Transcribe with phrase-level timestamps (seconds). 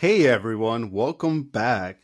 [0.00, 2.02] Hey everyone, welcome back.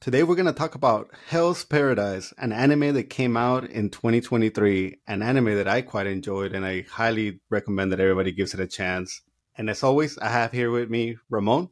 [0.00, 5.00] Today we're going to talk about Hell's Paradise, an anime that came out in 2023,
[5.08, 8.68] an anime that I quite enjoyed and I highly recommend that everybody gives it a
[8.68, 9.22] chance.
[9.58, 11.70] And as always, I have here with me Ramon.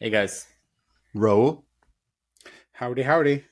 [0.00, 0.46] Hey guys.
[1.14, 1.62] Ro.
[2.72, 3.44] Howdy, howdy.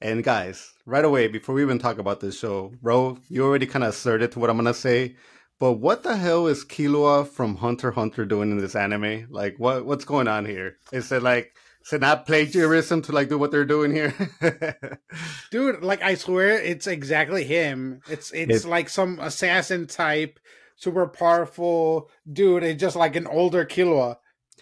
[0.00, 3.84] And guys, right away, before we even talk about this show, Ro, you already kind
[3.84, 5.16] of asserted to what I'm going to say.
[5.60, 9.26] But what the hell is Killua from Hunter Hunter doing in this anime?
[9.30, 10.78] Like, what what's going on here?
[10.90, 14.14] Is it like is it not plagiarism to like do what they're doing here?
[15.50, 18.00] Dude, like I swear it's exactly him.
[18.08, 20.40] It's it's, like some assassin type,
[20.76, 22.62] super powerful dude.
[22.62, 24.16] It's just like an older Killua.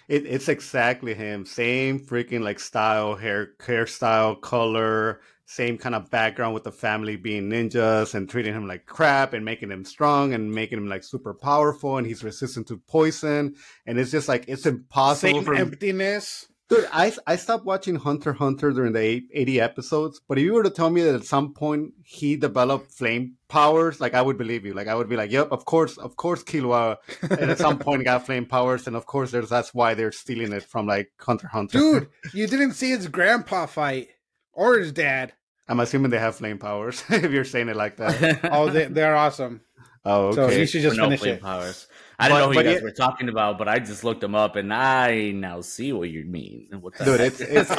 [0.09, 1.47] It, it's exactly him.
[1.47, 7.49] Same freaking like style, hair hairstyle, color, same kind of background with the family being
[7.49, 11.33] ninjas and treating him like crap and making him strong and making him like super
[11.33, 13.55] powerful and he's resistant to poison
[13.87, 16.47] and it's just like it's impossible same for emptiness.
[16.69, 20.65] Dude, I, I stopped watching Hunter Hunter during the 80 episodes, but if you were
[20.65, 24.67] to tell me that at some point he developed flame powers, like I would believe
[24.67, 24.75] you.
[24.75, 28.05] Like I would be like, yep, of course, of course Killua and at some point
[28.05, 31.49] got flame powers, and of course there's that's why they're stealing it from like Hunter
[31.49, 31.79] Hunter.
[31.79, 34.09] Dude, you didn't see his grandpa fight
[34.53, 35.33] or his dad.
[35.69, 37.03] I'm assuming they have flame powers.
[37.11, 38.41] if you're saying it like that.
[38.53, 39.61] oh, they, they're awesome.
[40.05, 40.37] Oh, okay.
[40.37, 41.43] So you should just no finish it.
[41.43, 41.87] Powers.
[42.21, 44.35] I don't know who you guys it, were talking about, but I just looked them
[44.35, 46.69] up, and I now see what you mean.
[46.81, 47.71] What dude, it's it's,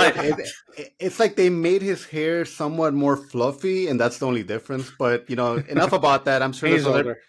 [0.77, 4.91] it, it's like they made his hair somewhat more fluffy, and that's the only difference.
[4.97, 6.41] But you know, enough about that.
[6.41, 7.19] I'm sure there's other,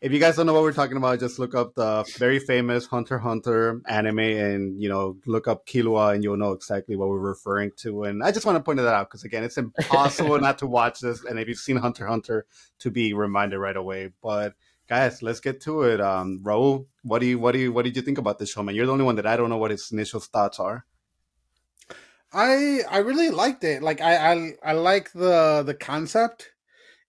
[0.00, 2.84] if you guys don't know what we're talking about, just look up the very famous
[2.84, 7.18] Hunter Hunter anime and, you know, look up Killua and you'll know exactly what we're
[7.18, 8.04] referring to.
[8.04, 11.00] And I just want to point that out because, again, it's impossible not to watch
[11.00, 11.24] this.
[11.24, 12.46] And if you've seen Hunter Hunter,
[12.80, 14.10] to be reminded right away.
[14.22, 14.54] But
[14.86, 16.00] guys, let's get to it.
[16.00, 18.62] Um, Raul, what do you, what do you, what did you think about this show,
[18.62, 18.74] man?
[18.74, 20.84] You're the only one that I don't know what his initial thoughts are.
[22.32, 23.82] I I really liked it.
[23.82, 26.50] Like I I, I like the the concept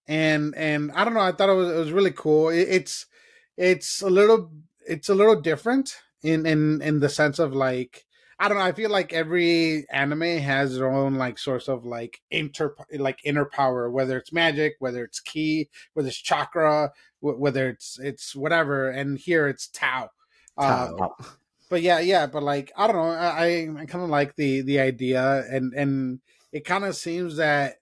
[0.07, 1.19] and and I don't know.
[1.19, 2.49] I thought it was it was really cool.
[2.49, 3.05] It, it's
[3.57, 4.51] it's a little
[4.87, 8.05] it's a little different in in in the sense of like
[8.39, 8.63] I don't know.
[8.63, 13.45] I feel like every anime has their own like source of like inter like inner
[13.45, 18.89] power, whether it's magic, whether it's ki, whether it's chakra, whether it's it's whatever.
[18.89, 20.09] And here it's tau.
[20.59, 20.95] Tao.
[20.95, 21.23] Uh,
[21.69, 22.27] but yeah, yeah.
[22.27, 23.09] But like I don't know.
[23.09, 26.19] I I kind of like the the idea, and and
[26.51, 27.77] it kind of seems that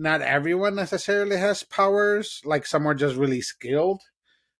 [0.00, 2.40] not everyone necessarily has powers.
[2.44, 4.00] Like some are just really skilled.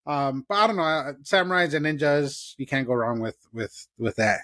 [0.07, 0.83] Um, but I don't know.
[0.83, 4.41] Uh, samurais and ninjas, you can't go wrong with with with that.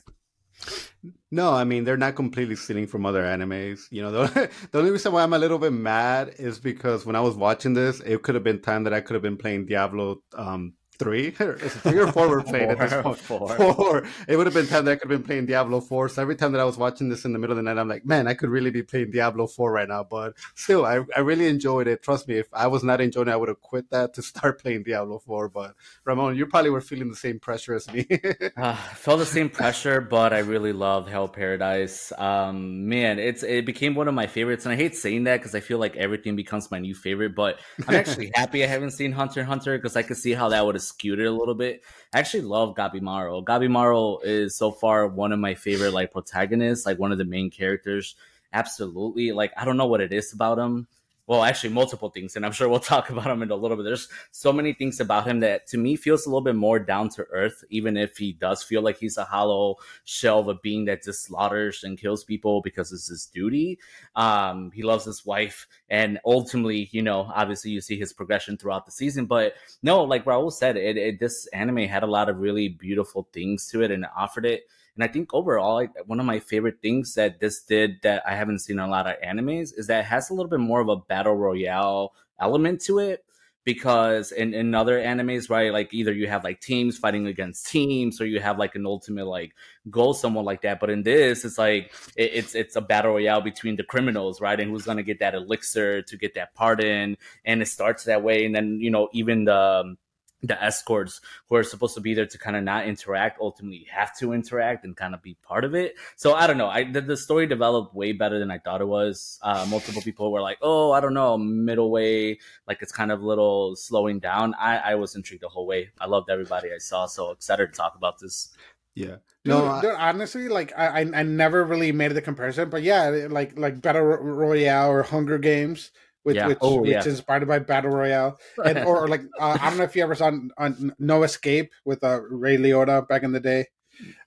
[1.30, 3.82] No, I mean they're not completely stealing from other animes.
[3.90, 7.16] You know, the, the only reason why I'm a little bit mad is because when
[7.16, 9.66] I was watching this, it could have been time that I could have been playing
[9.66, 11.28] Diablo um, three.
[11.40, 13.18] Is three or four we're playing four, at this point?
[13.18, 13.56] Four.
[13.56, 14.06] four.
[14.28, 16.08] It would have been time that I could have been playing Diablo four.
[16.08, 17.88] So every time that I was watching this in the middle of the night, I'm
[17.88, 20.04] like, man, I could really be playing Diablo four right now.
[20.04, 22.02] But still, I, I really enjoyed it.
[22.02, 24.60] Trust me, if I was not enjoying it, I would have quit that to start
[24.62, 25.48] playing Diablo four.
[25.48, 25.74] But
[26.04, 28.06] Ramon, you probably were feeling the same pressure as me.
[28.56, 32.12] uh, felt the same pressure, but I really loved Hell Paradise.
[32.16, 35.54] Um, man, it's it became one of my favorites, and I hate saying that because
[35.54, 37.34] I feel like everything becomes my new favorite.
[37.34, 40.64] But I'm actually happy I haven't seen Hunter Hunter because I could see how that
[40.64, 41.82] would have skewed it a little bit.
[42.12, 43.44] I actually love Gabimaru.
[43.44, 47.50] Gabimaru is so far one of my favorite like protagonists, like one of the main
[47.50, 48.14] characters.
[48.52, 49.32] Absolutely.
[49.32, 50.86] Like I don't know what it is about him
[51.26, 53.84] well, actually, multiple things, and I'm sure we'll talk about him in a little bit.
[53.84, 57.08] There's so many things about him that to me feels a little bit more down
[57.10, 60.84] to earth, even if he does feel like he's a hollow shell of a being
[60.84, 63.78] that just slaughters and kills people because it's his duty.
[64.14, 68.86] Um, he loves his wife, and ultimately, you know, obviously, you see his progression throughout
[68.86, 69.26] the season.
[69.26, 73.28] But no, like Raul said, it, it this anime had a lot of really beautiful
[73.32, 74.64] things to it, and it offered it
[74.96, 78.60] and I think overall, one of my favorite things that this did that I haven't
[78.60, 80.88] seen in a lot of animes is that it has a little bit more of
[80.88, 83.22] a battle royale element to it.
[83.64, 88.20] Because in, in other animes, right, like either you have like teams fighting against teams,
[88.20, 89.54] or you have like an ultimate like
[89.90, 90.78] goal, someone like that.
[90.78, 94.60] But in this, it's like it, it's it's a battle royale between the criminals, right,
[94.60, 98.46] and who's gonna get that elixir to get that pardon, and it starts that way.
[98.46, 99.98] And then you know even the um,
[100.46, 104.16] the escorts who are supposed to be there to kind of not interact ultimately have
[104.18, 105.94] to interact and kind of be part of it.
[106.16, 106.68] So i don't know.
[106.68, 109.38] I the, the story developed way better than i thought it was.
[109.42, 113.22] Uh, multiple people were like oh i don't know middle way like it's kind of
[113.22, 114.54] a little slowing down.
[114.54, 115.90] I i was intrigued the whole way.
[116.00, 118.50] I loved everybody i saw so excited to talk about this.
[118.94, 119.16] Yeah.
[119.44, 123.28] No, dude, I, dude, honestly, like I, I never really made the comparison, but yeah,
[123.30, 125.92] like like Battle Royale or Hunger Games,
[126.26, 126.48] which yeah.
[126.48, 126.98] which, oh, which yeah.
[126.98, 130.02] is inspired by battle royale, and or, or like uh, I don't know if you
[130.02, 133.66] ever saw on, on No Escape with uh, Ray Liotta back in the day,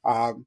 [0.06, 0.46] um,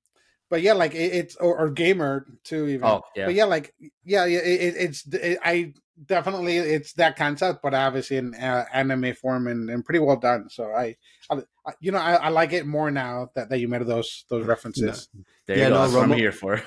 [0.48, 2.68] but yeah, like it, it's or, or, gamer too.
[2.68, 2.84] Even.
[2.84, 3.26] Oh yeah.
[3.26, 4.38] But yeah, like yeah, yeah.
[4.38, 5.74] It, it's it, I
[6.06, 10.48] definitely it's that concept, but obviously in uh, anime form and, and pretty well done.
[10.48, 10.96] So I,
[11.30, 11.42] I
[11.80, 15.10] you know, I, I, like it more now that, that you made those those references.
[15.14, 15.24] No.
[15.48, 15.74] There yeah, you go.
[15.74, 16.62] No, That's Ramon, what I'm here for.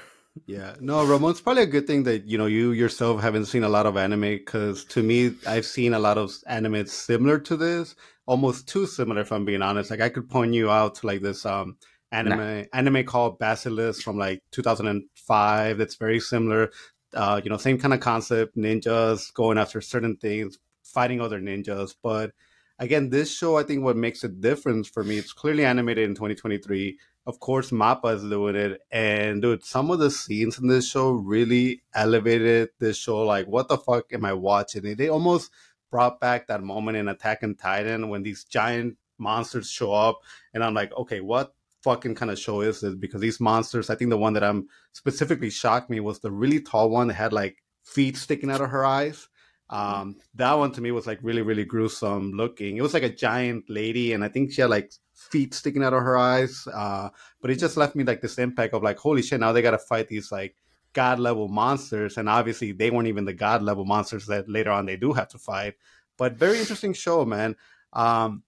[0.47, 3.63] Yeah, no, Ramon, it's probably a good thing that you know you yourself haven't seen
[3.63, 7.55] a lot of anime because to me, I've seen a lot of anime similar to
[7.55, 7.95] this,
[8.25, 9.21] almost too similar.
[9.21, 11.77] If I'm being honest, like I could point you out to like this um
[12.11, 12.63] anime nah.
[12.73, 15.77] anime called Basilisk from like 2005.
[15.77, 16.69] That's very similar.
[17.13, 21.95] Uh, you know, same kind of concept, ninjas going after certain things, fighting other ninjas.
[22.03, 22.31] But
[22.77, 26.13] again, this show, I think, what makes a difference for me, it's clearly animated in
[26.15, 28.81] 2023 of course Mappa is doing it.
[28.91, 33.23] And dude, some of the scenes in this show really elevated this show.
[33.23, 34.95] Like, what the fuck am I watching?
[34.95, 35.51] They almost
[35.91, 40.19] brought back that moment in Attack on Titan when these giant monsters show up,
[40.53, 42.95] and I'm like, okay, what fucking kind of show is this?
[42.95, 46.59] Because these monsters, I think the one that I'm specifically shocked me was the really
[46.59, 49.27] tall one that had like feet sticking out of her eyes.
[49.69, 52.77] Um, that one to me was like really, really gruesome looking.
[52.77, 55.93] It was like a giant lady, and I think she had like feet sticking out
[55.93, 56.67] of her eyes.
[56.71, 57.09] Uh,
[57.41, 59.71] but it just left me like this impact of like, holy shit, now they got
[59.71, 60.55] to fight these like
[60.93, 64.85] god level monsters, and obviously they weren't even the god level monsters that later on
[64.85, 65.75] they do have to fight.
[66.17, 67.55] But very interesting show, man.
[67.93, 68.43] Um,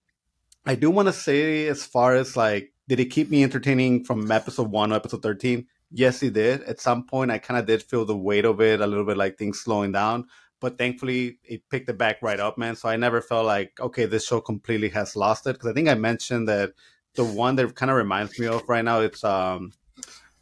[0.66, 4.32] I do want to say as far as like, did it keep me entertaining from
[4.32, 5.68] episode one to episode thirteen?
[5.92, 6.64] Yes, it did.
[6.64, 9.18] At some point, I kind of did feel the weight of it a little bit,
[9.18, 10.28] like things slowing down
[10.60, 12.76] but thankfully it picked it back right up, man.
[12.76, 15.90] So I never felt like okay, this show completely has lost it because I think
[15.90, 16.74] I mentioned that
[17.16, 19.72] the one that kind of reminds me of right now it's um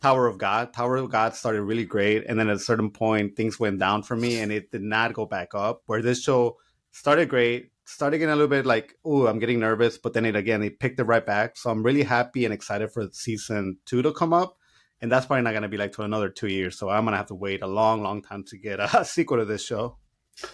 [0.02, 0.72] Tower of God.
[0.72, 4.04] Tower of God started really great, and then at a certain point things went down
[4.04, 5.82] for me, and it did not go back up.
[5.88, 6.58] Where this show
[6.92, 10.36] started great, started getting a little bit like, oh, I'm getting nervous, but then it
[10.36, 11.58] again it picked it right back.
[11.58, 14.58] So I'm really happy and excited for season two to come up.
[15.02, 16.78] And that's probably not going to be like to another two years.
[16.78, 19.38] So I'm going to have to wait a long, long time to get a sequel
[19.38, 19.98] to this show.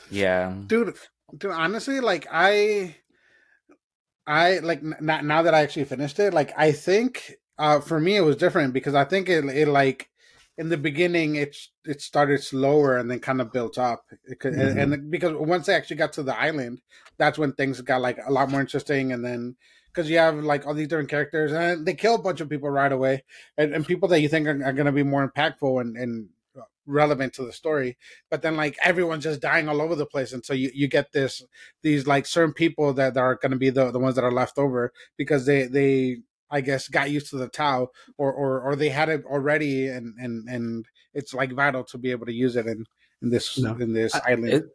[0.09, 0.95] Yeah, dude.
[1.37, 2.95] Dude, honestly, like I,
[4.27, 6.33] I like n- now that I actually finished it.
[6.33, 10.09] Like I think uh for me it was different because I think it it like
[10.57, 11.55] in the beginning it
[11.85, 14.59] it started slower and then kind of built up mm-hmm.
[14.59, 16.81] and, and, because once they actually got to the island
[17.17, 19.55] that's when things got like a lot more interesting and then
[19.87, 22.69] because you have like all these different characters and they kill a bunch of people
[22.69, 23.23] right away
[23.57, 26.29] and, and people that you think are, are going to be more impactful and, and
[26.85, 27.97] relevant to the story
[28.29, 31.11] but then like everyone's just dying all over the place and so you, you get
[31.11, 31.41] this
[31.83, 34.31] these like certain people that, that are going to be the, the ones that are
[34.31, 36.17] left over because they they
[36.49, 37.87] i guess got used to the tau
[38.17, 42.11] or or, or they had it already and and and it's like vital to be
[42.11, 42.85] able to use it in
[43.21, 43.75] in this no.
[43.75, 44.65] in this I, island it,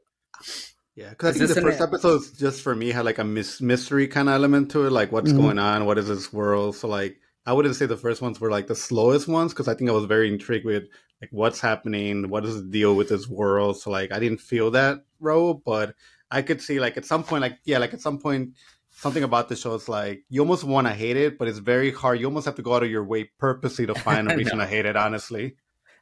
[0.97, 4.09] yeah, because I think the first episode just for me had like a mis- mystery
[4.09, 5.43] kind of element to it, like what's mm-hmm.
[5.43, 6.75] going on, what is this world.
[6.75, 9.75] So like, I wouldn't say the first ones were like the slowest ones because I
[9.75, 10.85] think I was very intrigued with
[11.21, 13.81] like what's happening, what is the deal with this world.
[13.81, 15.95] So like I didn't feel that role, but
[16.31, 18.55] I could see like at some point, like yeah, like at some point
[18.91, 21.93] something about the show is like you almost want to hate it, but it's very
[21.93, 22.19] hard.
[22.19, 24.67] You almost have to go out of your way purposely to find a reason to
[24.67, 24.97] hate it.
[24.97, 25.55] Honestly,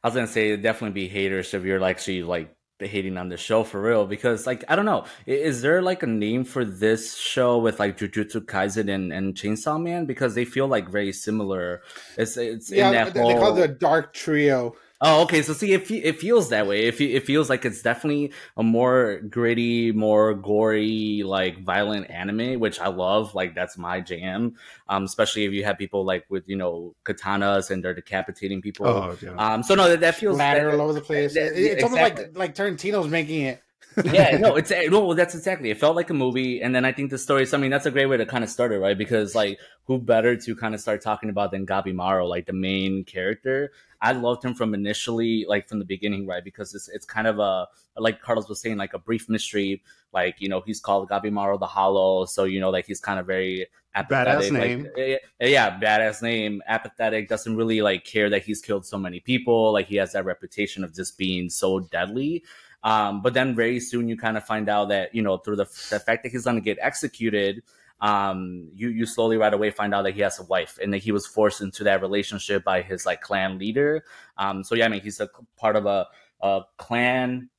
[0.03, 3.37] I was gonna say definitely be haters if you're like actually like hating on the
[3.37, 7.15] show for real because like I don't know is there like a name for this
[7.15, 10.05] show with like Jujutsu Kaisen and, and Chainsaw Man?
[10.05, 11.81] Because they feel like very similar.
[12.17, 13.29] It's it's yeah they, whole...
[13.29, 15.41] they call it the dark trio Oh, okay.
[15.41, 16.87] So see, it, it feels that way.
[16.87, 22.79] It, it feels like it's definitely a more gritty, more gory, like violent anime, which
[22.79, 23.35] I love.
[23.35, 24.55] Like that's my jam.
[24.87, 28.87] Um, especially if you have people like with you know katanas and they're decapitating people.
[28.87, 29.31] Oh, yeah.
[29.31, 31.33] Um, so no, that, that feels ladder all over the place.
[31.33, 31.83] That, it's exactly.
[31.83, 33.61] almost like like Tarantino's making it
[34.03, 35.69] yeah, no, it's no, that's exactly.
[35.69, 37.47] It felt like a movie, and then I think the story.
[37.51, 38.97] I mean, that's a great way to kind of start it, right?
[38.97, 43.03] Because like, who better to kind of start talking about than Gabimaru, like the main
[43.05, 43.71] character?
[44.05, 46.43] I loved him from initially, like from the beginning, right?
[46.43, 49.81] Because it's it's kind of a like Carlos was saying, like a brief mystery.
[50.13, 53.25] Like you know, he's called Gabimaru the Hollow, so you know, like he's kind of
[53.25, 54.51] very apathetic.
[54.51, 54.83] Badass name.
[54.95, 56.61] Like, yeah, badass name.
[56.67, 57.27] Apathetic.
[57.29, 59.73] Doesn't really like care that he's killed so many people.
[59.73, 62.43] Like he has that reputation of just being so deadly.
[62.83, 65.65] Um, but then very soon you kind of find out that you know through the,
[65.89, 67.63] the fact that he's going to get executed,
[68.01, 70.99] um, you you slowly right away find out that he has a wife and that
[70.99, 74.03] he was forced into that relationship by his like clan leader.
[74.37, 76.07] Um, so yeah, I mean he's a part of a,
[76.41, 77.49] a clan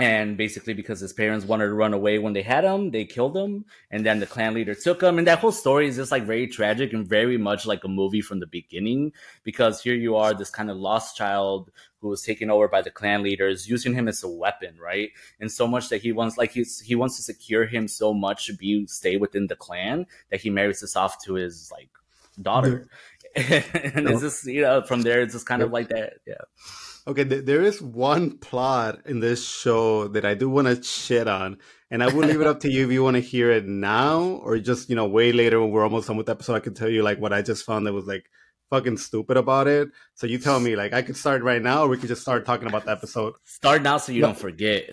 [0.00, 3.36] and basically because his parents wanted to run away when they had him they killed
[3.36, 3.64] him.
[3.90, 5.18] And then the clan leader took him.
[5.18, 8.20] And that whole story is just like very tragic and very much like a movie
[8.20, 9.12] from the beginning.
[9.44, 12.90] Because here you are this kind of lost child who was taken over by the
[12.90, 15.10] clan leaders using him as a weapon right?
[15.38, 18.46] And so much that he wants like he's he wants to secure him so much
[18.46, 21.90] to be stay within the clan that he marries this off to his like
[22.40, 22.88] daughter.
[23.36, 26.14] And it's just you know from there it's just kind of like that.
[26.26, 26.42] Yeah.
[27.06, 31.26] Okay, th- there is one plot in this show that I do want to shit
[31.26, 31.58] on,
[31.90, 34.20] and I will leave it up to you if you want to hear it now
[34.20, 36.54] or just you know way later when we're almost done with the episode.
[36.56, 38.26] I can tell you like what I just found that was like
[38.68, 39.88] fucking stupid about it.
[40.14, 42.44] So you tell me like I could start right now, or we could just start
[42.44, 43.34] talking about the episode.
[43.44, 44.90] Start now so you don't forget.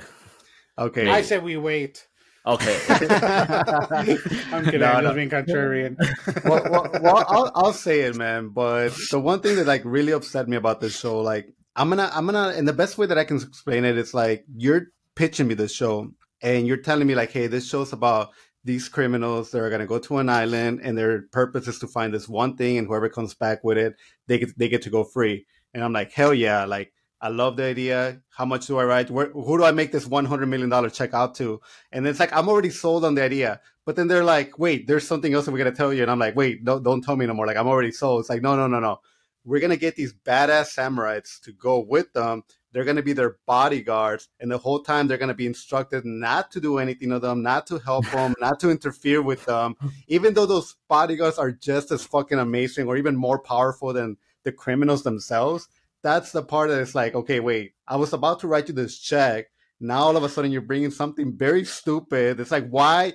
[0.77, 1.09] Okay.
[1.09, 2.07] I said we wait.
[2.45, 2.79] Okay.
[2.89, 4.79] I'm kidding.
[4.79, 5.13] No, I'm no.
[5.13, 5.97] just being contrarian.
[6.45, 8.49] well, well, well, I'll, I'll say it, man.
[8.49, 12.09] But the one thing that like really upset me about this show, like I'm gonna,
[12.13, 15.53] I'm gonna, and the best way that I can explain it's like you're pitching me
[15.53, 18.31] this show, and you're telling me like, hey, this show's about
[18.63, 22.13] these criminals that are gonna go to an island, and their purpose is to find
[22.13, 23.95] this one thing, and whoever comes back with it,
[24.27, 25.45] they get, they get to go free.
[25.73, 28.21] And I'm like, hell yeah, like I love the idea.
[28.29, 29.09] How much do I write?
[29.09, 31.59] Where, who do I make this $100 million check out to?
[31.91, 33.59] And it's like, I'm already sold on the idea.
[33.85, 36.03] But then they're like, wait, there's something else that we're going to tell you.
[36.03, 37.47] And I'm like, wait, don't, don't tell me no more.
[37.47, 38.19] Like, I'm already sold.
[38.19, 38.99] It's like, no, no, no, no.
[39.47, 42.43] We're going to get these badass samurais to go with them.
[42.71, 44.27] They're going to be their bodyguards.
[44.39, 47.41] And the whole time they're going to be instructed not to do anything to them,
[47.41, 49.75] not to help them, not to interfere with them.
[50.07, 54.51] Even though those bodyguards are just as fucking amazing or even more powerful than the
[54.51, 55.67] criminals themselves
[56.07, 58.97] that's the part that is like, okay, wait, I was about to write you this
[58.97, 59.47] check.
[59.79, 62.39] Now all of a sudden you're bringing something very stupid.
[62.39, 63.13] It's like, why,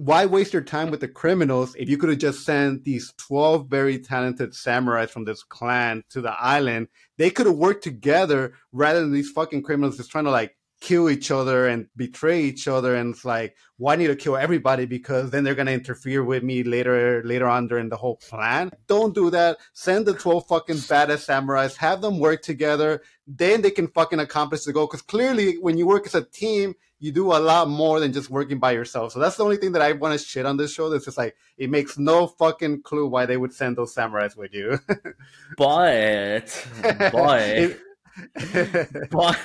[0.00, 3.68] why waste your time with the criminals if you could have just sent these 12
[3.68, 6.88] very talented samurais from this clan to the island?
[7.18, 11.10] They could have worked together rather than these fucking criminals just trying to like kill
[11.10, 15.28] each other and betray each other and it's like why need to kill everybody because
[15.28, 18.70] then they're going to interfere with me later later on during the whole plan?
[18.86, 19.58] Don't do that.
[19.74, 21.76] Send the 12 fucking badass samurais.
[21.76, 23.02] Have them work together.
[23.26, 24.86] Then they can fucking accomplish the goal.
[24.86, 28.30] Because clearly when you work as a team you do a lot more than just
[28.30, 30.72] working by yourself so that's the only thing that i want to shit on this
[30.72, 34.36] show that's just like it makes no fucking clue why they would send those samurais
[34.36, 34.78] with you
[35.56, 36.66] but
[37.12, 37.76] but
[39.10, 39.38] but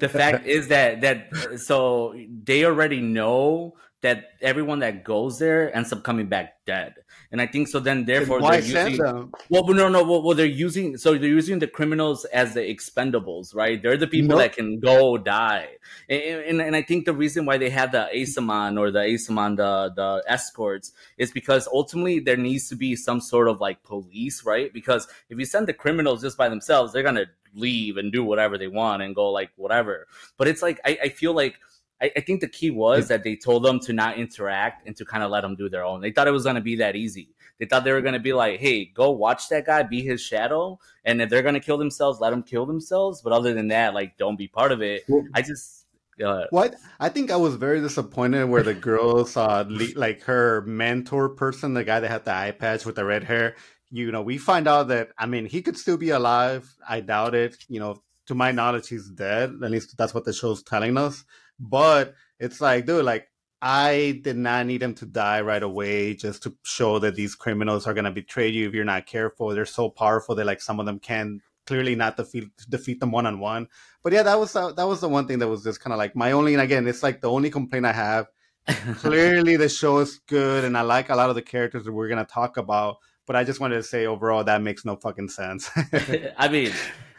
[0.00, 2.14] the fact is that that so
[2.44, 6.94] they already know that everyone that goes there ends up coming back dead.
[7.34, 7.80] And I think so.
[7.80, 9.32] Then therefore, why they're using, them?
[9.48, 10.04] Well, no, no.
[10.04, 13.82] Well, well, they're using so they're using the criminals as the expendables, right?
[13.82, 14.38] They're the people nope.
[14.38, 15.70] that can go die.
[16.08, 19.56] And, and, and I think the reason why they have the Asaemon or the Asaemon
[19.56, 24.44] the the escorts, is because ultimately there needs to be some sort of like police,
[24.44, 24.72] right?
[24.72, 28.56] Because if you send the criminals just by themselves, they're gonna leave and do whatever
[28.56, 30.06] they want and go like whatever.
[30.36, 31.56] But it's like I, I feel like
[32.00, 35.04] I, I, think the key was that they told them to not interact and to
[35.04, 36.00] kind of let them do their own.
[36.00, 37.30] They thought it was going to be that easy.
[37.58, 40.20] They thought they were going to be like, hey, go watch that guy, be his
[40.20, 40.78] shadow.
[41.04, 43.22] And if they're going to kill themselves, let them kill themselves.
[43.22, 45.04] But other than that, like, don't be part of it.
[45.08, 45.82] Well, I just.
[46.24, 49.64] Uh, what I think I was very disappointed where the girl saw
[49.96, 53.56] like her mentor person, the guy that had the eye patch with the red hair.
[53.90, 56.72] You know, we find out that I mean he could still be alive.
[56.88, 57.56] I doubt it.
[57.68, 59.54] You know, to my knowledge, he's dead.
[59.62, 61.24] At least that's what the show's telling us.
[61.58, 63.28] But it's like, dude, like
[63.62, 67.86] I did not need him to die right away just to show that these criminals
[67.86, 69.48] are gonna betray you if you're not careful.
[69.48, 73.26] They're so powerful that like some of them can clearly not defeat defeat them one
[73.26, 73.68] on one.
[74.02, 75.98] But yeah, that was uh, that was the one thing that was just kind of
[75.98, 76.54] like my only.
[76.54, 78.26] And again, it's like the only complaint I have.
[78.96, 82.08] clearly, the show is good, and I like a lot of the characters that we're
[82.08, 82.96] gonna talk about.
[83.26, 85.70] But I just wanted to say overall that makes no fucking sense.
[86.36, 86.72] I mean,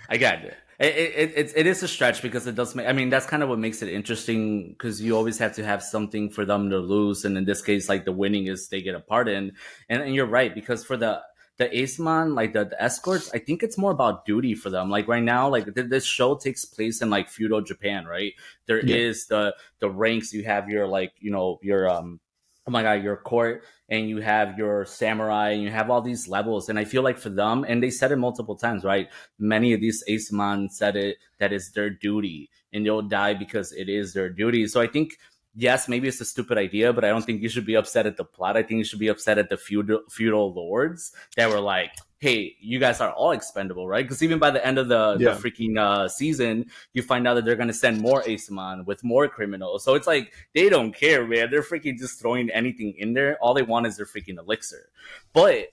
[0.10, 0.44] I got
[0.79, 0.96] it.
[0.96, 3.50] It, it, it is a stretch because it does make, I mean, that's kind of
[3.50, 7.25] what makes it interesting because you always have to have something for them to lose.
[7.25, 9.53] And in this case, like the winning is they get a part in.
[9.89, 11.22] And, and you're right, because for the,
[11.58, 14.89] the Asaemon, like the, the, escorts, I think it's more about duty for them.
[14.89, 18.34] Like right now, like th- this show takes place in like feudal Japan, right?
[18.65, 18.96] There yeah.
[18.96, 22.20] is the, the ranks, you have your like, you know, your, um,
[22.68, 26.28] oh my god, your court and you have your samurai and you have all these
[26.28, 26.70] levels.
[26.70, 29.10] And I feel like for them, and they said it multiple times, right?
[29.38, 33.88] Many of these Asaemon said it that is their duty and they'll die because it
[33.90, 34.68] is their duty.
[34.68, 35.18] So I think
[35.56, 38.18] yes, maybe it's a stupid idea, but I don't think you should be upset at
[38.18, 38.58] the plot.
[38.58, 42.56] I think you should be upset at the feudal feudal lords that were like, hey,
[42.60, 44.04] you guys are all expendable, right?
[44.04, 45.34] Because even by the end of the, yeah.
[45.34, 49.04] the freaking uh, season, you find out that they're going to send more Asaemon with
[49.04, 49.84] more criminals.
[49.84, 51.52] So it's like they don't care, man.
[51.52, 53.38] They're freaking just throwing anything in there.
[53.42, 54.90] All they want is their freaking elixir.
[55.34, 55.68] But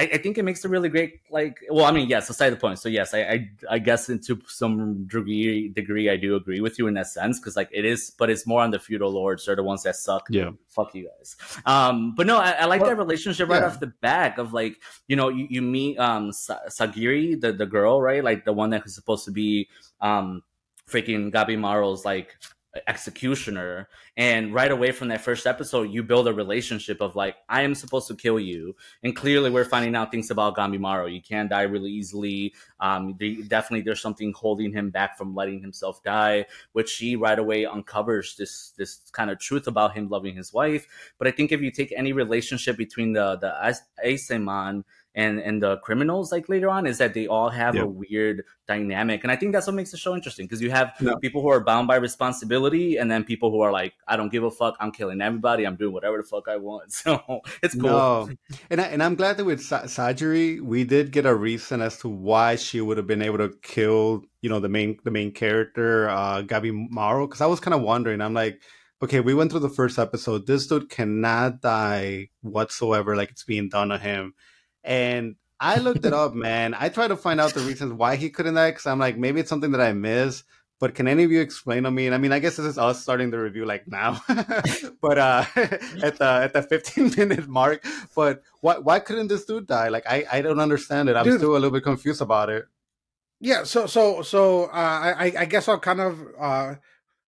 [0.00, 2.56] I, I, think it makes a really great like well i mean yes aside the
[2.56, 2.78] point.
[2.78, 6.86] So yes I, I, I guess into some degree degree i do agree with you
[6.86, 9.44] in that sense because like it is but it's more on the feudal lords.
[9.44, 10.26] They're the ones that suck.
[10.30, 10.50] Yeah.
[10.68, 11.36] Fuck you guys.
[11.66, 13.68] Um but no i, I like well, that relationship right yeah.
[13.68, 14.76] off the back of like
[15.06, 18.24] you know you, you meet um sagiri the, the girl right?
[18.24, 19.68] Like the one that is supposed to be
[20.00, 20.42] um
[20.88, 22.36] freaking Gabimaru's like
[22.86, 23.88] executioner.
[24.16, 27.74] And right away from that first episode you build a relationship of like i am
[27.74, 28.76] supposed to kill you.
[29.02, 32.54] And clearly we're finding out things about gabimaru you can die really easily.
[32.78, 33.16] Um
[33.48, 38.36] definitely there's something holding him back from letting himself die which she right away uncovers
[38.36, 40.86] this this kind of truth about him loving his wife.
[41.18, 45.76] But i think if you take any relationship between the the Asaemon and and the
[45.78, 49.52] criminals like later on is that they all have a weird dynamic and i think
[49.52, 52.96] that's what makes the show interesting because you have people who are bound by responsibility
[52.96, 55.74] and then people who are like i don't give a fuck i'm killing everybody i'm
[55.74, 58.28] doing whatever the fuck i want so it's cool no.
[58.70, 61.98] and, I, and i'm glad that with Sa- Sagiri we did get a reason as
[61.98, 65.32] to why she would have been able to kill you know the main the main
[65.32, 68.60] character uh Gabimaru because i was kind of wondering i'm like
[69.02, 70.46] okay, we went through the first episode.
[70.46, 74.34] This dude cannot die whatsoever, like it's being done to him.
[74.82, 76.74] And I looked it up, man.
[76.78, 79.40] I tried to find out the reasons why he couldn't die because I'm like, maybe
[79.40, 80.44] it's something that I missed.
[80.78, 82.06] But can any of you explain to me?
[82.06, 84.22] And I mean, I guess this is us starting the review like now,
[85.02, 85.44] but uh,
[86.02, 87.84] at the at the 15 minute mark.
[88.16, 89.88] But why why couldn't this dude die?
[89.88, 91.16] Like I I don't understand it.
[91.16, 92.64] I'm Dude, still a little bit confused about it.
[93.40, 93.64] Yeah.
[93.64, 96.74] So so so uh, I I guess I'll kind of uh,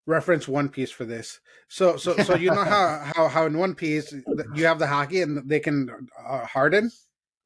[0.06, 1.40] reference One Piece for this.
[1.66, 4.14] So so so you know how how how in One Piece
[4.54, 5.88] you have the haki and they can
[6.24, 6.92] uh, harden.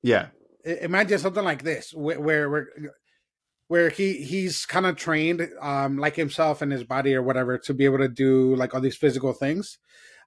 [0.05, 0.27] Yeah.
[0.65, 2.69] Imagine something like this, where where
[3.69, 7.75] where, he he's kind of trained, um, like himself and his body or whatever, to
[7.75, 9.79] be able to do like all these physical things.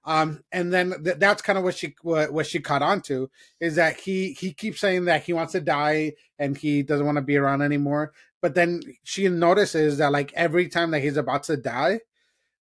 [0.04, 3.30] Um, and then th- that's kind of what she what, what she caught on to
[3.60, 7.16] is that he he keeps saying that he wants to die and he doesn't want
[7.16, 8.12] to be around anymore.
[8.40, 12.00] But then she notices that like every time that he's about to die,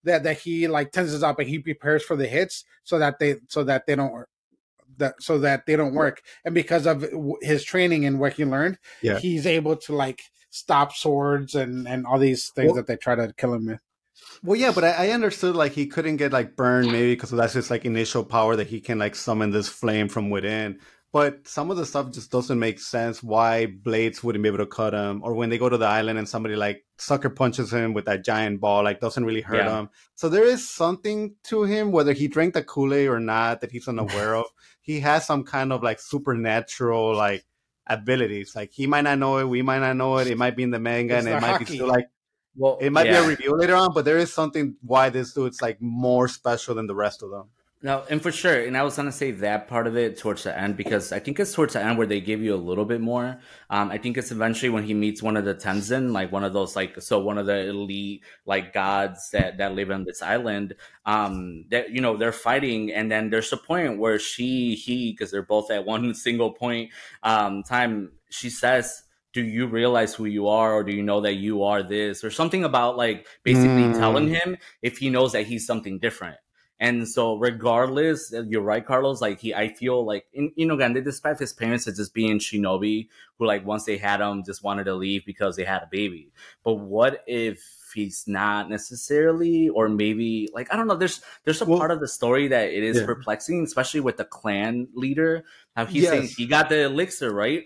[0.04, 3.38] that that he like tenses up and he prepares for the hits so that they
[3.48, 4.26] so that they don't
[4.98, 6.22] that so that they don't work.
[6.46, 7.06] And because of
[7.42, 9.20] his training and what he learned, yeah.
[9.20, 13.16] he's able to like stop swords and and all these things well, that they try
[13.16, 13.82] to kill him with.
[14.44, 17.54] Well, yeah, but I, I understood like he couldn't get like burned maybe because that's
[17.54, 20.80] his like initial power that he can like summon this flame from within.
[21.14, 23.24] But some of the stuff just doesn't make sense.
[23.24, 26.20] Why blades wouldn't be able to cut him, or when they go to the island
[26.20, 29.80] and somebody like sucker punches him with that giant ball, like doesn't really hurt yeah.
[29.80, 29.90] him.
[30.16, 33.72] So there is something to him, whether he drank the Kool Aid or not, that
[33.72, 34.46] he's unaware of.
[34.82, 37.44] He has some kind of like supernatural like
[37.88, 38.56] abilities.
[38.56, 40.28] Like he might not know it, we might not know it.
[40.28, 42.08] It might be in the manga, it's and it might be still like
[42.58, 43.20] well, it might yeah.
[43.20, 46.74] be a review later on, but there is something why this dude's like more special
[46.74, 47.50] than the rest of them.
[47.84, 48.60] No, and for sure.
[48.60, 51.40] And I was gonna say that part of it towards the end because I think
[51.40, 53.40] it's towards the end where they give you a little bit more.
[53.70, 56.54] Um, I think it's eventually when he meets one of the Tensen, like one of
[56.54, 60.74] those like so one of the elite like gods that that live on this island.
[61.06, 65.30] Um, that you know they're fighting, and then there's a point where she he because
[65.30, 66.90] they're both at one single point
[67.22, 68.12] um time.
[68.30, 71.84] She says do you realize who you are or do you know that you are
[71.84, 73.94] this or something about like basically mm.
[73.94, 76.38] telling him if he knows that he's something different
[76.80, 79.22] and so, regardless, uh, you're right, Carlos.
[79.22, 82.14] Like he, I feel like in, you know, again, they describe his parents as just
[82.14, 85.82] being shinobi, who like once they had him, just wanted to leave because they had
[85.82, 86.32] a baby.
[86.64, 87.64] But what if
[87.94, 90.96] he's not necessarily, or maybe like I don't know.
[90.96, 93.06] There's there's a well, part of the story that it is yeah.
[93.06, 95.46] perplexing, especially with the clan leader.
[95.76, 96.12] How he's yes.
[96.12, 97.64] saying he got the elixir, right?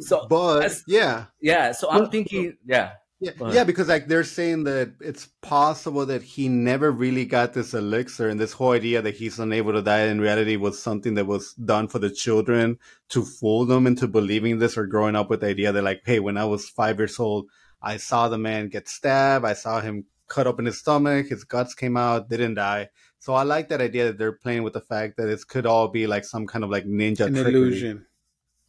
[0.00, 1.72] So, but yeah, yeah.
[1.72, 2.92] So I'm thinking, yeah.
[3.22, 7.74] Yeah, yeah, because like they're saying that it's possible that he never really got this
[7.74, 11.26] elixir, and this whole idea that he's unable to die in reality was something that
[11.26, 12.78] was done for the children
[13.10, 16.18] to fool them into believing this or growing up with the idea that like, hey,
[16.18, 17.50] when I was five years old,
[17.82, 21.74] I saw the man get stabbed, I saw him cut open his stomach, his guts
[21.74, 22.88] came out, didn't die.
[23.18, 25.88] So I like that idea that they're playing with the fact that it could all
[25.88, 28.06] be like some kind of like ninja an illusion.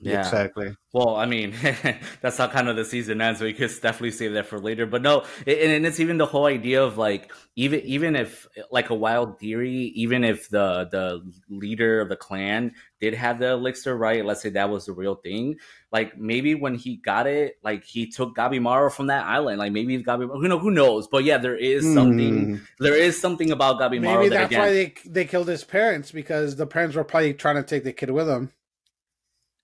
[0.04, 0.76] Yeah, exactly.
[0.94, 1.54] Well, I mean,
[2.22, 3.40] that's how kind of the season ends.
[3.40, 4.88] So we could definitely save that for later.
[4.88, 8.90] But no, and, and it's even the whole idea of like even even if like
[8.90, 13.96] a wild theory, even if the the leader of the clan did have the elixir,
[13.96, 14.26] right?
[14.26, 15.58] Let's say that was the real thing.
[15.92, 19.60] Like maybe when he got it, like he took Gabimaru from that island.
[19.60, 21.08] Like maybe Gabimaru, you know, who knows?
[21.08, 22.58] But yeah, there is something.
[22.58, 22.62] Mm.
[22.80, 24.02] There is something about Gabimaru.
[24.02, 27.36] Maybe that's that, again, why they they killed his parents because the parents were probably
[27.36, 28.52] trying to take the kid with them.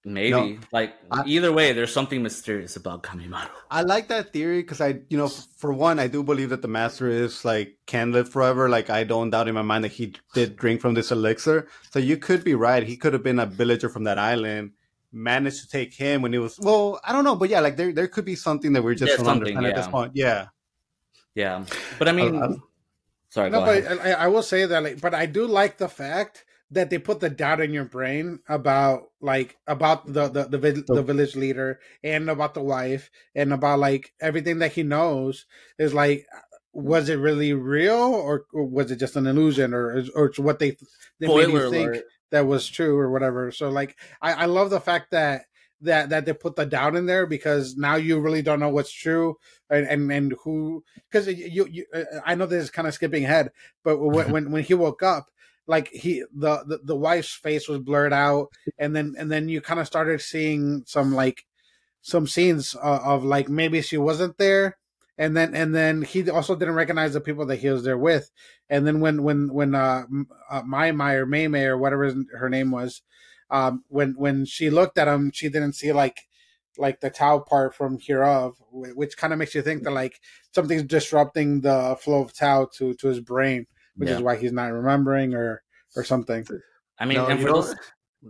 [0.07, 3.49] Maybe no, like I, either way, there's something mysterious about Gabimaru.
[3.69, 6.69] I like that theory because I, you know, for one, I do believe that the
[6.69, 8.69] master is like can live forever.
[8.69, 11.67] Like I don't doubt in my mind that he did drink from this elixir.
[11.91, 12.83] So you could be right.
[12.83, 14.71] He could have been a villager from that island,
[15.11, 16.57] managed to take him when he was.
[16.57, 19.17] Well, I don't know, but yeah, like there there could be something that we're just
[19.17, 19.69] don't understand yeah.
[19.71, 20.13] at this point.
[20.15, 20.47] Yeah,
[21.35, 21.65] yeah,
[21.99, 22.55] but I mean, uh,
[23.27, 23.49] sorry.
[23.49, 26.89] No, but I, I will say that, like, but I do like the fact that
[26.89, 31.03] they put the doubt in your brain about like about the the the, the, the
[31.03, 35.45] village leader and about the wife and about like everything that he knows
[35.79, 36.25] is like
[36.73, 40.75] was it really real or, was it just an illusion or or it's what they
[41.19, 42.03] they made you think alert.
[42.31, 45.45] that was true or whatever so like I, I love the fact that
[45.81, 48.91] that that they put the doubt in there because now you really don't know what's
[48.91, 49.35] true
[49.69, 53.23] and and, and who because you, you uh, I know this is kind of skipping
[53.23, 53.51] ahead
[53.83, 55.27] but when when, when he woke up
[55.67, 58.47] like he the, the the wife's face was blurred out
[58.79, 61.45] and then and then you kind of started seeing some like
[62.01, 64.77] some scenes of, of like maybe she wasn't there
[65.17, 68.29] and then and then he also didn't recognize the people that he was there with.
[68.69, 70.05] And then when when when uh,
[70.49, 73.01] uh my my or may may or whatever her name was
[73.49, 76.21] um when when she looked at him she didn't see like
[76.77, 80.19] like the tau part from hereof which kind of makes you think that like
[80.53, 83.65] something's disrupting the flow of tau to to his brain
[83.97, 84.15] which yeah.
[84.15, 85.61] is why he's not remembering or
[85.95, 86.45] or something.
[86.99, 87.75] I mean, no, and for those,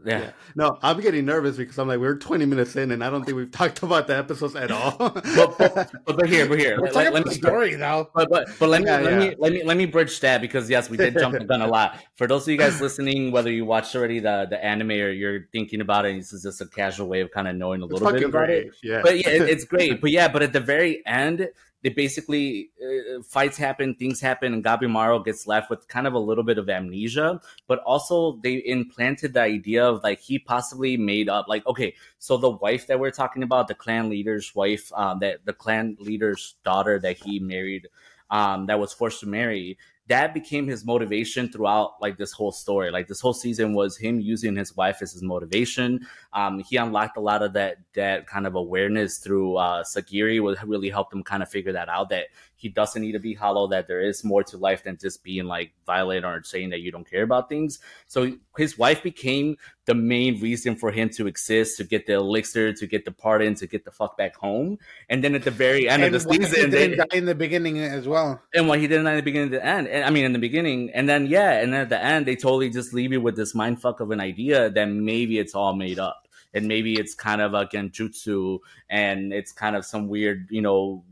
[0.06, 0.20] yeah.
[0.20, 0.32] yeah.
[0.56, 3.38] No, I'm getting nervous because I'm like, we're 20 minutes in, and I don't think
[3.38, 4.98] we've talked about the episodes at all.
[4.98, 8.10] but, but, but, here, but here, we're let, let me story though.
[8.14, 9.20] But but but let me yeah, let yeah.
[9.20, 11.68] me let me let me bridge that because yes, we did jump the gun a
[11.78, 12.00] lot.
[12.16, 15.48] For those of you guys listening, whether you watched already the the anime or you're
[15.52, 18.12] thinking about it, this is just a casual way of kind of knowing a little
[18.12, 18.68] bit about great.
[18.68, 18.74] it.
[18.84, 20.02] Yeah, but yeah, it, it's great.
[20.02, 21.48] But yeah, but at the very end,
[21.84, 26.20] they basically uh, fights happen, things happen, and Gabimaru gets left with kind of a
[26.20, 27.40] little bit of amnesia.
[27.68, 32.38] But also, they implanted the idea of like he possibly made up, like okay, so
[32.38, 36.56] the wife that we're talking about, the clan leader's wife, um, that the clan leader's
[36.64, 37.88] daughter that he married,
[38.32, 39.78] um, that was forced to marry
[40.08, 42.92] that became his motivation throughout like this whole story.
[42.92, 46.06] Like this whole season was him using his wife as his motivation.
[46.34, 50.66] Um, he unlocked a lot of that that kind of awareness through uh, Sagiri, what
[50.68, 52.10] really helped him kind of figure that out.
[52.10, 55.24] That he doesn't need to be hollow, that there is more to life than just
[55.24, 57.80] being like violent or saying that you don't care about things.
[58.08, 62.74] So his wife became the main reason for him to exist, to get the elixir,
[62.74, 64.80] to get the pardon, to get the fuck back home.
[65.08, 67.80] And then at the very end and of the season, didn't die in the beginning
[67.80, 68.42] as well.
[68.54, 69.88] And what he didn't die in the beginning, the end.
[69.88, 72.36] And I mean, in the beginning, and then yeah, and then at the end, they
[72.36, 75.74] totally just leave you with this mind fuck of an idea that maybe it's all
[75.74, 76.27] made up
[76.58, 81.04] and maybe it's kind of a genjutsu and it's kind of some weird, you know,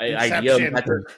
[0.00, 0.70] idea,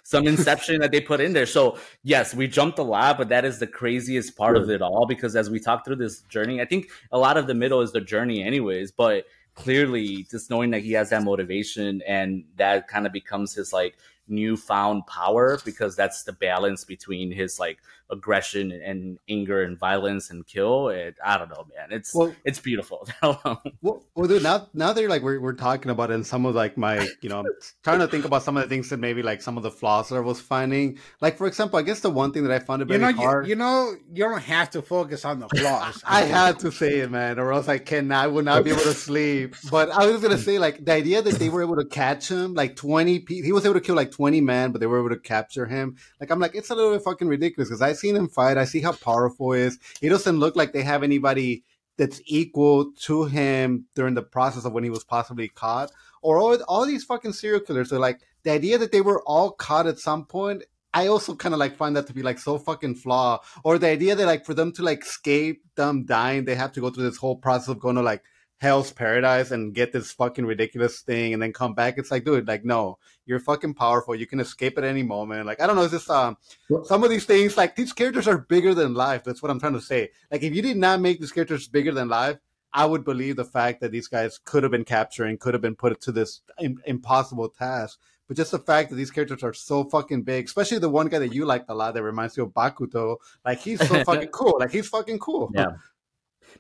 [0.03, 1.47] some inception that they put in there.
[1.47, 5.07] So yes, we jumped a lot, but that is the craziest part of it all
[5.07, 7.93] because as we talk through this journey, I think a lot of the middle is
[7.93, 8.91] the journey, anyways.
[8.91, 13.73] But clearly, just knowing that he has that motivation and that kind of becomes his
[13.73, 13.97] like
[14.29, 17.79] newfound power because that's the balance between his like
[18.11, 20.89] aggression and anger and violence and kill.
[20.89, 21.89] It, I don't know, man.
[21.91, 23.09] It's well, it's beautiful.
[23.23, 26.55] well, well, dude, now now they're like we're we're talking about it and some of
[26.55, 27.47] like my you know I'm
[27.83, 30.09] trying to think about some of the things that maybe like some of the flaws
[30.09, 30.99] that I was finding.
[31.21, 33.13] Like for example, I guess the one thing that I found it very you know,
[33.13, 33.47] hard.
[33.47, 36.03] You, you, know, you don't have to focus on the flaws.
[36.07, 38.83] I had to say it, man, or else I can I would not be able
[38.83, 39.55] to sleep.
[39.71, 42.55] But I was gonna say like the idea that they were able to catch him,
[42.55, 45.21] like twenty, he was able to kill like twenty men, but they were able to
[45.21, 45.97] capture him.
[46.21, 48.57] Like I'm like it's a little bit fucking ridiculous because I seen him fight.
[48.57, 49.79] I see how powerful he is.
[50.01, 51.65] He doesn't look like they have anybody
[51.97, 55.91] that's equal to him during the process of when he was possibly caught.
[56.23, 59.51] Or all, all these fucking serial killers are like the idea that they were all
[59.51, 60.65] caught at some point.
[60.95, 63.41] I also kind of like find that to be like so fucking flaw.
[63.63, 66.81] Or the idea that like for them to like escape them dying, they have to
[66.81, 68.23] go through this whole process of going to like
[68.59, 71.97] Hell's Paradise and get this fucking ridiculous thing and then come back.
[71.97, 74.17] It's like, dude, like, no, you're fucking powerful.
[74.17, 75.47] You can escape at any moment.
[75.47, 76.37] Like, I don't know, it's just um,
[76.85, 79.23] some of these things, like, these characters are bigger than life.
[79.23, 80.11] That's what I'm trying to say.
[80.31, 82.39] Like, if you did not make these characters bigger than life,
[82.73, 85.77] I would believe the fact that these guys could have been capturing, could have been
[85.77, 86.43] put to this
[86.85, 87.99] impossible task.
[88.27, 91.19] But just the fact that these characters are so fucking big, especially the one guy
[91.19, 94.59] that you liked a lot that reminds you of Bakugo, like he's so fucking cool.
[94.61, 95.51] Like he's fucking cool.
[95.55, 95.69] Yeah.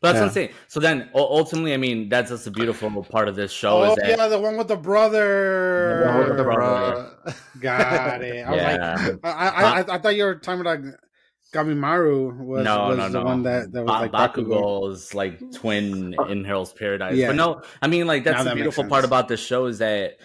[0.00, 0.20] But that's yeah.
[0.20, 0.50] what I'm saying.
[0.68, 3.82] So then, ultimately, I mean, that's just a beautiful part of this show.
[3.82, 6.04] Oh, is yeah, the one with the brother.
[6.04, 7.10] The one with the brother.
[7.60, 8.46] Got it.
[8.46, 8.92] I yeah.
[8.92, 10.78] was like, I, I, I, I, thought you were talking about
[11.52, 13.24] Gabimaru was, no, was no, the no.
[13.24, 17.16] one that, that was ba- like Bakugo's like twin in Hell's Paradise.
[17.16, 17.28] Yeah.
[17.28, 19.78] But no, I mean, like, that's now the that beautiful part about this show is
[19.78, 20.18] that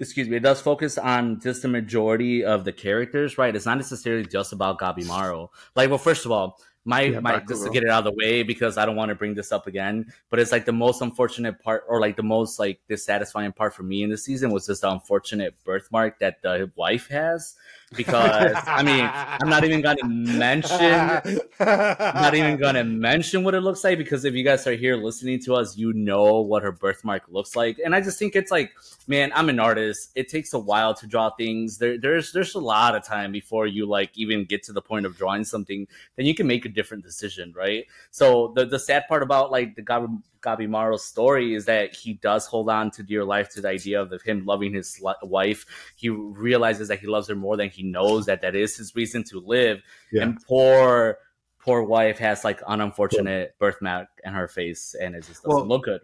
[0.00, 3.54] excuse me, it does focus on just the majority of the characters, right?
[3.54, 5.48] It's not necessarily just about Gabimaru.
[5.74, 8.18] Like, well, first of all, my yeah, my just to get it out of the
[8.18, 10.10] way because I don't want to bring this up again.
[10.30, 13.82] But it's like the most unfortunate part, or like the most like dissatisfying part for
[13.82, 17.56] me in the season was just the unfortunate birthmark that the wife has
[17.96, 23.82] because I mean I'm not even gonna mention not even gonna mention what it looks
[23.84, 27.24] like because if you guys are here listening to us, you know what her birthmark
[27.28, 27.78] looks like.
[27.84, 28.72] And I just think it's like,
[29.06, 30.10] man, I'm an artist.
[30.14, 31.78] It takes a while to draw things.
[31.78, 35.06] There, there's there's a lot of time before you like even get to the point
[35.06, 35.86] of drawing something.
[36.16, 37.86] Then you can make a different decision, right?
[38.10, 42.46] So the the sad part about like the Gabi, Gabimaru story is that he does
[42.46, 45.66] hold on to dear life to the idea of him loving his wife.
[45.96, 49.24] He realizes that he loves her more than he knows that that is his reason
[49.24, 49.82] to live.
[50.12, 50.22] Yeah.
[50.22, 51.18] And poor
[51.58, 55.66] poor wife has like an unfortunate birthmark in her face, and it just doesn't well,
[55.66, 56.00] look good.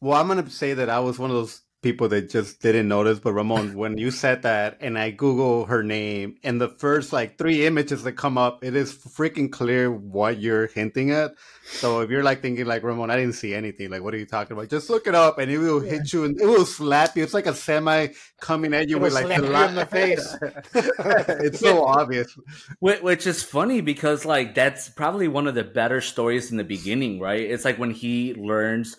[0.00, 3.18] Well, I'm gonna say that I was one of those people that just didn't notice.
[3.18, 7.38] But Ramon, when you said that and I Google her name and the first like
[7.38, 11.32] three images that come up, it is freaking clear what you're hinting at.
[11.64, 13.90] So if you're like thinking like Ramon, I didn't see anything.
[13.90, 14.68] Like, what are you talking about?
[14.68, 15.92] Just look it up and it will yeah.
[15.92, 17.22] hit you and it will slap you.
[17.22, 18.08] It's like a semi
[18.40, 20.36] coming at you with like the la- in the face.
[20.74, 22.36] it's so obvious.
[22.80, 27.20] Which is funny because like that's probably one of the better stories in the beginning,
[27.20, 27.40] right?
[27.40, 28.96] It's like when he learns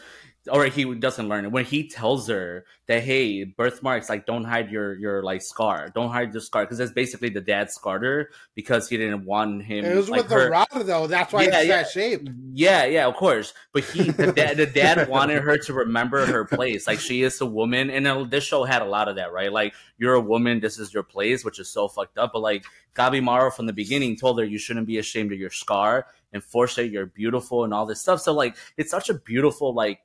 [0.49, 1.51] or he doesn't learn it.
[1.51, 5.89] When he tells her that hey birthmarks like don't hide your your like scar.
[5.93, 6.63] Don't hide your scar.
[6.63, 10.23] Because that's basically the dad scarred her because he didn't want him it was like,
[10.23, 10.45] with her.
[10.45, 11.07] the rod though.
[11.07, 11.75] That's why yeah, it's yeah.
[11.83, 12.29] that shape.
[12.53, 13.53] Yeah yeah of course.
[13.71, 16.87] But he the dad the dad wanted her to remember her place.
[16.87, 19.51] Like she is a woman and this show had a lot of that right?
[19.51, 22.31] Like you're a woman this is your place which is so fucked up.
[22.33, 26.07] But like Gabimaru from the beginning told her you shouldn't be ashamed of your scar
[26.33, 28.21] and force it you're beautiful and all this stuff.
[28.21, 29.99] So like it's such a beautiful like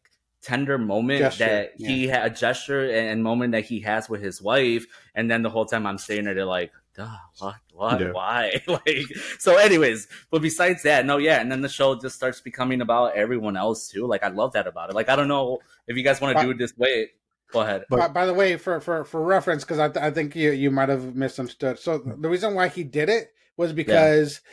[0.47, 1.89] tender moment gesture, that yeah.
[1.89, 5.51] he had a gesture and moment that he has with his wife and then the
[5.51, 7.09] whole time i'm staring at it like Duh,
[7.41, 8.13] what what yeah.
[8.13, 9.09] why like
[9.41, 13.17] so anyways but besides that no yeah and then the show just starts becoming about
[13.17, 16.05] everyone else too like i love that about it like i don't know if you
[16.05, 17.11] guys want to do it this way
[17.51, 20.13] go ahead but, by, by the way for for for reference because I, th- I
[20.13, 22.23] think you you might have misunderstood so mm.
[22.23, 24.51] the reason why he did it was because yeah.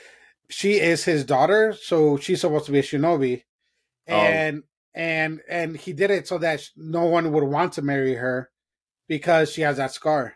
[0.49, 3.43] she is his daughter so she's supposed to be a shinobi
[4.09, 4.15] oh.
[4.15, 8.49] and and and he did it so that no one would want to marry her
[9.07, 10.35] because she has that scar.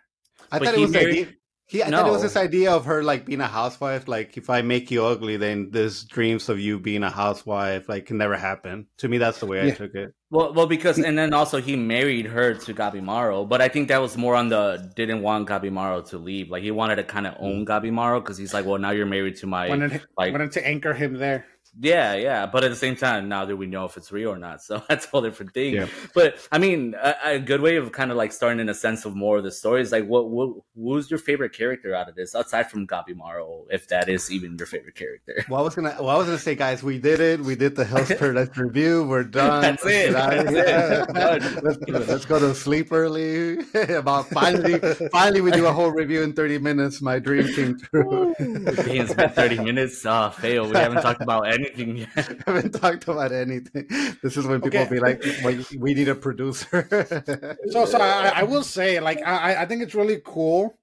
[0.51, 1.09] I but thought it was married...
[1.09, 1.27] idea,
[1.69, 1.97] he, I no.
[1.97, 4.07] thought it was this idea of her like being a housewife.
[4.07, 8.05] Like if I make you ugly, then this dreams of you being a housewife like
[8.05, 8.87] can never happen.
[8.99, 9.73] To me, that's the way yeah.
[9.73, 10.13] I took it.
[10.29, 11.03] Well, well, because hmm.
[11.03, 14.47] and then also he married her to Gabimaru, but I think that was more on
[14.47, 16.49] the didn't want Gabimaru to leave.
[16.49, 17.69] Like he wanted to kind of own hmm.
[17.69, 20.93] Gabimaru because he's like, well, now you're married to my wanted, like wanted to anchor
[20.93, 21.47] him there.
[21.79, 24.39] Yeah, yeah, but at the same time, now that we know if it's real or
[24.39, 25.75] not, so that's a whole different thing.
[25.75, 25.87] Yeah.
[26.13, 29.05] But I mean, a, a, good way of kind of like starting in a sense
[29.05, 32.15] of more of the story is like, what, what who's your favorite character out of
[32.15, 35.45] this, aside from Gabimaru, if that is even your favorite character?
[35.49, 37.39] Well, I was gonna, well, I was gonna say, guys, we did it.
[37.39, 39.07] We did the Hell's Paradise review.
[39.07, 39.61] We're done.
[39.61, 40.11] That's it.
[40.11, 41.63] That's it.
[41.63, 43.59] let's, let's, go to sleep early.
[43.73, 44.79] About finally,
[45.11, 47.01] finally, we do a whole review in thirty minutes.
[47.01, 48.35] My dream came true.
[48.39, 50.05] it's been thirty minutes.
[50.05, 50.67] Uh, fail.
[50.67, 52.09] We haven't talked about any anything yet.
[52.47, 53.87] I haven't talked about anything.
[54.21, 54.95] This is when people okay.
[54.95, 56.87] be like, well, "We need a producer."
[57.69, 60.77] so, so I, I, will say, like, I, I think it's really cool.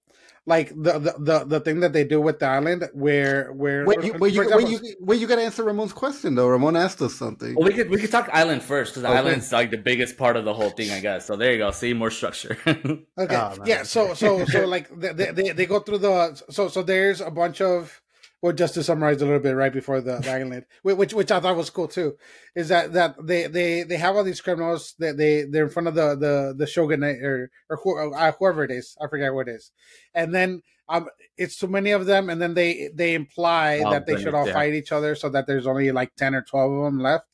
[0.46, 4.04] Like the, the, the, the thing that they do with the island, where where wait,
[4.04, 6.48] you, wait, you, example, wait, you, wait, you got to answer Ramon's question though.
[6.48, 7.54] Ramon asked us something.
[7.54, 9.16] Well, we could we could talk island first because okay.
[9.16, 11.24] island's like the biggest part of the whole thing, I guess.
[11.24, 11.70] So there you go.
[11.70, 12.58] See more structure.
[12.66, 13.06] okay.
[13.18, 13.84] Oh, yeah.
[13.84, 17.62] So so so like they, they they go through the so so there's a bunch
[17.62, 18.02] of
[18.44, 21.56] well, just to summarize a little bit right before the, island, which which I thought
[21.56, 22.18] was cool too,
[22.54, 25.88] is that that they they they have all these criminals that they they're in front
[25.88, 29.52] of the the the shogunate or or uh, whoever it is, I forget what it
[29.52, 29.72] is,
[30.12, 34.04] and then um it's too many of them, and then they they imply oh, that
[34.04, 34.52] they should all yeah.
[34.52, 37.24] fight each other so that there's only like ten or twelve of them left,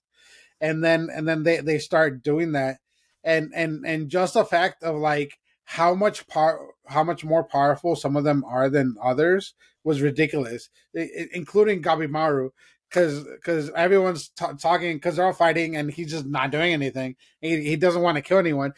[0.60, 2.78] and then and then they they start doing that,
[3.24, 7.94] and and and just the fact of like how much par how much more powerful
[7.94, 9.54] some of them are than others
[9.84, 12.50] was ridiculous, it, including Gabimaru,
[12.88, 17.14] because because everyone's t- talking because they're all fighting and he's just not doing anything.
[17.40, 18.74] He, he doesn't want to kill anyone.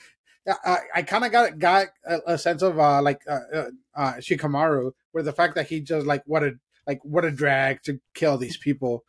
[0.47, 4.13] I, I kind of got got a, a, sense of uh, like uh, uh, uh,
[4.15, 6.53] Shikamaru, where the fact that he just like what a
[6.87, 9.05] like what a drag to kill these people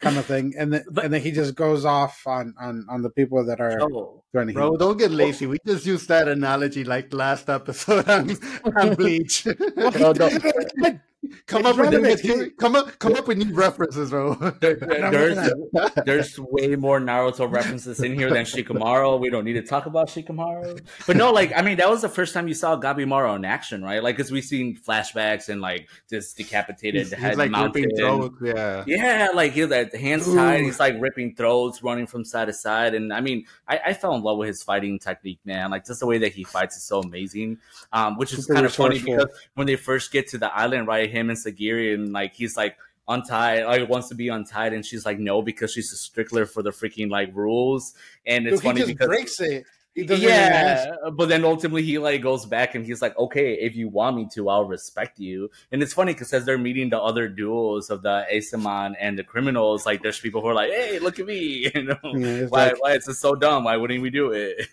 [0.00, 3.02] kind of thing, and then but, and then he just goes off on on on
[3.02, 4.76] the people that are oh, bro.
[4.76, 5.46] Don't get lazy.
[5.46, 8.36] We just used that analogy like last episode on,
[8.76, 9.46] on Bleach.
[9.76, 10.30] no, no.
[11.46, 14.34] Come up with new, come up come up with new references, bro.
[14.60, 15.52] There, there's
[16.04, 19.18] there's way more Naruto references in here than Shikamaru.
[19.18, 20.80] We don't need to talk about Shikamaru.
[21.06, 23.82] But no, like I mean, that was the first time you saw Gabimaru in action,
[23.82, 24.02] right?
[24.02, 28.36] Like, because we've seen flashbacks and like this decapitated he's, head, he's like mounted, throats,
[28.42, 30.60] yeah, yeah, like he had hands tied.
[30.60, 34.14] He's like ripping throats, running from side to side, and I mean, I, I, fell
[34.14, 35.70] in love with his fighting technique, man.
[35.70, 37.58] Like just the way that he fights is so amazing.
[37.92, 41.07] Um, which is kind of funny because when they first get to the island, right?
[41.08, 42.76] Him and Sagiri, and like he's like
[43.08, 46.62] untied, like wants to be untied, and she's like no because she's a stickler for
[46.62, 47.94] the freaking like rules.
[48.26, 49.64] And it's Dude, funny he just because breaks it.
[49.94, 54.16] yeah, but then ultimately he like goes back and he's like, okay, if you want
[54.16, 55.50] me to, I'll respect you.
[55.72, 59.24] And it's funny because as they're meeting the other duos of the Asaemon and the
[59.24, 62.68] criminals, like there's people who are like, hey, look at me, you know, yeah, why,
[62.68, 63.64] like, why is this so dumb?
[63.64, 64.68] Why wouldn't we do it?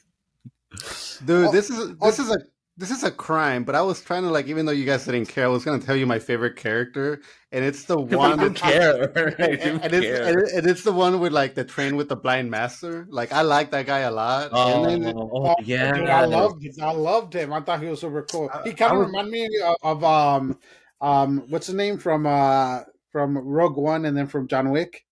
[1.25, 2.37] Dude, this is this oh, is a
[2.77, 5.27] this is a crime, but I was trying to like, even though you guys didn't
[5.27, 7.21] care, I was going to tell you my favorite character,
[7.53, 8.37] and it's the one.
[8.37, 9.03] I care.
[9.39, 13.07] and, and, it's, and, it's the one with like the train with the blind master.
[13.09, 14.49] Like I like that guy a lot.
[14.51, 16.73] Oh, then, oh, oh yeah, dude, I loved him.
[16.81, 17.53] I loved him.
[17.53, 18.49] I thought he was super cool.
[18.65, 20.59] He kind of reminded me of, of, um
[21.01, 25.05] um what's the name from uh from Rogue One and then from John Wick,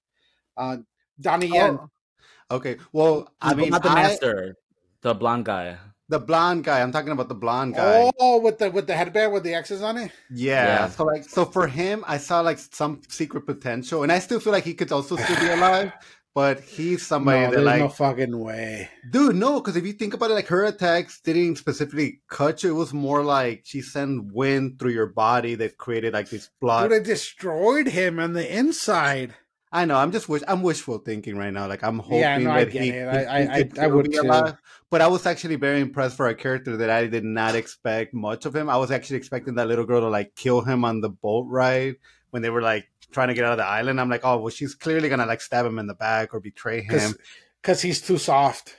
[0.58, 0.78] uh
[1.20, 1.80] Donnie Yen.
[1.80, 4.58] Oh, okay, well, I mean, not the master,
[5.02, 5.78] the blonde guy.
[6.10, 6.82] The blonde guy.
[6.82, 8.12] I'm talking about the blonde guy.
[8.20, 10.12] Oh, with the with the headband with the X's on it.
[10.30, 10.66] Yeah.
[10.66, 10.90] yeah.
[10.90, 14.54] So like, so for him, I saw like some secret potential, and I still feel
[14.54, 15.94] like he could also still be alive.
[16.36, 19.36] But he's somebody no, that like no fucking way, dude.
[19.36, 22.72] No, because if you think about it, like her attacks didn't specifically cut you.
[22.72, 26.90] It was more like she sent wind through your body that created like this blood.
[26.90, 29.36] Dude, it destroyed him on the inside.
[29.74, 29.96] I know.
[29.96, 30.44] I'm just wish.
[30.48, 31.68] I'm wishful thinking right now.
[31.68, 34.56] Like I'm hoping yeah, no, that he, he, I, I, I, I would be alive.
[34.92, 38.46] But I was actually very impressed for a character that I did not expect much
[38.46, 38.70] of him.
[38.70, 41.96] I was actually expecting that little girl to like kill him on the boat ride
[42.30, 44.00] when they were like trying to get out of the island.
[44.00, 46.82] I'm like, oh well, she's clearly gonna like stab him in the back or betray
[46.82, 47.16] him
[47.60, 48.76] because he's too soft.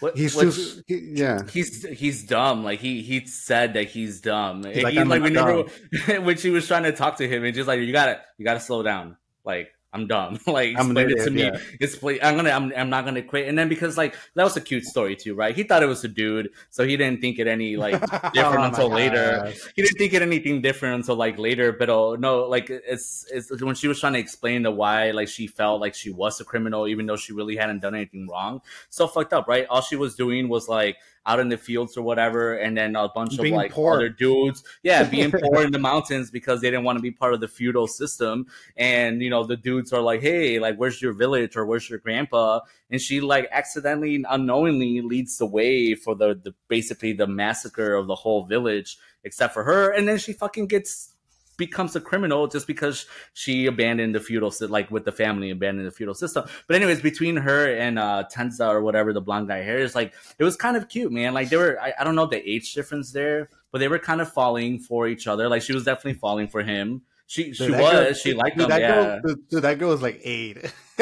[0.00, 0.52] What, he's too,
[0.86, 1.40] he, yeah.
[1.50, 2.62] He's he's dumb.
[2.62, 4.64] Like he he said that he's dumb.
[4.64, 5.62] He's like, he, like whenever,
[6.20, 8.60] when she was trying to talk to him, and just like you gotta you gotta
[8.60, 9.16] slow down.
[9.42, 10.38] Like I'm dumb.
[10.46, 11.42] like I'm explain it to me.
[11.44, 11.58] Yeah.
[11.80, 12.18] Explain.
[12.22, 12.50] I'm gonna.
[12.50, 12.72] I'm.
[12.76, 13.48] I'm not gonna quit.
[13.48, 15.56] And then because like that was a cute story too, right?
[15.56, 17.98] He thought it was a dude, so he didn't think it any like
[18.32, 19.52] different oh until later.
[19.74, 21.72] He didn't think it anything different until like later.
[21.72, 25.28] But oh no, like it's it's when she was trying to explain the why like
[25.28, 28.60] she felt like she was a criminal even though she really hadn't done anything wrong.
[28.90, 29.66] So fucked up, right?
[29.70, 33.08] All she was doing was like out in the fields or whatever, and then a
[33.08, 33.94] bunch being of like poor.
[33.94, 37.34] other dudes, yeah, being poor in the mountains because they didn't want to be part
[37.34, 38.46] of the feudal system.
[38.76, 41.98] And you know, the dudes are like, "Hey, like, where's your village or where's your
[41.98, 42.60] grandpa?"
[42.90, 48.06] And she like accidentally, unknowingly leads the way for the, the basically the massacre of
[48.06, 49.90] the whole village, except for her.
[49.90, 51.15] And then she fucking gets
[51.56, 55.90] becomes a criminal just because she abandoned the feudal like with the family abandoned the
[55.90, 56.44] feudal system.
[56.66, 60.14] But anyways, between her and uh Tenza or whatever the blonde guy hair is like,
[60.38, 61.34] it was kind of cute, man.
[61.34, 64.20] Like they were, I, I don't know the age difference there, but they were kind
[64.20, 65.48] of falling for each other.
[65.48, 67.02] Like she was definitely falling for him.
[67.28, 68.70] She she was girl, she liked dude, them.
[68.70, 69.18] That yeah.
[69.20, 70.58] girl, dude, that girl was like eight.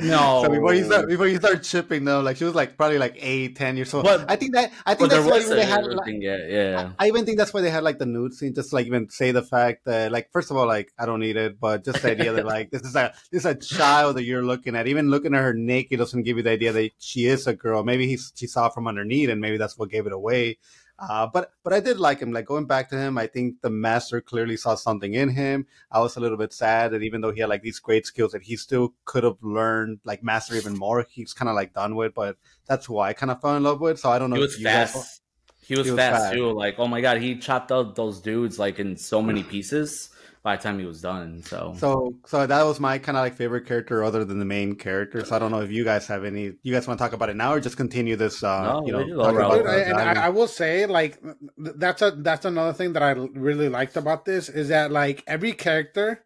[0.00, 2.98] no, so before you start before you start chipping though, like she was like probably
[2.98, 4.04] like eight, ten years old.
[4.04, 5.84] But, I think that I think that's why they had.
[5.84, 6.92] Like, yeah, yeah.
[7.00, 9.10] I, I, even think that's why they had like the nude scene, just like even
[9.10, 12.00] say the fact that like first of all, like I don't need it, but just
[12.00, 14.86] the idea that like this is a this is a child that you're looking at.
[14.86, 17.82] Even looking at her naked doesn't give you the idea that she is a girl.
[17.82, 20.58] Maybe he she saw from underneath, and maybe that's what gave it away.
[20.98, 22.32] Uh, but but I did like him.
[22.32, 25.66] Like going back to him, I think the master clearly saw something in him.
[25.90, 28.32] I was a little bit sad that even though he had like these great skills,
[28.32, 31.06] that he still could have learned like master even more.
[31.08, 33.80] He's kind of like done with, but that's who I kind of fell in love
[33.80, 33.98] with.
[34.00, 34.36] So I don't know.
[34.36, 35.22] He was fast.
[35.66, 36.50] He was, he was fast, fast too.
[36.52, 40.10] Like oh my god, he chopped out those dudes like in so many pieces
[40.46, 41.42] by the time he was done.
[41.42, 44.76] So so so that was my kind of like favorite character other than the main
[44.76, 45.24] character.
[45.24, 46.52] So I don't know if you guys have any.
[46.62, 48.44] You guys want to talk about it now or just continue this?
[48.44, 51.20] Uh, no, you know, about, and I, I, will say like
[51.58, 55.50] that's a that's another thing that I really liked about this is that like every
[55.50, 56.24] character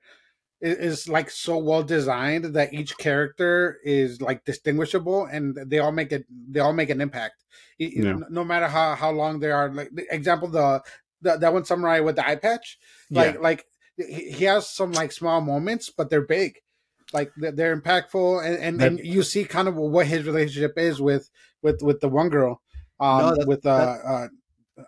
[0.61, 5.93] is, is like so well designed that each character is like distinguishable and they all
[5.93, 7.43] make it they all make an impact
[7.79, 8.19] yeah.
[8.29, 10.83] no matter how how long they are like example the,
[11.23, 12.79] the that one samurai with the eye patch
[13.11, 13.41] like yeah.
[13.41, 13.65] like
[14.09, 16.59] he has some like small moments, but they're big.
[17.13, 21.29] Like they're impactful, and, and, and you see kind of what his relationship is with
[21.61, 22.63] with with the one girl,
[23.01, 24.29] um, no, with uh, uh,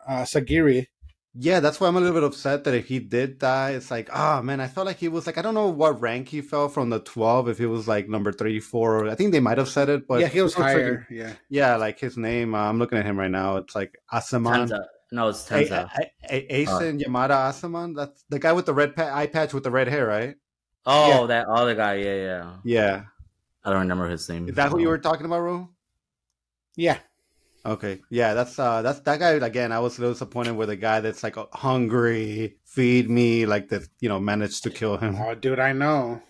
[0.09, 0.87] uh, Sagiri.
[1.35, 4.11] Yeah, that's why I'm a little bit upset that if he did die, it's like,
[4.13, 6.43] ah, oh, man, I felt like he was like, I don't know what rank he
[6.43, 9.09] fell from the 12, if he was like number three, four.
[9.09, 11.07] I think they might have said it, but yeah, he was higher.
[11.11, 12.55] yeah, yeah, like his name.
[12.55, 13.57] Uh, I'm looking at him right now.
[13.57, 14.69] It's like Asaemon.
[14.69, 14.85] Tenza.
[15.13, 15.89] No, it's Tenza.
[15.95, 17.95] A- a- Asen uh, Yamada Asaman.
[17.95, 20.35] That's the guy with the red pa- eye patch with the red hair, right?
[20.87, 21.27] Oh, yeah.
[21.27, 21.95] that other guy.
[21.97, 22.53] Yeah, yeah.
[22.65, 23.03] Yeah.
[23.63, 24.49] I don't remember his name.
[24.49, 25.69] Is that who you were talking about, Ro?
[26.75, 26.99] Yeah.
[27.65, 28.01] Okay.
[28.11, 29.71] Yeah, that's uh that's that guy again.
[29.71, 33.87] I was a little disappointed with a guy that's like hungry, feed me, like that,
[34.01, 35.15] you know, managed to kill him.
[35.17, 36.21] Oh, dude, I know.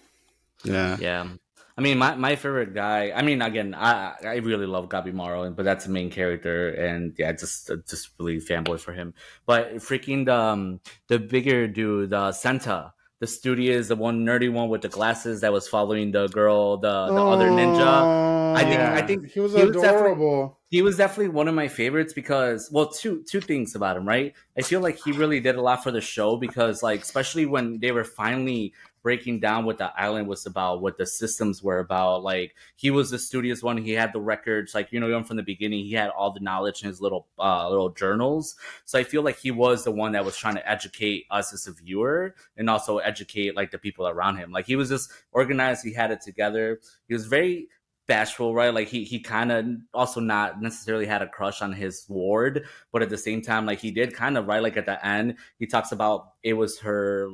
[0.64, 0.96] Yeah.
[1.00, 1.28] Yeah.
[1.76, 3.12] I mean, my, my favorite guy.
[3.14, 7.32] I mean, again, I I really love Gabimaru, but that's the main character, and yeah,
[7.32, 9.14] just just really fanboy for him.
[9.46, 14.68] But freaking the um, the bigger dude, uh, Senta, the studious, the one nerdy one
[14.68, 18.52] with the glasses that was following the girl, the the oh, other ninja.
[18.56, 18.94] I think yeah.
[18.94, 20.40] I think he was he adorable.
[20.40, 24.06] Was he was definitely one of my favorites because well, two two things about him,
[24.06, 24.34] right?
[24.58, 27.78] I feel like he really did a lot for the show because like especially when
[27.78, 32.22] they were finally breaking down what the island was about, what the systems were about.
[32.22, 33.76] Like he was the studious one.
[33.76, 36.40] He had the records, like you know, even from the beginning, he had all the
[36.40, 38.54] knowledge in his little uh, little journals.
[38.84, 41.66] So I feel like he was the one that was trying to educate us as
[41.66, 44.52] a viewer and also educate like the people around him.
[44.52, 45.84] Like he was just organized.
[45.84, 46.80] He had it together.
[47.08, 47.68] He was very
[48.06, 48.74] bashful, right?
[48.74, 53.02] Like he he kind of also not necessarily had a crush on his ward, but
[53.02, 54.62] at the same time, like he did kind of right.
[54.62, 57.30] Like at the end, he talks about it was her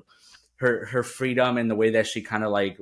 [0.58, 2.78] her her freedom and the way that she kind of like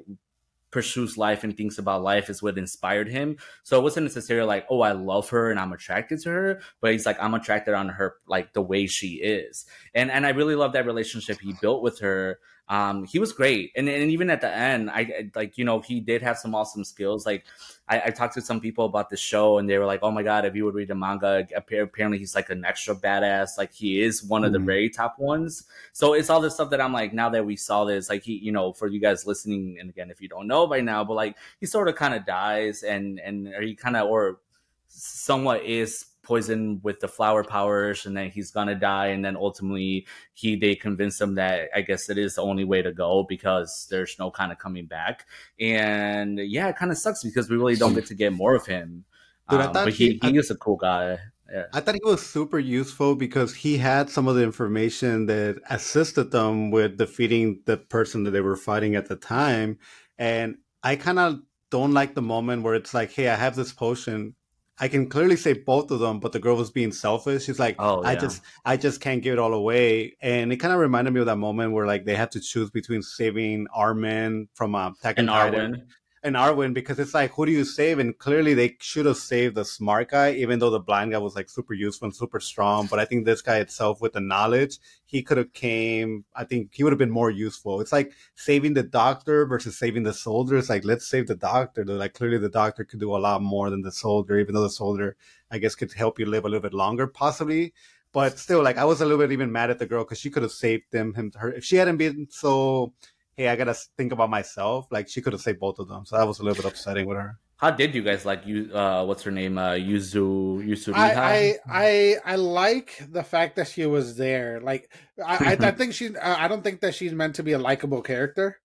[0.71, 3.37] pursues life and thinks about life is what inspired him.
[3.63, 6.93] So it wasn't necessarily like, oh, I love her and I'm attracted to her, but
[6.93, 9.65] he's like, I'm attracted on her like the way she is.
[9.95, 13.71] And and I really love that relationship he built with her um, he was great.
[13.77, 16.83] And, and even at the end, I like, you know, he did have some awesome
[16.83, 17.25] skills.
[17.25, 17.45] Like
[17.89, 20.25] I, I, talked to some people about the show and they were like, oh my
[20.25, 23.57] God, if you would read the manga, apparently he's like an extra badass.
[23.57, 24.67] Like he is one of the mm-hmm.
[24.67, 25.65] very top ones.
[25.93, 28.35] So it's all this stuff that I'm like, now that we saw this, like he,
[28.35, 31.15] you know, for you guys listening, and again, if you don't know by now, but
[31.15, 34.41] like he sort of kind of dies and, and he kind of, or
[34.89, 40.07] somewhat is poisoned with the flower powers and then he's gonna die and then ultimately
[40.35, 43.87] he they convince him that i guess it is the only way to go because
[43.91, 45.27] there's no kind of coming back
[45.61, 48.67] and yeah it kind of sucks because we really don't get to get more of
[48.67, 49.05] him
[49.49, 51.19] Dude, um, but he, he, he is a cool guy
[51.53, 51.67] yeah.
[51.73, 56.33] I thought he was super useful because he had some of the information that assisted
[56.33, 59.79] them with defeating the person that they were fighting at the time.
[60.19, 63.73] And I kind of don't like the moment where it's like, hey, I have this
[63.73, 64.35] potion.
[64.79, 67.45] I can clearly say both of them, but the girl was being selfish.
[67.45, 68.09] She's like, oh, yeah.
[68.09, 70.17] I just, I just can't give it all away.
[70.21, 72.71] And it kind of reminded me of that moment where like they had to choose
[72.71, 75.87] between saving Armin from uh, Attack and Erwin,
[76.27, 78.01] and Erwin because it's like, who do you save?
[78.01, 81.37] And clearly they should have saved the smart guy, even though the blind guy was
[81.37, 82.89] like super useful and super strong.
[82.89, 86.75] But I think this guy itself with the knowledge, he could have came, I think
[86.75, 87.81] he would have been more useful.
[87.81, 90.57] It's like saving the doctor versus saving the soldier.
[90.57, 91.85] It's like, let's save the doctor.
[91.85, 94.63] Though, like clearly the doctor could do a lot more than the soldier, even though
[94.63, 95.17] the soldier,
[95.53, 97.73] I guess, could help you live a little bit longer, possibly
[98.13, 100.31] but still like i was a little bit even mad at the girl because she
[100.31, 102.93] could have saved them him her if she hadn't been so
[103.37, 104.87] hey, I gotta think about myself.
[104.91, 107.07] Like she could have saved both of them, so that was a little bit upsetting
[107.07, 107.39] with her.
[107.59, 108.71] How did you guys like you?
[108.75, 109.57] Uh, what's her name?
[109.57, 110.95] Uh, Yuzu Yuzu.
[110.95, 114.61] I, I, I I like the fact that she was there.
[114.61, 114.91] Like
[115.25, 116.17] I I, I think she.
[116.17, 118.59] I don't think that she's meant to be a likable character.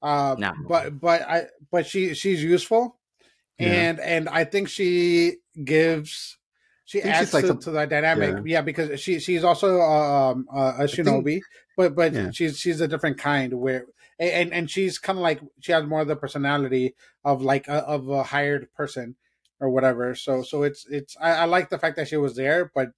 [0.00, 0.52] Uh, no.
[0.66, 2.98] but but I but she she's useful,
[3.58, 3.68] yeah.
[3.68, 6.36] and and I think she gives.
[6.86, 8.42] She adds like to, to that dynamic, yeah.
[8.46, 8.60] yeah.
[8.62, 11.44] because she she's also um, uh, a shinobi, think,
[11.76, 12.30] but but yeah.
[12.30, 13.84] she's she's a different kind where
[14.18, 16.94] and and she's kind of like she has more of the personality
[17.24, 19.16] of like a, of a hired person
[19.60, 20.14] or whatever.
[20.14, 22.90] So so it's it's I, I, like the fact that she was there, but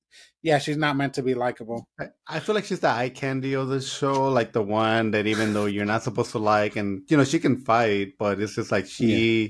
[0.42, 1.88] yeah, she's not meant to be likable.
[2.28, 5.52] I, feel like she's the eye candy of the show, like the one that even
[5.54, 8.72] though you're not supposed to like, and you know she can fight, but it's just
[8.72, 9.42] like she.
[9.42, 9.48] Yeah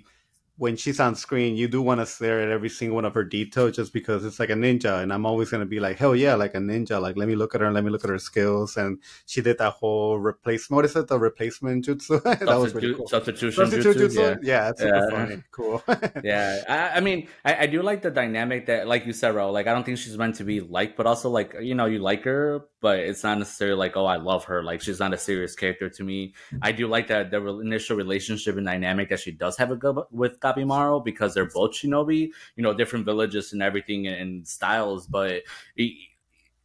[0.60, 3.24] when she's on screen, you do want to stare at every single one of her
[3.24, 5.02] details just because it's like a ninja.
[5.02, 7.00] And I'm always going to be like, hell yeah, like a ninja.
[7.00, 8.76] Like, let me look at her and let me look at her skills.
[8.76, 10.76] And she did that whole replacement.
[10.76, 11.08] What is it?
[11.08, 12.22] The replacement jutsu?
[12.40, 13.08] that was pretty cool.
[13.08, 14.16] Substitution, Substitution jutsu.
[14.16, 14.38] jutsu.
[14.42, 14.70] Yeah.
[14.78, 15.10] yeah, yeah.
[15.10, 15.42] funny.
[15.50, 15.82] Cool.
[16.22, 16.62] yeah.
[16.68, 19.66] I, I mean, I, I, do like the dynamic that, like you said, Ro, like,
[19.66, 22.24] I don't think she's meant to be liked, but also, like, you know, you like
[22.24, 24.62] her, but it's not necessarily like, oh, I love her.
[24.62, 26.34] Like, she's not a serious character to me.
[26.60, 29.96] I do like that the initial relationship and dynamic that she does have a good
[30.10, 35.06] with Gabimaru because they're both shinobi, you know, different villages and everything and styles.
[35.06, 35.42] But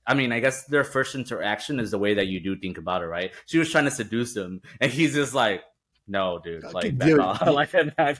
[0.07, 3.01] I mean, I guess their first interaction is the way that you do think about
[3.01, 3.31] it, right?
[3.45, 5.63] She was trying to seduce him, and he's just like,
[6.07, 7.73] "No, dude, like, dude, like,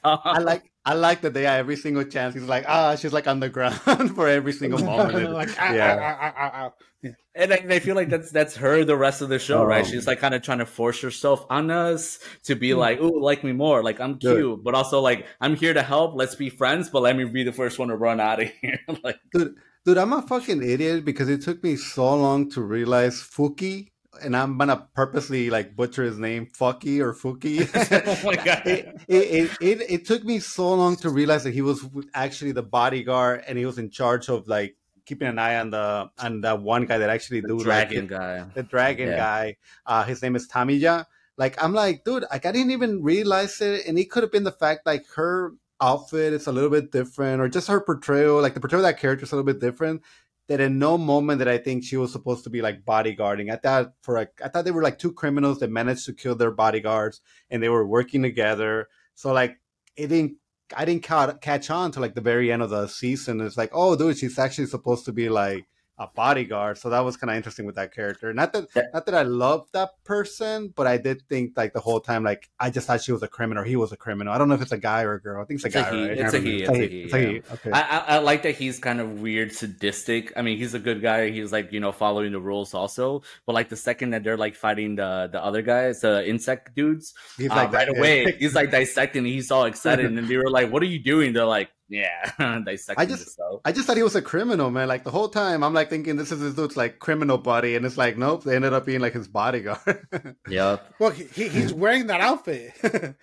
[0.04, 2.36] I like, I like that they have every single chance.
[2.36, 3.76] He's like, ah, she's like on the ground
[4.16, 5.32] for every single moment.
[5.32, 6.18] like, ah, yeah.
[6.22, 6.72] Ah, ah, ah,
[7.02, 7.12] yeah.
[7.34, 9.66] And I, I, feel like that's that's her the rest of the show, oh.
[9.66, 9.86] right?
[9.86, 12.80] She's like kind of trying to force herself on us to be hmm.
[12.80, 14.64] like, "Ooh, like me more." Like I'm cute, Dude.
[14.64, 16.16] but also like I'm here to help.
[16.16, 18.80] Let's be friends, but let me be the first one to run out of here.
[19.04, 19.56] like, Dude,
[19.86, 23.92] Dude, I'm a fucking idiot because it took me so long to realize Fuki
[24.22, 27.70] and I'm gonna purposely like butcher his name, Fucky or Fuki.
[28.24, 28.62] oh my god!
[28.66, 32.64] It, it, it, it, took me so long to realize that he was actually the
[32.64, 36.62] bodyguard and he was in charge of like keeping an eye on the on that
[36.62, 39.18] one guy that actually the do dragon like, guy, the dragon yeah.
[39.18, 39.58] guy.
[39.86, 41.06] Uh, his name is Tamiya.
[41.38, 44.44] Like I'm like, dude, like I didn't even realize it, and it could have been
[44.44, 48.54] the fact like her outfit is a little bit different, or just her portrayal, like
[48.54, 50.02] the portrayal of that character is a little bit different
[50.48, 53.52] that in no moment that I think she was supposed to be like bodyguarding.
[53.52, 56.36] I thought for like I thought they were like two criminals that managed to kill
[56.36, 58.88] their bodyguards and they were working together.
[59.16, 59.58] So like
[59.96, 60.38] it didn't
[60.76, 63.42] I didn't ca- catch on to like the very end of the season.
[63.42, 65.66] It's like, oh, dude, she's actually supposed to be like
[65.98, 66.78] a bodyguard.
[66.78, 68.34] So that was kind of interesting with that character.
[68.34, 68.84] Not that yeah.
[68.94, 72.50] not that I love that person, but I did think like the whole time, like
[72.60, 73.64] I just thought she was a criminal.
[73.64, 74.34] or He was a criminal.
[74.34, 75.42] I don't know if it's a guy or a girl.
[75.42, 75.98] I think it's a it's guy.
[75.98, 76.18] A right?
[76.18, 76.64] It's, a he.
[76.64, 77.02] It's, a he.
[77.04, 77.42] It's a he.
[77.54, 77.72] Okay.
[77.72, 80.34] I, I, like that he's kind of weird, sadistic.
[80.36, 81.30] I mean, he's a good guy.
[81.30, 83.24] He's like you know following the rules also.
[83.46, 87.14] But like the second that they're like fighting the the other guys, the insect dudes,
[87.38, 88.36] he's uh, like right away.
[88.38, 89.24] he's like dissecting.
[89.24, 93.06] He's all excited, and they were like, "What are you doing?" They're like, yeah, I
[93.06, 94.88] just, I just thought he was a criminal, man.
[94.88, 97.86] Like the whole time, I'm like thinking this is this dude's like criminal buddy, and
[97.86, 100.08] it's like, nope, they ended up being like his bodyguard.
[100.50, 100.78] yeah.
[101.00, 102.74] Well, he, he's wearing that outfit.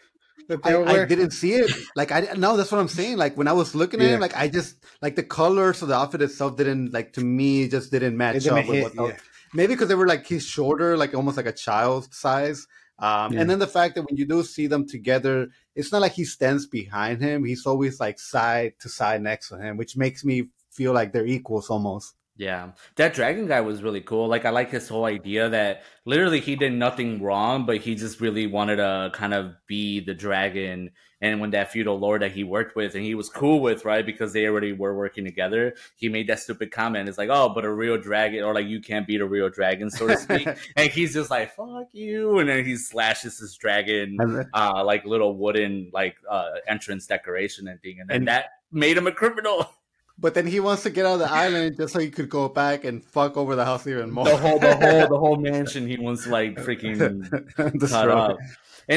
[0.64, 1.70] I, I, didn't see it.
[1.96, 3.16] Like I no, that's what I'm saying.
[3.16, 4.14] Like when I was looking at yeah.
[4.14, 7.68] him, like I just like the colors of the outfit itself didn't like to me
[7.68, 8.64] just didn't match didn't up.
[8.64, 9.16] Hit, yeah.
[9.54, 12.66] Maybe because they were like his shoulder, like almost like a child's size.
[13.02, 13.40] Um, yeah.
[13.40, 16.24] And then the fact that when you do see them together, it's not like he
[16.24, 17.44] stands behind him.
[17.44, 21.26] He's always like side to side next to him, which makes me feel like they're
[21.26, 22.14] equals almost.
[22.36, 24.28] Yeah, that dragon guy was really cool.
[24.28, 28.20] Like, I like his whole idea that literally he did nothing wrong, but he just
[28.20, 30.92] really wanted to kind of be the dragon.
[31.22, 34.04] And when that feudal lord that he worked with and he was cool with, right,
[34.04, 37.08] because they already were working together, he made that stupid comment.
[37.08, 39.88] It's like, oh, but a real dragon, or like you can't beat a real dragon,
[39.88, 40.48] so to speak.
[40.76, 42.40] and he's just like, fuck you.
[42.40, 44.18] And then he slashes his dragon,
[44.52, 48.96] uh, like little wooden like uh, entrance decoration and thing, and then and- that made
[48.96, 49.70] him a criminal.
[50.18, 52.48] But then he wants to get out of the island just so he could go
[52.48, 54.24] back and fuck over the house even more.
[54.24, 55.88] The whole, the whole, the whole mansion.
[55.88, 57.28] He wants like freaking
[57.90, 58.38] cut up.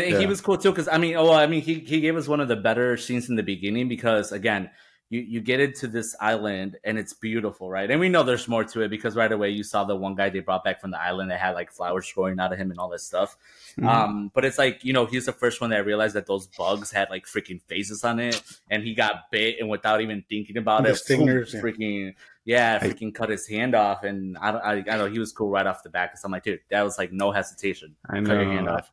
[0.03, 0.19] And yeah.
[0.19, 2.39] he was cool too because I mean, oh, I mean, he he gave us one
[2.39, 4.69] of the better scenes in the beginning because again,
[5.09, 7.89] you you get into this island and it's beautiful, right?
[7.89, 10.29] And we know there's more to it because right away you saw the one guy
[10.29, 12.79] they brought back from the island that had like flowers growing out of him and
[12.79, 13.37] all this stuff.
[13.77, 13.87] Mm-hmm.
[13.87, 16.91] Um, but it's like you know he's the first one that realized that those bugs
[16.91, 20.83] had like freaking faces on it, and he got bit and without even thinking about
[20.83, 24.03] the it, stingers, freaking yeah, freaking cut his hand off.
[24.03, 26.23] And I don't, I, I don't know he was cool right off the bat because
[26.23, 27.95] I'm like, dude, that was like no hesitation.
[28.09, 28.27] I know.
[28.27, 28.91] Cut your hand off.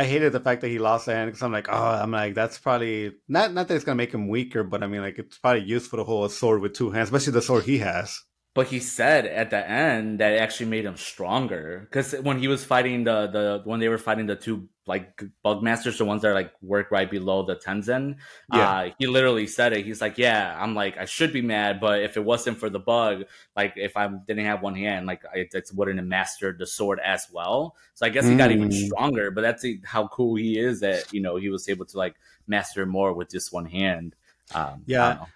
[0.00, 2.34] I hated the fact that he lost the hand because I'm like, oh, I'm like,
[2.34, 5.36] that's probably not not that it's gonna make him weaker, but I mean, like, it's
[5.36, 8.22] probably useful to hold a sword with two hands, especially the sword he has.
[8.52, 12.48] But he said at the end that it actually made him stronger because when he
[12.48, 16.22] was fighting the the when they were fighting the two like bug masters, the ones
[16.22, 18.16] that are like work right below the Tensen,
[18.52, 18.70] yeah.
[18.70, 19.84] Uh, he literally said it.
[19.84, 22.80] He's like, "Yeah, I'm like I should be mad, but if it wasn't for the
[22.80, 23.22] bug,
[23.54, 27.28] like if I didn't have one hand, like I wouldn't have mastered the sword as
[27.32, 27.76] well.
[27.94, 28.38] So I guess he mm.
[28.38, 28.86] got even mm.
[28.86, 29.30] stronger.
[29.30, 32.16] But that's how cool he is that you know he was able to like
[32.48, 34.16] master more with just one hand.
[34.52, 35.26] Um, yeah,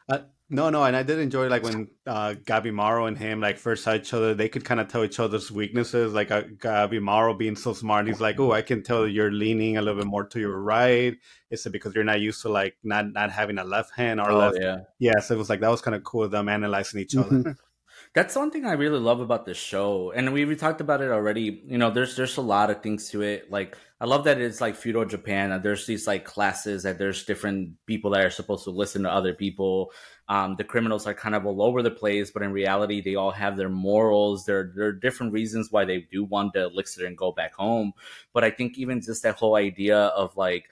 [0.55, 3.95] no, no, and I did enjoy like when uh, Gabimaru and him like first saw
[3.95, 4.35] each other.
[4.35, 6.15] They could kind of tell each other's weaknesses.
[6.15, 9.83] Like uh, Gabimaru being so smart, he's like, "Oh, I can tell you're leaning a
[9.83, 11.17] little bit more to your right.
[11.51, 14.31] Is it because you're not used to like not not having a left hand or
[14.31, 15.19] oh, left?" Yeah, yeah.
[15.19, 17.31] So it was like that was kind of cool them analyzing each other.
[17.31, 17.51] Mm-hmm.
[18.15, 21.11] That's one thing I really love about the show, and we we talked about it
[21.11, 21.63] already.
[21.67, 23.51] You know, there's there's a lot of things to it.
[23.51, 25.61] Like I love that it's like feudal Japan.
[25.63, 29.33] There's these like classes that there's different people that are supposed to listen to other
[29.33, 29.93] people.
[30.29, 33.31] Um, the criminals are kind of all over the place, but in reality, they all
[33.31, 34.47] have their morals.
[34.47, 37.93] There there are different reasons why they do want the elixir and go back home.
[38.33, 40.65] But I think even just that whole idea of like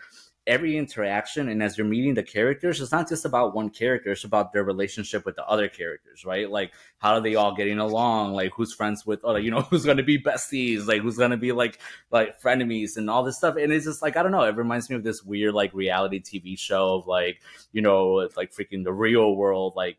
[0.46, 4.24] every interaction and as you're meeting the characters it's not just about one character it's
[4.24, 6.50] about their relationship with the other characters right?
[6.50, 8.32] Like how are they all getting along?
[8.32, 10.86] Like who's friends with oh you know who's gonna be besties?
[10.86, 11.78] Like who's gonna be like
[12.10, 13.56] like frenemies and all this stuff?
[13.56, 16.20] And it's just like i don't know it reminds me of this weird like reality
[16.20, 17.40] tv show of like
[17.72, 19.98] you know like freaking the real world like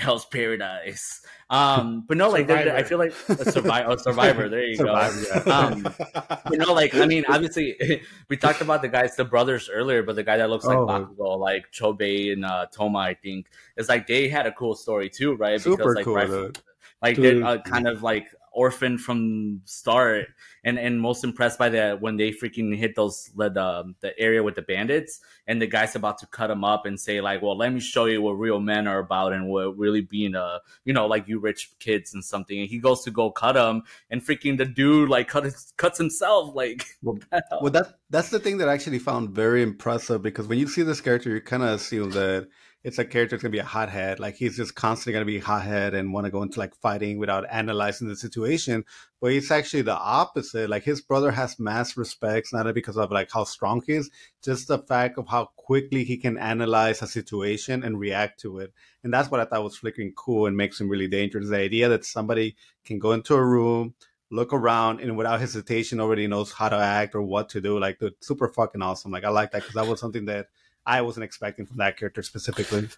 [0.00, 1.20] Hell's Paradise.
[1.50, 3.98] Um, but no, like I feel like a survivor.
[3.98, 4.48] survivor.
[4.48, 5.42] There you survivor, go.
[5.46, 5.58] Yeah.
[5.58, 10.02] Um, but no, like I mean, obviously, we talked about the guys, the brothers earlier,
[10.02, 10.86] but the guy that looks like oh.
[10.86, 13.46] Bakugo, like Chobei and uh, Toma, I think,
[13.76, 15.60] is like they had a cool story too, right?
[15.60, 16.14] Super because like cool.
[16.14, 16.58] Right,
[17.02, 20.28] like they're uh, kind of like orphan from start
[20.64, 24.54] and and most impressed by that when they freaking hit those the the area with
[24.54, 27.72] the bandits and the guy's about to cut them up and say like well let
[27.72, 31.06] me show you what real men are about and what really being a you know
[31.06, 32.60] like you rich kids and something.
[32.60, 35.98] And he goes to go cut him and freaking the dude like cut his, cuts
[35.98, 37.18] himself like well,
[37.60, 40.82] well that that's the thing that I actually found very impressive because when you see
[40.82, 42.48] this character you kind of assume that
[42.82, 44.20] it's a character that's gonna be a hothead.
[44.20, 47.44] Like he's just constantly gonna be hothead and want to go into like fighting without
[47.50, 48.84] analyzing the situation.
[49.20, 50.70] But it's actually the opposite.
[50.70, 54.10] Like his brother has mass respects, not because of like how strong he is,
[54.42, 58.72] just the fact of how quickly he can analyze a situation and react to it.
[59.04, 61.50] And that's what I thought was freaking cool and makes him really dangerous.
[61.50, 62.56] The idea that somebody
[62.86, 63.94] can go into a room,
[64.30, 67.78] look around, and without hesitation already knows how to act or what to do.
[67.78, 69.10] Like, dude, super fucking awesome.
[69.10, 70.48] Like, I like that because that was something that
[70.86, 72.88] I wasn't expecting from that character specifically.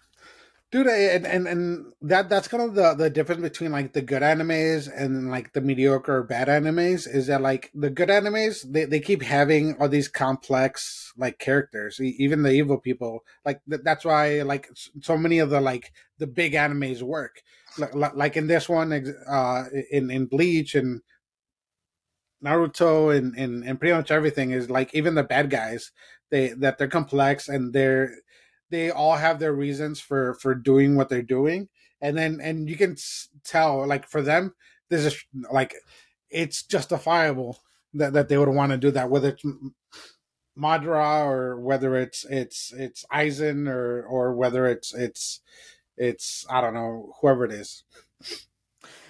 [0.73, 4.23] Dude, and, and and that that's kind of the the difference between like the good
[4.23, 8.99] animes and like the mediocre bad animes is that like the good animes they, they
[8.99, 14.41] keep having all these complex like characters even the evil people like th- that's why
[14.41, 14.67] like
[14.99, 17.43] so many of the like the big animes work
[17.77, 18.91] like, like in this one
[19.29, 21.01] uh in in bleach and
[22.43, 25.91] Naruto and, and and pretty much everything is like even the bad guys
[26.33, 28.11] they that they're complex and they're
[28.71, 31.69] they all have their reasons for for doing what they're doing
[32.01, 32.97] and then and you can
[33.43, 34.51] tell like for them
[34.89, 35.75] this is like
[36.31, 37.59] it's justifiable
[37.93, 39.45] that, that they would want to do that whether it's
[40.57, 45.39] Madara or whether it's it's it's Aizen or or whether it's it's
[45.97, 47.83] it's I don't know whoever it is.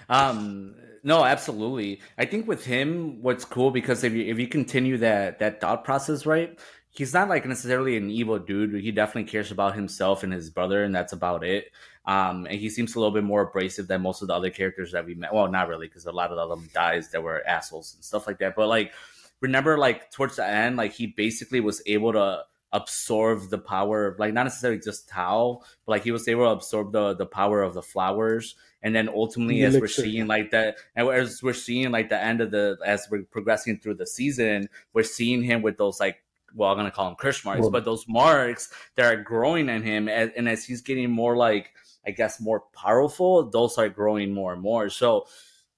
[0.09, 2.01] Um, no, absolutely.
[2.17, 5.83] I think with him, what's cool because if you if you continue that that thought
[5.83, 6.57] process, right,
[6.93, 8.79] he's not like necessarily an evil dude.
[8.81, 11.71] He definitely cares about himself and his brother, and that's about it.
[12.05, 14.91] Um, and he seems a little bit more abrasive than most of the other characters
[14.91, 15.33] that we met.
[15.33, 18.39] Well, not really, because a lot of them dies that were assholes and stuff like
[18.39, 18.55] that.
[18.55, 18.93] But like,
[19.41, 24.19] remember, like towards the end, like he basically was able to absorb the power of
[24.19, 27.61] like not necessarily just Tao, but like he was able to absorb the the power
[27.61, 28.55] of the flowers.
[28.81, 32.21] And then ultimately, the as we're seeing like that, and as we're seeing like the
[32.21, 36.22] end of the, as we're progressing through the season, we're seeing him with those like
[36.53, 39.81] well, I'm gonna call them curse marks, well, but those marks that are growing in
[39.83, 41.71] him, and, and as he's getting more like,
[42.05, 44.89] I guess, more powerful, those are growing more and more.
[44.89, 45.25] So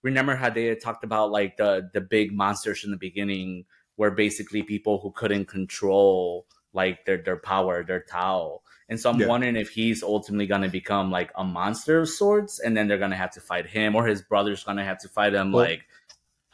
[0.01, 3.65] remember how they talked about like the the big monsters in the beginning,
[3.97, 8.61] were basically people who couldn't control like their their power, their Tao.
[8.87, 9.27] And so I'm yeah.
[9.27, 12.99] wondering if he's ultimately going to become like a monster of sorts, and then they're
[12.99, 15.51] going to have to fight him, or his brother's going to have to fight him.
[15.51, 15.87] Well, like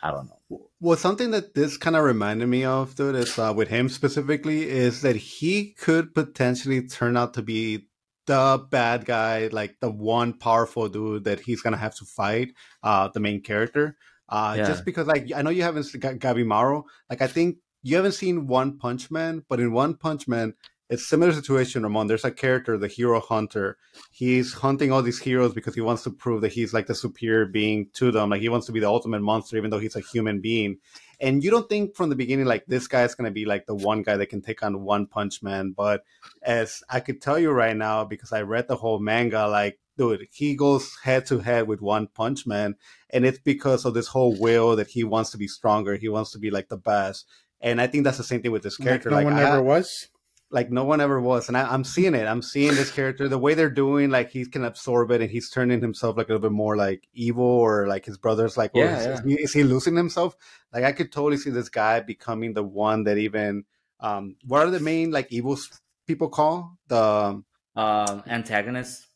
[0.04, 0.68] I don't know.
[0.80, 4.68] Well, something that this kind of reminded me of, dude, is uh, with him specifically,
[4.68, 7.88] is that he could potentially turn out to be
[8.26, 13.10] the bad guy, like the one powerful dude that he's gonna have to fight, uh,
[13.14, 13.98] the main character.
[14.28, 14.66] Uh, yeah.
[14.66, 16.84] just because, like, I know you haven't seen Gabimaru.
[17.10, 20.54] Like, I think you haven't seen One Punch Man, but in One Punch Man,
[20.92, 22.08] it's similar situation, Ramon.
[22.08, 23.78] There's a character, the hero hunter.
[24.12, 27.46] He's hunting all these heroes because he wants to prove that he's like the superior
[27.46, 28.30] being to them.
[28.30, 30.80] Like he wants to be the ultimate monster, even though he's a human being.
[31.22, 33.74] And you don't think from the beginning like this guy is gonna be like the
[33.74, 35.72] one guy that can take on One Punch Man.
[35.72, 36.04] But
[36.44, 40.28] as I could tell you right now, because I read the whole manga, like dude,
[40.34, 42.76] he goes head to head with One Punch Man,
[43.12, 45.96] and it's because of this whole will that he wants to be stronger.
[45.96, 47.28] He wants to be like the best.
[47.62, 49.10] And I think that's the same thing with this character.
[49.10, 50.10] Like no like, one I, ever was
[50.52, 53.38] like no one ever was and I, am seeing it i'm seeing this character the
[53.38, 56.50] way they're doing like he can absorb it and he's turning himself like a little
[56.50, 59.14] bit more like evil or like his brother's like yeah, is, yeah.
[59.14, 60.36] Is, he, is, he, losing himself
[60.74, 63.64] like i could totally see this guy becoming the one that even
[64.02, 65.58] um what are the main like evil
[66.06, 67.42] people call the
[67.76, 69.08] um antagonists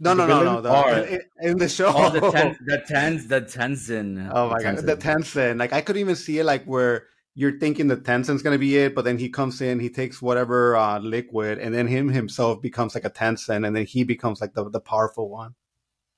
[0.00, 1.92] no, no, no, no, in, in, the show.
[1.92, 4.30] Oh, the ten, the tens, the Tensen.
[4.32, 5.58] Oh my god, the Tensen.
[5.58, 7.06] Like I could even see it, like where
[7.38, 10.20] you're thinking the Tensen's going to be it, but then he comes in, he takes
[10.20, 14.40] whatever uh, liquid, and then him himself becomes like a Tenzin, and then he becomes
[14.40, 15.54] like the, the powerful one.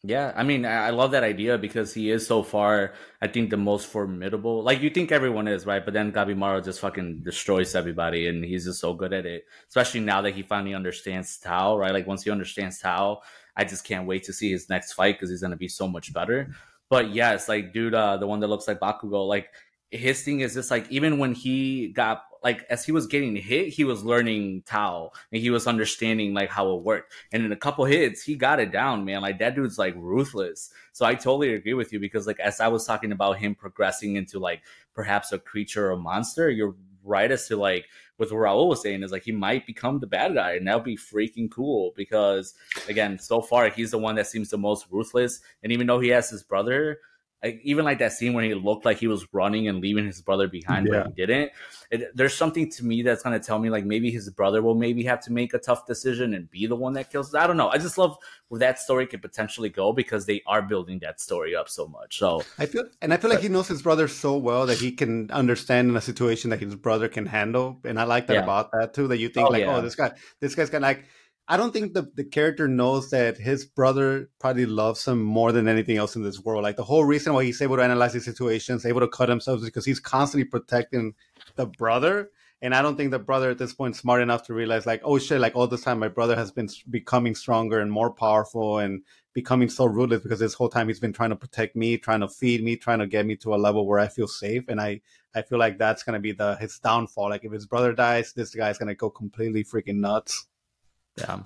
[0.02, 3.58] Yeah, I mean, I love that idea because he is so far, I think, the
[3.58, 4.62] most formidable.
[4.62, 5.84] Like, you think everyone is, right?
[5.84, 9.44] But then Gabimaru just fucking destroys everybody, and he's just so good at it.
[9.68, 11.92] Especially now that he finally understands Tao, right?
[11.92, 13.20] Like, once he understands Tao,
[13.54, 15.86] I just can't wait to see his next fight because he's going to be so
[15.86, 16.54] much better.
[16.88, 19.48] But yes, like, dude, uh, the one that looks like Bakugo, like,
[19.90, 23.68] his thing is just like even when he got like as he was getting hit,
[23.68, 27.12] he was learning Tao and he was understanding like how it worked.
[27.32, 29.20] And in a couple hits, he got it down, man.
[29.20, 30.70] Like that dude's like ruthless.
[30.92, 34.16] So I totally agree with you because like as I was talking about him progressing
[34.16, 34.62] into like
[34.94, 37.86] perhaps a creature or monster, you're right as to like
[38.18, 40.74] with what Raul was saying is like he might become the bad guy and that
[40.74, 42.54] would be freaking cool because
[42.88, 45.40] again, so far he's the one that seems the most ruthless.
[45.62, 47.00] And even though he has his brother,
[47.42, 50.20] like, even like that scene when he looked like he was running and leaving his
[50.20, 51.04] brother behind, yeah.
[51.04, 51.52] but he didn't.
[51.90, 54.74] It, there's something to me that's going to tell me like maybe his brother will
[54.74, 57.34] maybe have to make a tough decision and be the one that kills.
[57.34, 57.68] I don't know.
[57.68, 58.16] I just love
[58.48, 62.18] where that story could potentially go because they are building that story up so much.
[62.18, 64.92] So I feel, and I feel like he knows his brother so well that he
[64.92, 68.42] can understand in a situation that his brother can handle, and I like that yeah.
[68.42, 69.08] about that too.
[69.08, 69.76] That you think oh, like, oh, yeah.
[69.76, 71.04] oh, this guy, this guy's gonna like
[71.50, 75.66] I don't think the, the character knows that his brother probably loves him more than
[75.66, 76.62] anything else in this world.
[76.62, 79.58] Like the whole reason why he's able to analyze these situations, able to cut himself,
[79.58, 81.14] is because he's constantly protecting
[81.56, 82.30] the brother.
[82.62, 85.18] And I don't think the brother at this point smart enough to realize, like, oh
[85.18, 89.02] shit, like all this time my brother has been becoming stronger and more powerful and
[89.34, 92.28] becoming so ruthless because this whole time he's been trying to protect me, trying to
[92.28, 94.68] feed me, trying to get me to a level where I feel safe.
[94.68, 95.00] And I,
[95.34, 97.30] I feel like that's gonna be the his downfall.
[97.30, 100.46] Like if his brother dies, this guy's gonna go completely freaking nuts.
[101.20, 101.40] Yeah,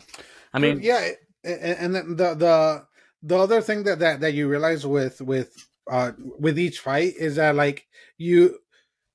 [0.52, 1.10] I mean, yeah,
[1.44, 2.86] and then the the
[3.22, 7.36] the other thing that that that you realize with with uh with each fight is
[7.36, 7.86] that like
[8.18, 8.58] you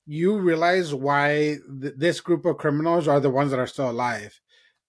[0.06, 4.40] you realize why th- this group of criminals are the ones that are still alive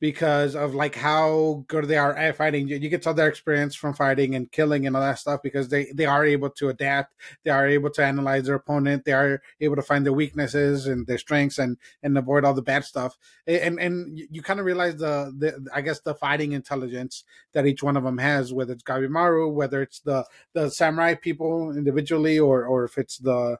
[0.01, 2.67] because of like how good they are at fighting.
[2.67, 5.69] You, you get all their experience from fighting and killing and all that stuff because
[5.69, 7.13] they they are able to adapt.
[7.45, 9.05] They are able to analyze their opponent.
[9.05, 12.63] They are able to find their weaknesses and their strengths and and avoid all the
[12.63, 13.15] bad stuff.
[13.45, 17.23] And and you, you kind of realize the the I guess the fighting intelligence
[17.53, 21.77] that each one of them has, whether it's Gabimaru, whether it's the the samurai people
[21.77, 23.57] individually, or or if it's the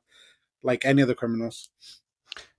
[0.64, 1.70] like any of the criminals.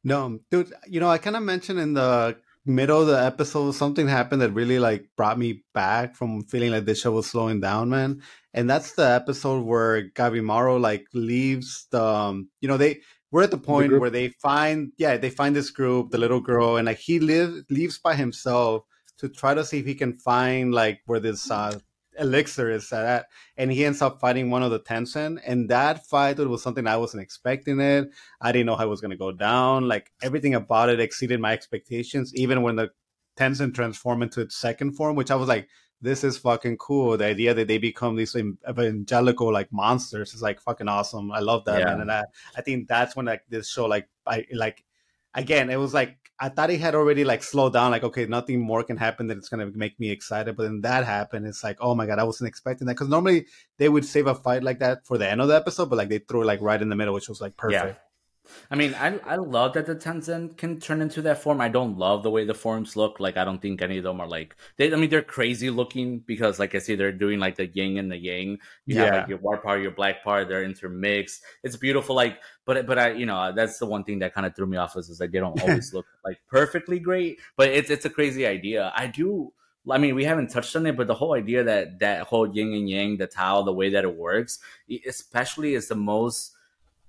[0.04, 4.06] No, dude, you know, I kind of mentioned in the middle of the episode, something
[4.06, 7.90] happened that really like brought me back from feeling like the show was slowing down,
[7.90, 8.22] man.
[8.54, 13.00] And that's the episode where Gabimaru like leaves the, um, you know, they
[13.30, 16.40] we're at the point the where they find, yeah, they find this group, the little
[16.40, 18.84] girl, and like he lives leaves by himself
[19.18, 21.78] to try to see if he can find like where this uh,
[22.18, 26.38] elixir is that and he ends up fighting one of the Tensen and that fight
[26.38, 28.10] was something I wasn't expecting it.
[28.40, 29.88] I didn't know how it was going to go down.
[29.88, 32.90] Like everything about it exceeded my expectations even when the
[33.36, 35.68] Tensen transformed into its second form which I was like
[36.00, 38.36] this is fucking cool the idea that they become these
[38.68, 41.32] evangelical like monsters is like fucking awesome.
[41.32, 41.86] I love that yeah.
[41.86, 42.24] man and I,
[42.56, 44.84] I think that's when like this show like I like
[45.34, 48.58] again it was like I thought he had already like slowed down, like okay, nothing
[48.60, 50.56] more can happen that it's gonna make me excited.
[50.56, 51.46] But then that happened.
[51.46, 53.46] It's like, oh my god, I wasn't expecting that because normally
[53.78, 56.08] they would save a fight like that for the end of the episode, but like
[56.08, 57.94] they threw it like right in the middle, which was like perfect.
[57.94, 58.02] Yeah.
[58.70, 61.60] I mean, I I love that the Tensen can turn into that form.
[61.60, 63.20] I don't love the way the forms look.
[63.20, 64.92] Like, I don't think any of them are like they.
[64.92, 68.10] I mean, they're crazy looking because, like I see, they're doing like the yin and
[68.10, 68.58] the yang.
[68.86, 69.04] You yeah.
[69.04, 70.48] have like your white part, your black part.
[70.48, 71.42] They're intermixed.
[71.62, 72.16] It's beautiful.
[72.16, 74.76] Like, but but I, you know, that's the one thing that kind of threw me
[74.76, 77.40] off is, is like they don't always look like perfectly great.
[77.56, 78.92] But it's it's a crazy idea.
[78.96, 79.52] I do.
[79.90, 82.72] I mean, we haven't touched on it, but the whole idea that that whole yin
[82.72, 84.60] and yang, the Tao, the way that it works,
[85.06, 86.52] especially is the most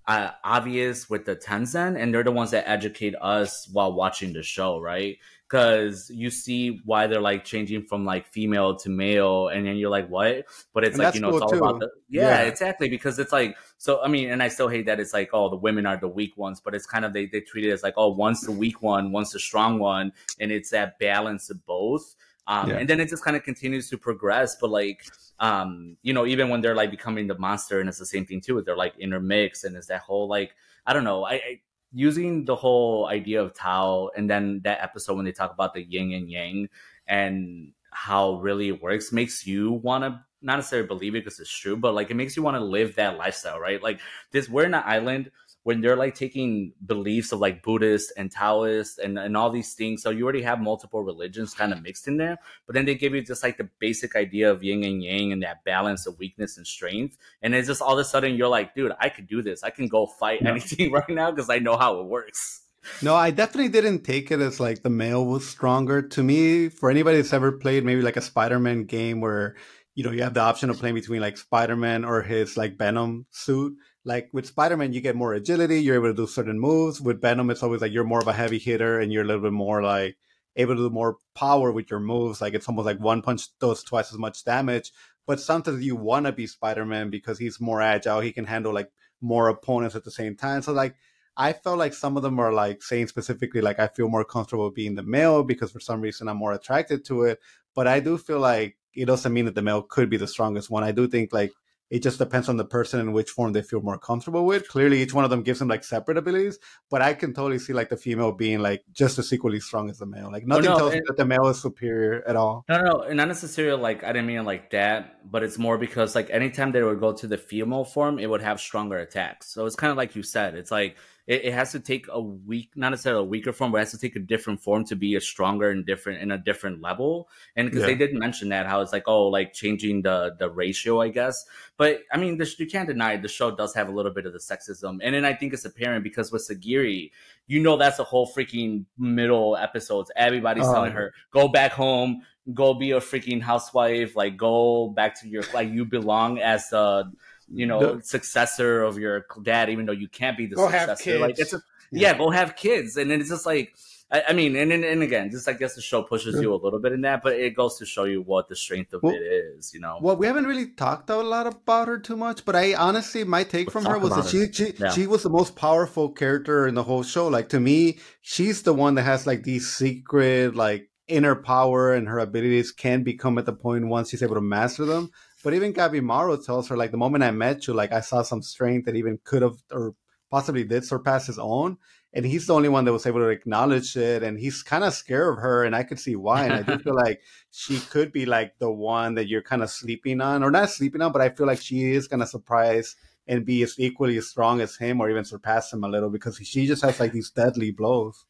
[0.07, 4.43] uh, obvious with the Tensen, and they're the ones that educate us while watching the
[4.43, 5.17] show, right?
[5.47, 9.89] Because you see why they're like changing from like female to male, and then you're
[9.89, 10.45] like, what?
[10.73, 11.63] But it's and like you know, cool it's all too.
[11.63, 12.89] about the yeah, yeah, exactly.
[12.89, 14.01] Because it's like so.
[14.01, 16.35] I mean, and I still hate that it's like oh, the women are the weak
[16.37, 18.81] ones, but it's kind of they they treat it as like oh, one's the weak
[18.81, 22.15] one, one's the strong one, and it's that balance of both.
[22.47, 22.77] Um, yeah.
[22.77, 24.57] and then it just kind of continues to progress.
[24.59, 25.05] But like,
[25.39, 28.41] um, you know, even when they're like becoming the monster, and it's the same thing
[28.41, 28.61] too.
[28.61, 31.23] They're like intermixed, and it's that whole like I don't know.
[31.23, 31.59] I, I
[31.93, 35.83] using the whole idea of Tao, and then that episode when they talk about the
[35.83, 36.69] yin and yang
[37.07, 41.49] and how really it works makes you want to not necessarily believe it because it's
[41.49, 43.81] true, but like it makes you want to live that lifestyle, right?
[43.81, 45.31] Like this, we're in an island
[45.63, 50.03] when they're like taking beliefs of like Buddhist and Taoist and, and all these things.
[50.03, 52.37] So you already have multiple religions kind of mixed in there,
[52.67, 55.41] but then they give you just like the basic idea of yin and yang and
[55.43, 57.17] that balance of weakness and strength.
[57.41, 59.63] And it's just all of a sudden you're like, dude, I could do this.
[59.63, 60.51] I can go fight yeah.
[60.51, 62.61] anything right now because I know how it works.
[63.01, 66.01] No, I definitely didn't take it as like the male was stronger.
[66.01, 69.55] To me, for anybody that's ever played maybe like a Spider-Man game where
[69.95, 73.25] you know you have the option of playing between like Spider-Man or his like Venom
[73.29, 75.81] suit like with Spider-Man, you get more agility.
[75.81, 76.99] You're able to do certain moves.
[76.99, 79.41] With Venom, it's always like you're more of a heavy hitter and you're a little
[79.41, 80.17] bit more like
[80.55, 82.41] able to do more power with your moves.
[82.41, 84.91] Like it's almost like one punch does twice as much damage.
[85.25, 88.19] But sometimes you want to be Spider-Man because he's more agile.
[88.19, 88.91] He can handle like
[89.21, 90.61] more opponents at the same time.
[90.61, 90.95] So like
[91.37, 94.69] I felt like some of them are like saying specifically like I feel more comfortable
[94.69, 97.39] being the male because for some reason I'm more attracted to it.
[97.73, 100.69] But I do feel like it doesn't mean that the male could be the strongest
[100.69, 100.83] one.
[100.83, 101.53] I do think like
[101.93, 104.67] it just depends on the person and which form they feel more comfortable with.
[104.67, 106.57] Clearly, each one of them gives them like separate abilities,
[106.89, 109.99] but I can totally see like the female being like just as equally strong as
[109.99, 110.31] the male.
[110.31, 112.65] Like nothing oh, no, tells me that the male is superior at all.
[112.67, 113.79] No, no, not necessarily.
[113.79, 117.13] Like I didn't mean like that, but it's more because like anytime they would go
[117.13, 119.49] to the female form, it would have stronger attacks.
[119.53, 120.55] So it's kind of like you said.
[120.55, 123.77] It's like it, it, has to take a weak, not necessarily a weaker form, but
[123.77, 126.37] it has to take a different form to be a stronger and different in a
[126.37, 127.29] different level.
[127.55, 127.87] And because yeah.
[127.87, 131.45] they did mention that how it's like oh like changing the the ratio, I guess.
[131.77, 134.25] But I mean, the, you can't deny it, the show does have a little bit
[134.25, 137.11] of the sexism, and then I think it's apparent because with Sagiri,
[137.47, 140.11] you know that's a whole freaking middle episodes.
[140.15, 140.95] Everybody's telling oh.
[140.95, 142.21] her go back home,
[142.53, 147.11] go be a freaking housewife, like go back to your like you belong as the
[147.53, 150.89] you know the, successor of your dad, even though you can't be the go successor.
[150.89, 151.21] Have kids.
[151.21, 152.11] Like it's a, yeah.
[152.11, 153.75] yeah, go have kids, and then it's just like
[154.13, 156.55] I, I mean, and, and, and again, just I guess the show pushes you a
[156.55, 159.15] little bit in that, but it goes to show you what the strength of well,
[159.15, 159.73] it is.
[159.73, 159.97] You know.
[159.99, 163.43] Well, we haven't really talked a lot about her too much, but I honestly, my
[163.43, 164.91] take Let's from her was that she she, yeah.
[164.91, 167.27] she was the most powerful character in the whole show.
[167.27, 172.07] Like to me, she's the one that has like these secret like inner power, and
[172.07, 175.09] her abilities can become at the point once she's able to master them.
[175.43, 178.41] But even Gabimaru tells her like the moment I met you, like I saw some
[178.41, 179.93] strength that even could have or
[180.31, 181.77] possibly did surpass his own.
[182.15, 184.23] And he's the only one that was able to acknowledge it.
[184.23, 186.45] And he's kind of scared of her and i could see why.
[186.45, 187.21] And i do feel like
[187.51, 191.01] she could be like the one that you're kind of sleeping on or not sleeping
[191.01, 192.95] on but i feel like she is going to surprise
[193.27, 196.37] and be as equally as strong as him or even surpass him a little because
[196.37, 198.25] she just has like these deadly blows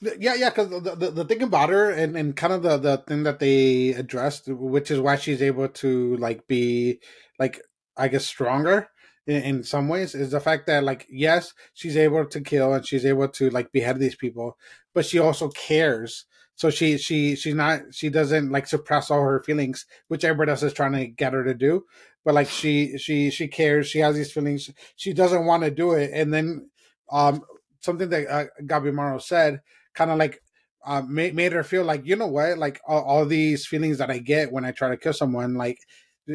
[0.00, 2.96] yeah yeah because the, the, the, thing about her and, and kind of the, the
[2.98, 6.98] thing that they addressed which is why she's able to like be
[7.38, 7.60] like
[7.96, 8.88] i guess stronger
[9.26, 12.86] in, in some ways is the fact that like yes she's able to kill and
[12.86, 14.56] she's able to like behead these people
[14.94, 16.26] but she also cares.
[16.56, 20.62] So she she she's not she doesn't like suppress all her feelings which everybody else
[20.62, 21.84] is trying to get her to do
[22.22, 25.92] but like she she she cares she has these feelings she doesn't want to do
[25.92, 26.68] it and then
[27.10, 27.42] um
[27.80, 29.62] something that uh, Gabimaru said
[30.00, 30.42] kind of like
[30.86, 34.10] uh, made, made her feel like you know what like all, all, these feelings that
[34.10, 35.78] i get when i try to kill someone like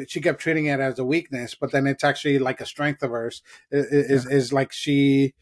[0.08, 3.12] she kept treating it as a weakness, but then it's actually like a strength of
[3.12, 3.42] hers.
[3.72, 4.36] Is yeah.
[4.36, 5.34] is like she,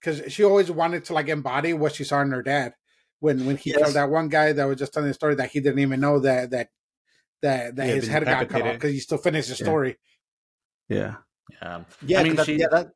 [0.00, 2.74] because she always wanted to like embody what she saw in her dad
[3.20, 3.78] when when he yes.
[3.78, 6.18] killed that one guy that was just telling the story that he didn't even know
[6.20, 6.68] that that
[7.42, 9.96] that that yeah, his head got cut off because he still finished the story.
[10.88, 11.16] Yeah,
[11.50, 12.20] yeah, yeah.
[12.20, 12.88] I mean, that, she, yeah, that,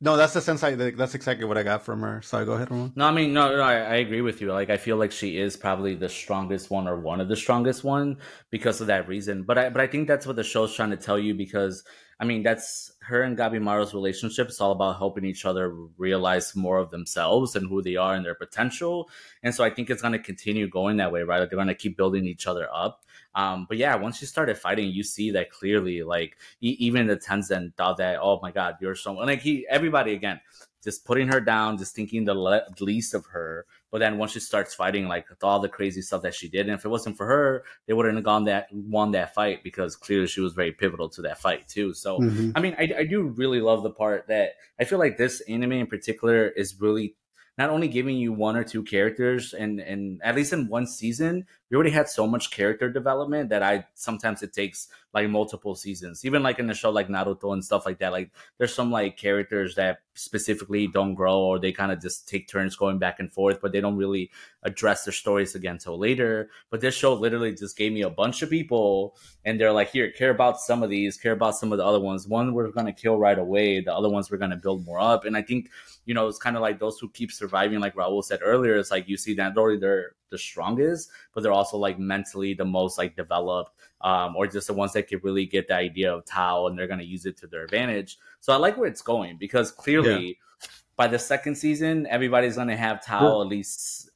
[0.00, 0.74] no, that's the sense I.
[0.74, 2.22] That's exactly what I got from her.
[2.22, 2.92] So I go ahead, Ramon.
[2.96, 4.52] No, I mean, no, no, I, I, agree with you.
[4.52, 7.84] Like, I feel like she is probably the strongest one or one of the strongest
[7.84, 8.16] one
[8.50, 9.42] because of that reason.
[9.42, 11.84] But I, but I think that's what the show's trying to tell you because
[12.20, 14.48] I mean, that's her and Gabimaru's relationship.
[14.48, 18.26] It's all about helping each other realize more of themselves and who they are and
[18.26, 19.08] their potential.
[19.42, 21.40] And so I think it's going to continue going that way, right?
[21.40, 23.06] Like they're going to keep building each other up.
[23.34, 26.02] Um, but yeah, once you started fighting, you see that clearly.
[26.02, 30.14] Like e- even the Tensen thought that, oh my god, you're so like he everybody
[30.14, 30.40] again
[30.82, 33.66] just putting her down, just thinking the le- least of her.
[33.90, 36.78] But then once she starts fighting, like all the crazy stuff that she did, and
[36.78, 40.26] if it wasn't for her, they wouldn't have gone that won that fight because clearly
[40.26, 41.92] she was very pivotal to that fight too.
[41.92, 42.52] So mm-hmm.
[42.54, 45.72] I mean, I, I do really love the part that I feel like this anime
[45.72, 47.16] in particular is really
[47.58, 51.46] not only giving you one or two characters and and at least in one season
[51.70, 56.24] we already had so much character development that i sometimes it takes like multiple seasons.
[56.24, 59.16] Even like in a show like naruto and stuff like that like there's some like
[59.16, 63.32] characters that specifically don't grow or they kind of just take turns going back and
[63.32, 64.30] forth but they don't really
[64.62, 66.50] address their stories again until later.
[66.70, 70.10] But this show literally just gave me a bunch of people and they're like here
[70.10, 72.28] care about some of these care about some of the other ones.
[72.28, 75.00] One we're going to kill right away the other ones we're going to build more
[75.00, 75.24] up.
[75.24, 75.70] And i think
[76.10, 78.90] you know, it's kind of like those who keep surviving, like Raul said earlier, it's
[78.90, 82.64] like you see that not only they're the strongest, but they're also like mentally the
[82.64, 86.24] most like developed, um, or just the ones that can really get the idea of
[86.24, 88.18] Tao and they're gonna use it to their advantage.
[88.40, 90.68] So I like where it's going because clearly yeah.
[90.96, 93.42] by the second season, everybody's gonna have Tao yeah.
[93.42, 94.10] at least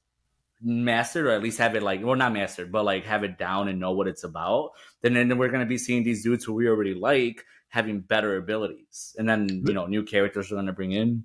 [0.61, 3.69] mastered or at least have it like well not mastered but like have it down
[3.69, 4.71] and know what it's about
[5.03, 8.39] then then we're going to be seeing these dudes who we already like having better
[8.39, 11.23] abilities and then you know new characters are going to bring in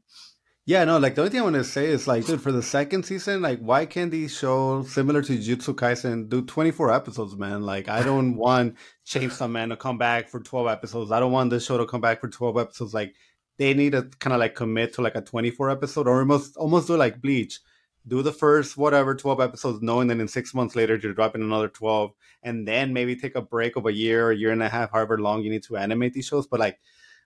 [0.69, 2.61] yeah, no, like the only thing I want to say is like, dude, for the
[2.61, 7.63] second season, like, why can't these shows similar to Jujutsu Kaisen do 24 episodes, man?
[7.63, 11.11] Like, I don't want Chainsaw Man to come back for 12 episodes.
[11.11, 12.93] I don't want this show to come back for 12 episodes.
[12.93, 13.15] Like,
[13.57, 16.85] they need to kind of like commit to like a 24 episode or almost almost
[16.85, 17.61] do like Bleach.
[18.07, 21.69] Do the first whatever 12 episodes, knowing that in six months later you're dropping another
[21.69, 22.11] 12,
[22.43, 25.17] and then maybe take a break of a year, a year and a half, however
[25.17, 26.45] long you need to animate these shows.
[26.45, 26.77] But like,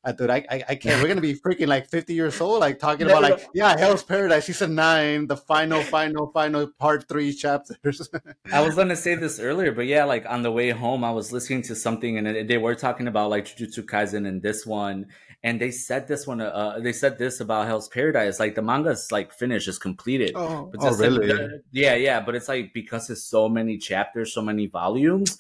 [0.06, 1.02] I dude, I, I, I can't.
[1.02, 4.46] We're gonna be freaking like fifty years old, like talking about like, yeah, Hell's Paradise
[4.46, 8.10] season nine, the final, final, final part three chapters.
[8.52, 11.32] I was gonna say this earlier, but yeah, like on the way home, I was
[11.32, 15.08] listening to something, and they were talking about like Jujutsu Kaisen and this one,
[15.42, 19.10] and they said this one, uh, they said this about Hell's Paradise, like the manga's
[19.10, 20.34] like finished, is completed.
[20.36, 21.28] Oh, but oh really?
[21.28, 25.38] Like, yeah, yeah, but it's like because it's so many chapters, so many volumes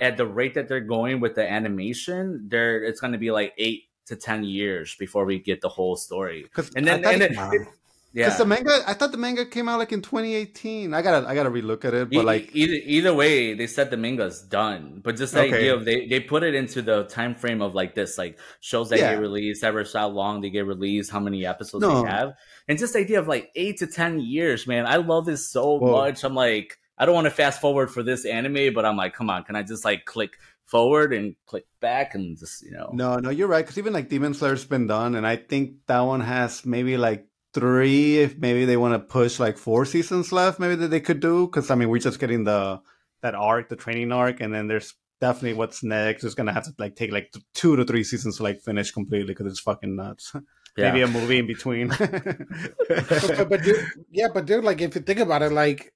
[0.00, 3.54] at the rate that they're going with the animation, there it's going to be like
[3.58, 6.46] eight to ten years before we get the whole story.
[6.76, 7.68] And then, and then it,
[8.12, 10.92] yeah, because the manga, I thought the manga came out like in 2018.
[10.92, 12.10] I gotta, I gotta relook at it.
[12.10, 15.00] But like either either way, they said the manga's done.
[15.04, 15.56] But just the okay.
[15.56, 18.90] idea of they they put it into the time frame of like this, like shows
[18.90, 19.12] that yeah.
[19.12, 22.02] get released, ever how long they get released, how many episodes no.
[22.02, 22.34] they have,
[22.66, 24.86] and just the idea of like eight to ten years, man.
[24.86, 25.92] I love this so Whoa.
[25.92, 26.24] much.
[26.24, 29.30] I'm like I don't want to fast forward for this anime, but I'm like, come
[29.30, 30.36] on, can I just like click
[30.66, 32.90] forward and click back and just you know?
[32.92, 33.64] No, no, you're right.
[33.64, 37.26] Because even like Demon Slayer's been done, and I think that one has maybe like
[37.54, 38.18] three.
[38.18, 41.46] If maybe they want to push like four seasons left, maybe that they could do.
[41.46, 42.82] Because I mean, we're just getting the
[43.22, 46.74] that arc, the training arc, and then there's definitely what's next is gonna have to
[46.78, 50.34] like take like two to three seasons to like finish completely because it's fucking nuts.
[50.76, 50.92] Yeah.
[50.92, 51.88] Maybe a movie in between.
[51.98, 55.92] but, but, dude, yeah, but dude, like if you think about it, like,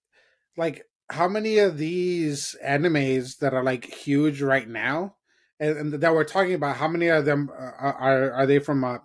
[0.57, 5.17] like how many of these animes that are like huge right now,
[5.61, 8.85] and, and that we're talking about, how many of them are are, are they from
[8.85, 8.99] uh,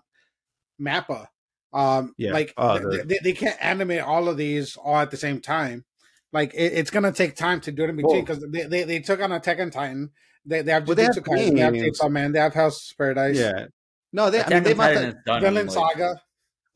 [0.81, 1.27] Mappa?
[1.71, 2.31] Um, yeah.
[2.31, 5.85] like oh, they, they, can't animate all of these all at the same time.
[6.33, 8.99] Like it, it's gonna take time to do it in between because they, they, they
[8.99, 10.09] took on Attack on Titan.
[10.45, 13.37] They they have Jujutsu well, Kaisen, they have Chainsaw Man, they have Hell's Paradise.
[13.37, 13.67] Yeah,
[14.11, 16.19] no, they, I mean, they must have Vinland Saga.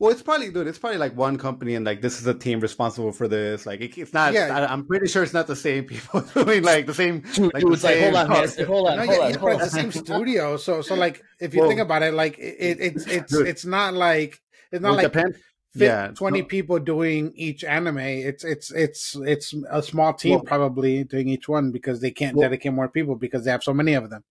[0.04, 0.66] Well, it's probably dude.
[0.66, 3.64] It's probably like one company, and like this is a team responsible for this.
[3.64, 4.34] Like it, it's not.
[4.34, 4.54] Yeah.
[4.54, 7.20] I, am pretty sure it's not the same people doing like the same.
[7.20, 9.38] Dude, like, the same like hold on, man, hold on, no, hold yeah, on, yeah,
[9.38, 9.58] hold on.
[9.60, 10.58] the same studio.
[10.58, 13.64] So, so like if you well, think about it, like it, it's it's dude, it's
[13.64, 15.36] not like it's not like depend,
[15.74, 16.46] yeah, 20 no.
[16.48, 17.96] people doing each anime.
[17.96, 22.36] It's it's it's it's a small team well, probably doing each one because they can't
[22.36, 24.22] well, dedicate more people because they have so many of them.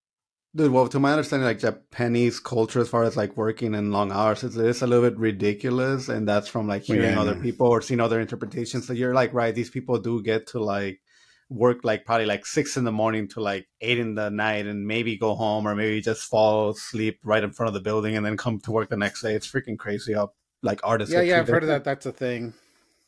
[0.56, 4.12] Dude, well, to my understanding, like Japanese culture, as far as like working in long
[4.12, 7.20] hours, it's, it's a little bit ridiculous, and that's from like hearing yeah.
[7.20, 8.86] other people or seeing other interpretations.
[8.86, 11.02] So you're like, right, these people do get to like
[11.50, 14.86] work like probably like six in the morning to like eight in the night, and
[14.86, 18.24] maybe go home or maybe just fall asleep right in front of the building and
[18.24, 19.34] then come to work the next day.
[19.34, 21.12] It's freaking crazy how like artists.
[21.12, 21.84] Yeah, yeah, I've heard of that.
[21.84, 22.54] That's a thing.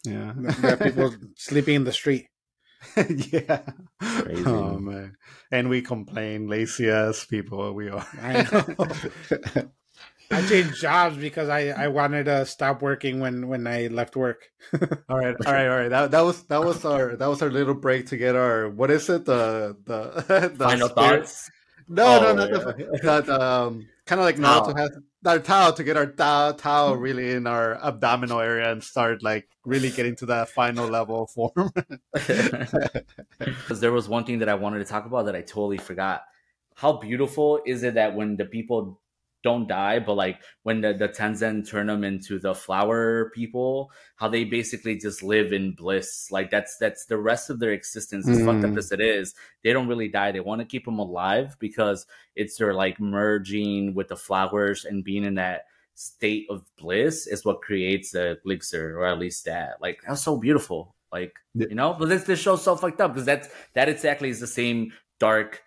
[0.03, 0.33] Yeah,
[0.81, 2.27] people sleeping in the street.
[3.31, 3.61] yeah.
[3.99, 4.45] Crazy.
[4.45, 5.15] Oh man.
[5.51, 8.07] And we complain, lazy ass people we are.
[8.21, 9.69] I know.
[10.31, 14.49] I changed jobs because I, I wanted to stop working when, when I left work.
[15.07, 15.89] all right, all right, all right.
[15.89, 18.89] That that was that was our that was our little break to get our what
[18.89, 21.19] is it the the, the final spirit?
[21.19, 21.51] thoughts.
[21.87, 22.57] No, oh, no, no, yeah.
[22.57, 24.97] the, that um kind of like Naruto has
[25.27, 29.47] our Tao to get our Tao Tao really in our abdominal area and start like
[29.65, 31.71] really getting to that final level form.
[32.13, 32.71] Because
[33.79, 36.23] there was one thing that I wanted to talk about that I totally forgot.
[36.75, 38.99] How beautiful is it that when the people
[39.45, 44.27] don't die, but like when the, the Tensen turn them into the flower people, how
[44.27, 46.31] they basically just live in bliss.
[46.31, 48.27] Like that's that's the rest of their existence.
[48.27, 48.45] As mm.
[48.45, 48.77] fucked up mm.
[48.77, 50.31] as it is, they don't really die.
[50.31, 55.03] They want to keep them alive because it's their like merging with the flowers and
[55.03, 59.79] being in that state of bliss is what creates the elixir, or at least that.
[59.79, 60.95] Like that's so beautiful.
[61.11, 64.39] Like you know, but this this show's so fucked up because that's that exactly is
[64.39, 65.61] the same dark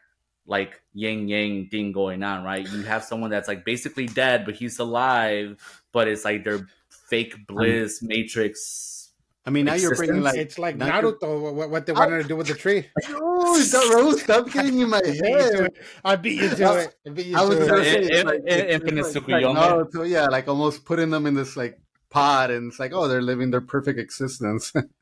[0.49, 2.67] like yin yang thing going on, right?
[2.69, 5.57] You have someone that's like basically dead, but he's alive,
[5.93, 9.13] but it's like their fake bliss matrix.
[9.45, 9.99] I mean, now existence.
[9.99, 11.55] you're bringing like it's like Naruto.
[11.55, 12.87] What, what they wanted to do with the tree?
[13.41, 15.71] Oh, stop, Rose, stop getting in my head.
[16.05, 16.95] I beat you to it.
[17.07, 18.11] I beat you I was to it.
[18.11, 21.79] it, like, infinite like, Naruto, yeah, like almost putting them in this like
[22.11, 24.73] pod, and it's like, oh, they're living their perfect existence.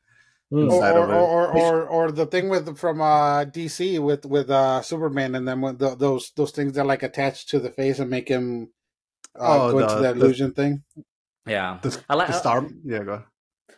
[0.51, 0.71] Mm.
[0.71, 5.35] Or, or, or, or, or, the thing with from uh, DC with with uh, Superman
[5.35, 8.69] and then the, those those things that like attached to the face and make him
[9.37, 10.83] uh, oh, go the, into that illusion thing.
[11.45, 12.65] Yeah, the, I like the star.
[12.85, 13.23] Yeah, go.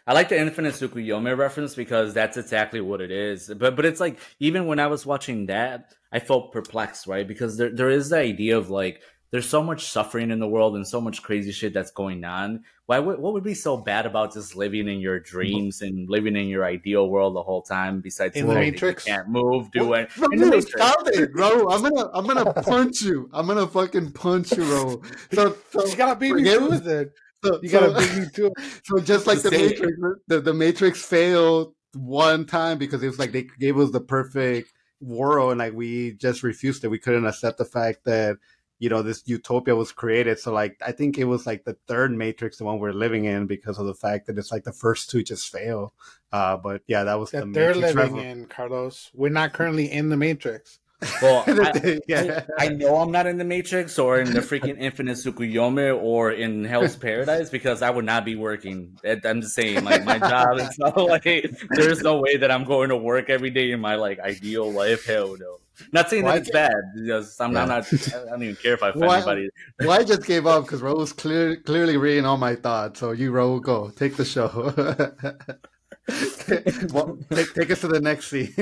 [0.05, 3.47] I like the Infinite Tsukuyomi reference because that's exactly what it is.
[3.47, 7.27] But but it's like even when I was watching that, I felt perplexed, right?
[7.27, 9.01] Because there there is the idea of like
[9.31, 12.63] there's so much suffering in the world and so much crazy shit that's going on.
[12.87, 16.35] Why would what would be so bad about just living in your dreams and living
[16.35, 18.01] in your ideal world the whole time?
[18.01, 20.09] Besides, in the Matrix, you can't move, do it.
[20.31, 20.71] in the Matrix.
[20.71, 21.69] Stop it, bro!
[21.69, 23.29] I'm gonna I'm gonna punch you.
[23.31, 25.01] I'm gonna fucking punch you, bro.
[25.33, 26.83] So, so you gotta beat me to it.
[26.83, 27.11] Then
[27.43, 28.53] so, you gotta beat me to it.
[28.83, 33.31] So just like the Matrix, the, the Matrix failed one time because it was like
[33.31, 36.89] they gave us the perfect world and like we just refused it.
[36.89, 38.37] We couldn't accept the fact that
[38.79, 42.11] you know this utopia was created so like i think it was like the third
[42.11, 45.09] matrix the one we're living in because of the fact that it's like the first
[45.09, 45.93] two just fail
[46.31, 49.91] uh but yeah that was that the they're matrix living in carlos we're not currently
[49.91, 50.79] in the matrix
[51.21, 52.43] well, I, yeah.
[52.57, 56.31] I, I, know I'm not in the Matrix or in the freaking Infinite Tsukuyomi or
[56.31, 58.97] in Hell's Paradise because I would not be working.
[59.05, 61.23] I'm just saying, like my job is not like
[61.69, 65.05] there's no way that I'm going to work every day in my like ideal life.
[65.05, 65.59] Hell no.
[65.91, 66.73] Not saying that it's bad.
[66.95, 67.65] Because I'm, yeah.
[67.65, 68.15] not, not.
[68.15, 69.49] I don't even care if I find well, anybody.
[69.79, 72.99] well, I just gave up because Ro was clear, clearly reading all my thoughts.
[72.99, 74.73] So you, Ro, go take the show.
[76.93, 78.53] well, take, take us to the next scene.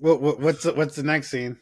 [0.00, 1.58] what, what, what's the, what's the next scene?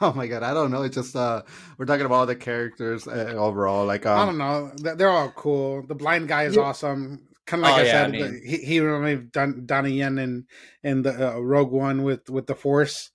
[0.00, 0.82] Oh my god, I don't know.
[0.82, 1.42] It's just uh,
[1.76, 3.84] we're talking about all the characters uh, overall.
[3.84, 5.82] Like um, I don't know, they're all cool.
[5.82, 6.62] The blind guy is yeah.
[6.62, 7.27] awesome.
[7.48, 10.18] Kind of like oh, I yeah, said, I mean, he, he reminded Don, Donnie Yen
[10.18, 10.46] in
[10.82, 13.10] in the uh, Rogue One with with the Force,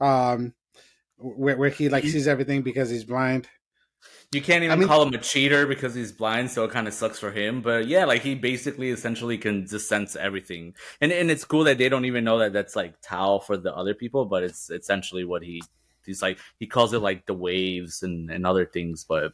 [0.00, 0.54] um,
[1.16, 3.46] where where he like sees everything because he's blind.
[4.32, 6.88] You can't even I mean, call him a cheater because he's blind, so it kind
[6.88, 7.60] of sucks for him.
[7.60, 11.78] But yeah, like he basically essentially can just sense everything, and and it's cool that
[11.78, 15.24] they don't even know that that's like Tao for the other people, but it's essentially
[15.24, 15.62] what he
[16.04, 16.38] he's like.
[16.58, 19.32] He calls it like the waves and and other things, but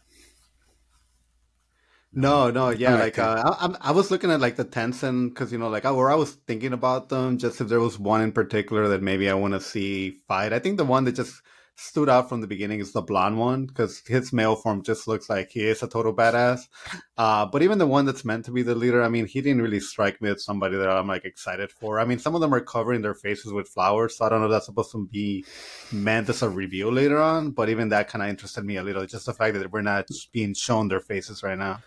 [2.12, 5.58] no, no, yeah, like uh, I, I was looking at like the Tensen because you
[5.58, 8.32] know, like I, where I was thinking about them, just if there was one in
[8.32, 10.52] particular that maybe I want to see fight.
[10.52, 11.40] I think the one that just
[11.80, 15.30] stood out from the beginning is the blonde one because his male form just looks
[15.30, 16.68] like he is a total badass.
[17.16, 19.62] Uh, but even the one that's meant to be the leader, I mean, he didn't
[19.62, 21.98] really strike me as somebody that I'm like excited for.
[21.98, 24.46] I mean, some of them are covering their faces with flowers, so I don't know
[24.46, 25.44] if that's supposed to be
[25.90, 27.52] meant as a reveal later on.
[27.52, 30.06] But even that kind of interested me a little, just the fact that we're not
[30.32, 31.80] being shown their faces right now.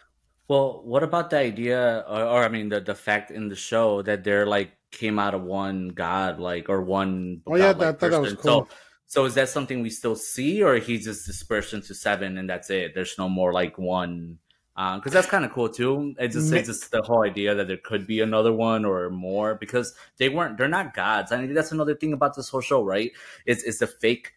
[0.48, 4.02] Well, what about the idea, or, or I mean, the the fact in the show
[4.02, 7.42] that they're like came out of one god, like or one.
[7.48, 8.68] Oh yeah, that, thought that was cool.
[8.70, 8.76] So,
[9.06, 12.70] so is that something we still see, or he's just dispersed into seven and that's
[12.70, 12.94] it?
[12.94, 14.40] There's no more like one,
[14.76, 16.14] because um, that's kind of cool too.
[16.20, 19.56] It's just it's just the whole idea that there could be another one or more
[19.56, 20.58] because they weren't.
[20.58, 21.32] They're not gods.
[21.32, 23.12] I mean, that's another thing about this whole show, right?
[23.46, 24.34] It's it's the fake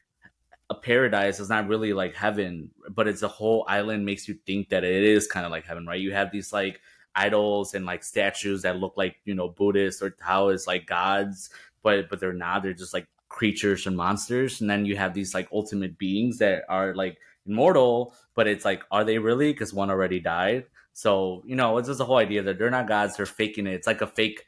[0.69, 4.69] a paradise is not really like heaven, but it's a whole island makes you think
[4.71, 6.01] that it is kind of like heaven, right?
[6.01, 6.81] You have these like
[7.14, 11.51] idols and like statues that look like you know Buddhist or Taoist like gods,
[11.83, 12.62] but but they're not.
[12.62, 14.61] They're just like creatures and monsters.
[14.61, 18.83] And then you have these like ultimate beings that are like immortal, but it's like,
[18.91, 19.53] are they really?
[19.53, 20.64] Because one already died.
[20.93, 23.75] So you know, it's just the whole idea that they're not gods; they're faking it.
[23.75, 24.47] It's like a fake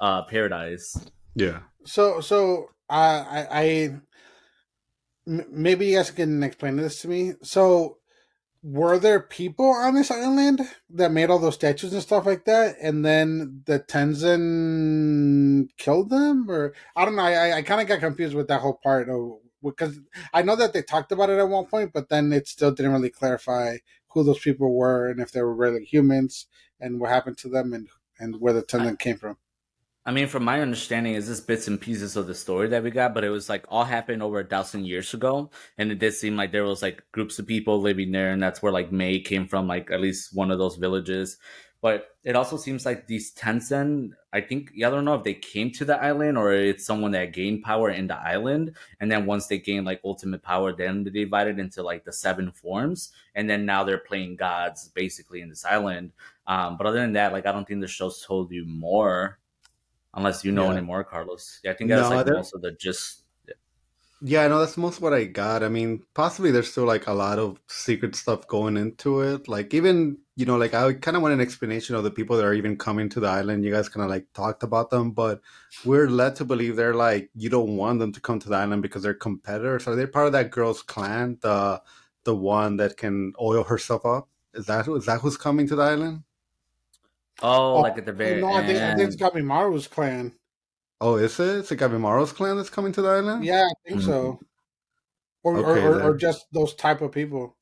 [0.00, 0.96] uh, paradise.
[1.34, 1.60] Yeah.
[1.84, 4.00] So so uh, I I
[5.28, 7.34] maybe you guys can explain this to me.
[7.42, 7.98] So,
[8.62, 10.60] were there people on this island
[10.90, 16.50] that made all those statues and stuff like that, and then the Tensen killed them,
[16.50, 17.22] or I don't know.
[17.22, 20.00] I I kind of got confused with that whole part of because
[20.32, 22.92] I know that they talked about it at one point, but then it still didn't
[22.92, 26.46] really clarify who those people were and if they were really humans
[26.80, 29.36] and what happened to them and and where the Tensen came from.
[30.08, 32.90] I mean, from my understanding, is this bits and pieces of the story that we
[32.90, 36.14] got, but it was like all happened over a thousand years ago, and it did
[36.14, 39.20] seem like there was like groups of people living there, and that's where like Mei
[39.20, 41.36] came from, like at least one of those villages.
[41.82, 45.72] But it also seems like these Tensen, I think I don't know if they came
[45.72, 49.46] to the island or it's someone that gained power in the island, and then once
[49.46, 53.66] they gained like ultimate power, then they divided into like the seven forms, and then
[53.66, 56.12] now they're playing gods basically in this island.
[56.46, 59.38] Um, but other than that, like I don't think the show's told you more
[60.14, 60.72] unless you know yeah.
[60.72, 61.60] anymore, Carlos.
[61.64, 63.24] Yeah, I think that's no, like most of the just.
[63.46, 63.54] Yeah.
[64.22, 65.62] yeah, I know that's most what I got.
[65.62, 69.48] I mean, possibly there's still like a lot of secret stuff going into it.
[69.48, 72.44] Like even you know, like I kind of want an explanation of the people that
[72.44, 73.64] are even coming to the island.
[73.64, 75.40] You guys kind of like talked about them, but
[75.84, 78.82] we're led to believe they're like you don't want them to come to the island
[78.82, 79.86] because they're competitors.
[79.86, 81.38] Are they part of that girl's clan?
[81.42, 81.82] The
[82.24, 84.28] the one that can oil herself up.
[84.54, 86.22] Is that is that who's coming to the island?
[87.42, 90.32] Oh, oh, like at the very no, I think, I think it's Gabimaru's clan.
[91.00, 91.58] Oh, is it?
[91.58, 93.44] It's a Gabimaru's clan that's coming to the island?
[93.44, 94.10] Yeah, I think mm-hmm.
[94.10, 94.40] so.
[95.44, 97.56] Or, okay, or, or, or, just those type of people.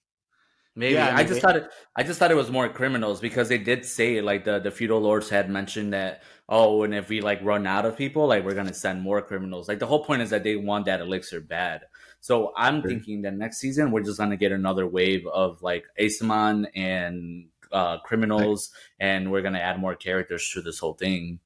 [0.74, 1.68] Maybe yeah, I, just thought it.
[1.94, 5.00] I just thought it was more criminals because they did say like the the feudal
[5.00, 8.54] lords had mentioned that oh, and if we like run out of people, like we're
[8.54, 9.68] gonna send more criminals.
[9.68, 11.82] Like the whole point is that they want that elixir bad.
[12.20, 12.90] So I'm sure.
[12.90, 17.46] thinking that next season we're just gonna get another wave of like Asaemon and
[17.76, 21.40] uh, criminals, and we're gonna add more characters to this whole thing.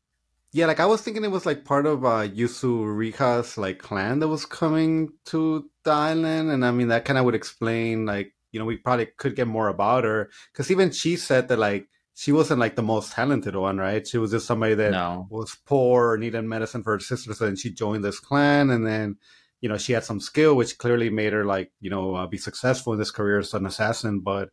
[0.53, 4.29] Yeah, like I was thinking it was like part of uh, Yuzuriha's like clan that
[4.29, 8.61] was coming to the island, and I mean that kind of would explain like you
[8.61, 12.33] know we probably could get more about her because even she said that like she
[12.33, 14.07] wasn't like the most talented one, right?
[14.07, 15.27] She was just somebody that no.
[15.31, 19.17] was poor, needed medicine for her sister, so then she joined this clan, and then
[19.61, 22.39] you know she had some skill which clearly made her like you know uh, be
[22.39, 24.51] successful in this career as an assassin, but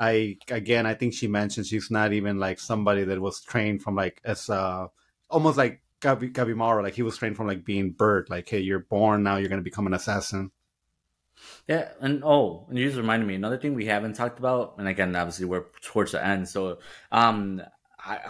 [0.00, 3.94] I again, I think she mentioned she's not even like somebody that was trained from
[3.94, 4.86] like as uh
[5.28, 8.80] almost like Gabi Gabimaru, like he was trained from like being bird, like hey, you're
[8.80, 10.50] born now, you're gonna become an assassin.
[11.68, 14.88] Yeah, and oh, and you just reminded me another thing we haven't talked about, and
[14.88, 16.48] again, obviously we're towards the end.
[16.48, 16.78] So,
[17.12, 17.62] um,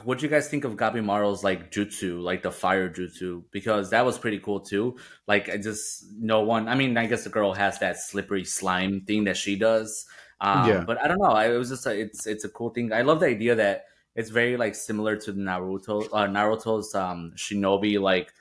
[0.04, 3.44] what do you guys think of Gabimaru's like jutsu, like the fire jutsu?
[3.52, 4.96] Because that was pretty cool too.
[5.28, 6.68] Like, I just no one.
[6.68, 10.06] I mean, I guess the girl has that slippery slime thing that she does.
[10.40, 10.84] Um, yeah.
[10.86, 11.36] But I don't know.
[11.36, 12.92] It was just a, it's it's a cool thing.
[12.92, 13.84] I love the idea that
[14.14, 16.08] it's very like similar to Naruto.
[16.12, 18.32] Uh, Naruto's um, Shinobi like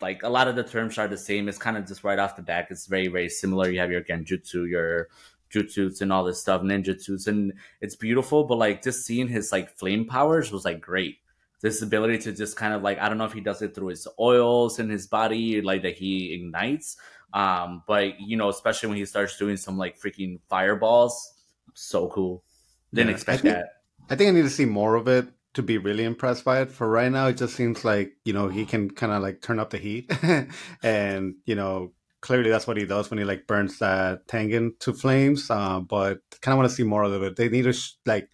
[0.00, 1.48] like a lot of the terms are the same.
[1.48, 2.68] It's kind of just right off the back.
[2.70, 3.70] It's very very similar.
[3.70, 5.08] You have your genjutsu, your
[5.52, 8.44] jutsus, and all this stuff, ninjutsus, and it's beautiful.
[8.44, 11.18] But like just seeing his like flame powers was like great.
[11.62, 13.88] this ability to just kind of like I don't know if he does it through
[13.88, 16.96] his oils in his body, like that he ignites.
[17.34, 21.34] Um, but you know, especially when he starts doing some like freaking fireballs,
[21.74, 22.44] so cool.
[22.92, 23.66] Didn't yeah, expect I think, that.
[24.10, 26.70] I think I need to see more of it to be really impressed by it.
[26.70, 29.58] For right now, it just seems like you know he can kind of like turn
[29.58, 30.10] up the heat,
[30.82, 34.92] and you know clearly that's what he does when he like burns that Tensen to
[34.92, 35.50] flames.
[35.50, 37.36] Uh, but kind of want to see more of it.
[37.36, 38.28] They need to sh- like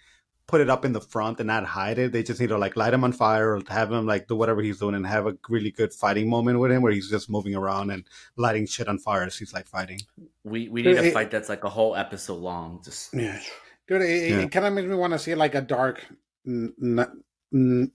[0.49, 2.11] put it up in the front and not hide it.
[2.11, 4.63] They just need to like light him on fire or have him like do whatever
[4.63, 7.55] he's doing and have a really good fighting moment with him where he's just moving
[7.55, 8.05] around and
[8.37, 10.01] lighting shit on fire as he's like fighting.
[10.43, 12.81] We we need a fight that's like a whole episode long.
[12.83, 13.41] Just yeah,
[13.87, 14.03] dude.
[14.03, 14.39] It, yeah.
[14.41, 16.05] it kind of makes me want to see like a dark
[16.47, 16.73] n-
[17.53, 17.93] n-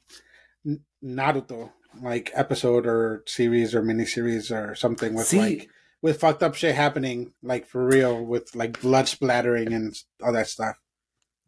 [1.04, 1.72] Naruto
[2.02, 5.70] like episode or series or miniseries or something with see, like
[6.02, 10.48] with fucked up shit happening like for real with like blood splattering and all that
[10.48, 10.80] stuff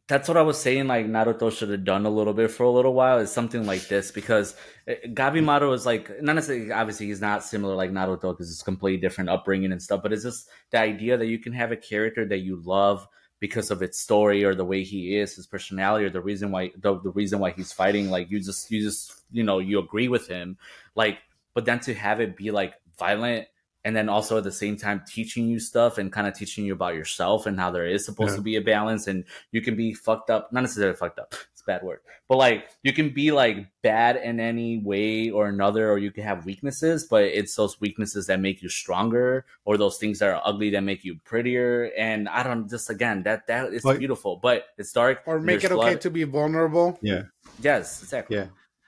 [0.07, 0.87] that's what I was saying.
[0.87, 3.87] Like Naruto should have done a little bit for a little while is something like
[3.87, 4.55] this because
[4.87, 9.01] eh, Gabimaru is like not necessarily obviously he's not similar like Naruto because it's completely
[9.01, 10.03] different upbringing and stuff.
[10.03, 13.07] But it's just the idea that you can have a character that you love
[13.39, 16.71] because of its story or the way he is, his personality, or the reason why
[16.77, 18.09] the, the reason why he's fighting.
[18.09, 20.57] Like you just you just you know you agree with him.
[20.93, 21.17] Like
[21.55, 23.47] but then to have it be like violent
[23.85, 26.73] and then also at the same time teaching you stuff and kind of teaching you
[26.73, 28.37] about yourself and how there is supposed yeah.
[28.37, 31.61] to be a balance and you can be fucked up not necessarily fucked up it's
[31.61, 35.89] a bad word but like you can be like bad in any way or another
[35.89, 39.97] or you can have weaknesses but it's those weaknesses that make you stronger or those
[39.97, 43.71] things that are ugly that make you prettier and i don't just again that that
[43.71, 46.97] is like, beautiful but it's dark or make it okay to be vulnerable.
[47.01, 47.23] Yeah.
[47.61, 48.37] Yes exactly.
[48.37, 48.47] Yeah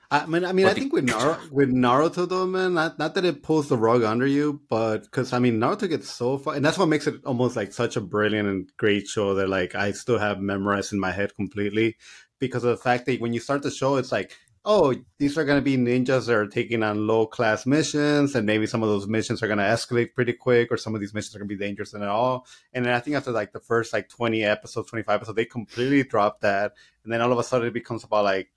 [0.10, 3.26] I mean, I mean, I think with Naruto, with Naruto though, man, not not that
[3.26, 6.64] it pulls the rug under you, but because I mean, Naruto gets so far, and
[6.64, 9.92] that's what makes it almost like such a brilliant and great show that like I
[9.92, 11.98] still have memorized in my head completely,
[12.40, 14.32] because of the fact that when you start the show, it's like,
[14.64, 18.46] oh, these are going to be ninjas that are taking on low class missions, and
[18.46, 21.14] maybe some of those missions are going to escalate pretty quick, or some of these
[21.14, 22.46] missions are going to be dangerous and all.
[22.72, 25.46] And then I think after like the first like twenty episodes, twenty five episodes, they
[25.46, 26.74] completely drop that,
[27.04, 28.52] and then all of a sudden it becomes about like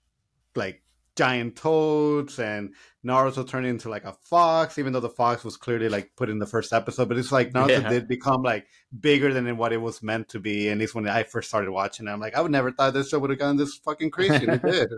[0.55, 0.81] like
[1.15, 2.73] giant toads and
[3.05, 6.39] Naruto turned into like a fox, even though the fox was clearly like put in
[6.39, 7.09] the first episode.
[7.09, 7.89] But it's like Naruto yeah.
[7.89, 8.67] did become like
[8.99, 10.69] bigger than what it was meant to be.
[10.69, 13.09] And it's when I first started watching it, I'm like, I would never thought this
[13.09, 14.45] show would have gone this fucking crazy.
[14.45, 14.89] and it did.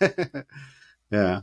[1.10, 1.40] yeah.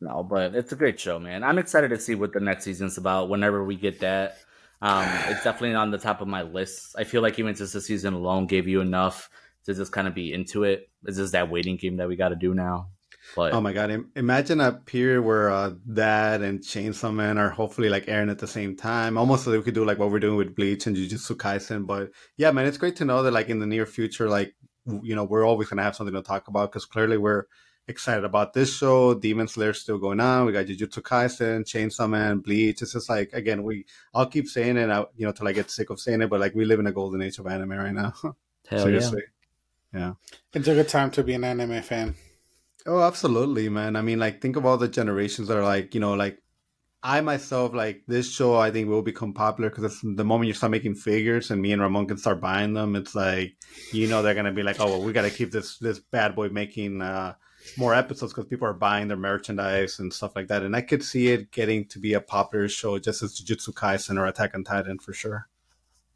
[0.00, 1.42] No, but it's a great show, man.
[1.42, 4.36] I'm excited to see what the next season's about whenever we get that.
[4.82, 6.96] Um, it's definitely on the top of my list.
[6.98, 9.30] I feel like even just the season alone gave you enough
[9.64, 10.90] to just kind of be into it.
[11.04, 12.88] It's just that waiting game that we got to do now.
[13.36, 17.90] But oh my god, imagine a period where uh, that and Chainsaw Man are hopefully
[17.90, 20.36] like airing at the same time, almost so we could do like what we're doing
[20.36, 21.86] with Bleach and Jujutsu Kaisen.
[21.86, 24.54] But yeah, man, it's great to know that like in the near future, like
[25.02, 27.44] you know, we're always gonna have something to talk about because clearly we're
[27.88, 29.12] excited about this show.
[29.12, 30.46] Demon Slayer still going on.
[30.46, 32.80] We got Jujutsu Kaisen, Chainsaw Man, Bleach.
[32.80, 33.84] It's just like again, we
[34.14, 36.30] I'll keep saying it, out, you know, till I get sick of saying it.
[36.30, 38.14] But like we live in a golden age of anime right now.
[38.68, 39.22] Hell Seriously.
[39.92, 40.00] Yeah.
[40.00, 40.12] yeah.
[40.54, 42.14] It's a good time to be an anime fan.
[42.86, 43.96] Oh, absolutely, man.
[43.96, 46.40] I mean, like, think of all the generations that are like, you know, like
[47.02, 50.70] I myself, like this show, I think will become popular because the moment you start
[50.72, 53.56] making figures and me and Ramon can start buying them, it's like,
[53.92, 56.34] you know, they're gonna be like, oh, well, we got to keep this this bad
[56.34, 57.34] boy making uh,
[57.76, 60.62] more episodes because people are buying their merchandise and stuff like that.
[60.62, 64.18] And I could see it getting to be a popular show, just as Jujutsu Kaisen
[64.18, 65.48] or Attack on Titan for sure.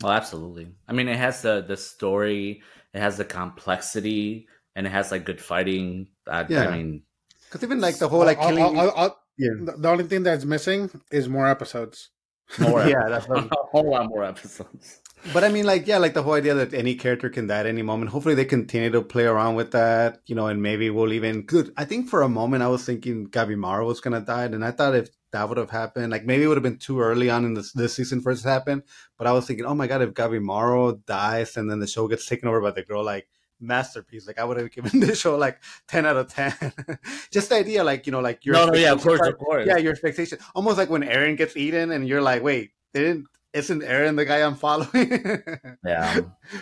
[0.03, 0.69] Well, absolutely.
[0.89, 2.63] I mean, it has the the story,
[2.95, 6.09] it has the complexity and it has like good fighting.
[6.27, 6.69] I, yeah.
[6.69, 7.03] I mean,
[7.45, 8.63] because even like the whole like killing.
[8.63, 9.51] I'll, I'll, I'll, yeah.
[9.59, 12.11] The only thing that's missing is more episodes.
[12.59, 15.01] More, yeah, that's a whole lot more episodes.
[15.33, 17.67] But I mean, like, yeah, like the whole idea that any character can die at
[17.67, 18.11] any moment.
[18.11, 21.43] Hopefully, they continue to play around with that, you know, and maybe we'll even.
[21.43, 21.73] Good.
[21.77, 24.95] I think for a moment I was thinking Gabimaru was gonna die, and I thought
[24.95, 27.55] if that would have happened, like maybe it would have been too early on in
[27.55, 28.83] this this season for it to happen.
[29.19, 32.27] But I was thinking, oh my god, if Gabimaru dies and then the show gets
[32.27, 33.29] taken over by the girl, like
[33.61, 34.27] masterpiece.
[34.27, 36.55] Like I would have given this show like ten out of ten.
[37.31, 39.67] Just the idea, like you know, like your no, no, yeah, of course, of course,
[39.67, 43.83] yeah, your expectation, almost like when Eren gets eaten, and you're like, wait, didn't isn't
[43.83, 45.43] Eren the guy I'm following?
[45.85, 46.21] yeah,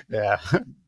[0.08, 0.38] yeah.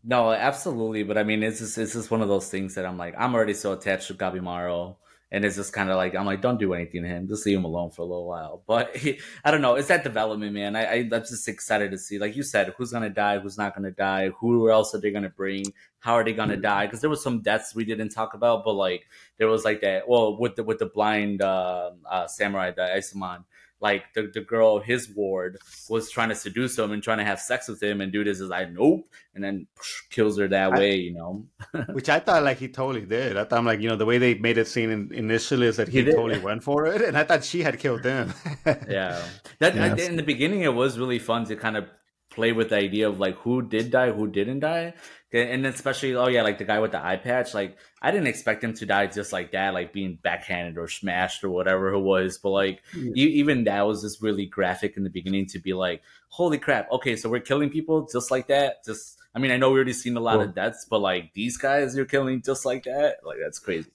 [0.02, 1.02] No, absolutely.
[1.02, 3.34] But I mean, it's just it's just one of those things that I'm like, I'm
[3.34, 4.96] already so attached to Gabimaru
[5.32, 7.58] and it's just kind of like I'm like, don't do anything to him, just leave
[7.58, 8.62] him alone for a little while.
[8.70, 10.76] But he, I don't know, it's that development, man.
[10.76, 13.74] I, I am just excited to see, like you said, who's gonna die, who's not
[13.74, 15.64] gonna die, who else are they gonna bring,
[16.00, 16.62] how are they gonna mm-hmm.
[16.62, 16.86] die?
[16.86, 19.06] Because there was some deaths we didn't talk about, but like
[19.38, 20.08] there was like that.
[20.08, 23.44] Well, with the with the blind uh, uh, samurai, the Asaemon,
[23.80, 25.58] like the, the girl his ward
[25.88, 28.40] was trying to seduce him and trying to have sex with him and dude is
[28.40, 29.66] like nope and then
[30.10, 31.46] kills her that I, way you know?
[31.92, 33.36] Which i thought like he totally did.
[33.36, 35.76] I thought I'm like you know the way they made it seem in, initially is
[35.76, 38.32] that he, he totally went for it and i thought she had killed him.
[38.88, 39.20] Yeah.
[39.58, 39.98] That yes.
[39.98, 41.88] I, in the beginning it was really fun to kind of
[42.30, 44.94] play with the idea of like who did die who didn't die
[45.32, 48.64] and especially oh yeah like the guy with the eye patch like i didn't expect
[48.64, 52.38] him to die just like that like being backhanded or smashed or whatever it was
[52.38, 53.12] but like yeah.
[53.14, 56.90] you, even that was just really graphic in the beginning to be like holy crap
[56.90, 59.92] okay so we're killing people just like that just I mean, I know we already
[59.92, 63.38] seen a lot of deaths, but like these guys you're killing just like that, like
[63.40, 63.90] that's crazy.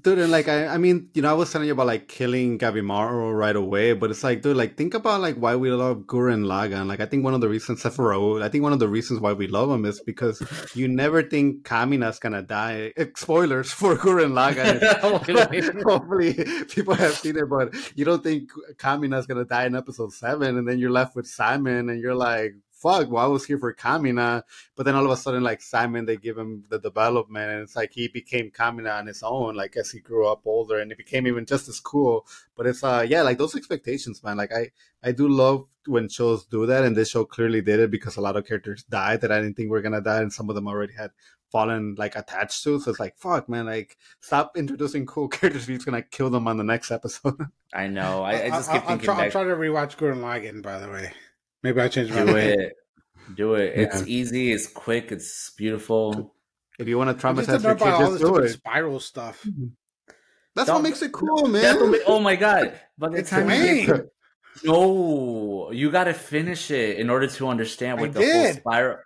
[0.00, 2.58] dude, and like I, I mean, you know, I was telling you about like killing
[2.58, 6.46] Gabimaru right away, but it's like, dude, like think about like why we love Gurren
[6.46, 6.88] Lagann.
[6.88, 9.32] Like I think one of the reasons, Raul, I think one of the reasons why
[9.32, 10.42] we love him is because
[10.74, 12.92] you never think Kamina's gonna die.
[12.96, 14.82] Eh, spoilers for Gurren Lagann.
[15.84, 16.34] Hopefully,
[16.64, 20.66] people have seen it, but you don't think Kamina's gonna die in episode seven, and
[20.66, 24.42] then you're left with Simon, and you're like, fuck, well, I was here for Kamina.
[24.76, 27.76] But then all of a sudden, like Simon, they give him the development, and it's
[27.76, 30.98] like he became Kamina on his own, like as he grew up older, and it
[30.98, 32.26] became even just as cool.
[32.56, 34.36] But it's uh, yeah, like those expectations, man.
[34.36, 34.70] Like I,
[35.02, 38.20] I do love when shows do that, and this show clearly did it because a
[38.20, 40.68] lot of characters died that I didn't think were gonna die, and some of them
[40.68, 41.10] already had
[41.52, 42.80] fallen like attached to.
[42.80, 45.66] So it's like, fuck, man, like stop introducing cool characters.
[45.66, 47.38] He's gonna kill them on the next episode.
[47.72, 48.22] I know.
[48.22, 49.10] I, I just keep I, thinking.
[49.10, 51.12] I'm, try, I'm trying to rewatch Gurren Lagann, by the way.
[51.62, 52.76] Maybe I change my Do it.
[53.36, 53.72] Do it.
[53.76, 54.52] It's easy.
[54.52, 55.12] It's quick.
[55.12, 56.34] It's beautiful.
[56.78, 58.48] If you want to traumatize your kid, just do it.
[58.48, 59.44] Spiral stuff.
[59.44, 59.66] Mm-hmm.
[60.54, 61.90] That's Don't, what makes it cool, man.
[61.90, 62.78] Make, oh my god!
[62.98, 64.06] By the it's time you get,
[64.64, 68.44] no, you got to finish it in order to understand what I the did.
[68.46, 68.98] whole spiral.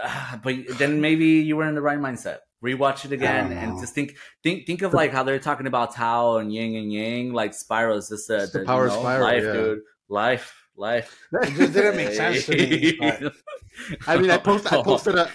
[0.00, 2.38] Uh, but then maybe you were in the right mindset.
[2.62, 6.36] Rewatch it again and just think, think, think of like how they're talking about Tao
[6.36, 9.24] and Yin and Yang, like spiral is just a, the, the power you know, spiral,
[9.24, 9.52] life, yeah.
[9.52, 9.80] dude,
[10.10, 11.18] life life.
[11.42, 12.98] It just didn't make sense to me.
[14.06, 15.30] I mean, I posted, I posted a,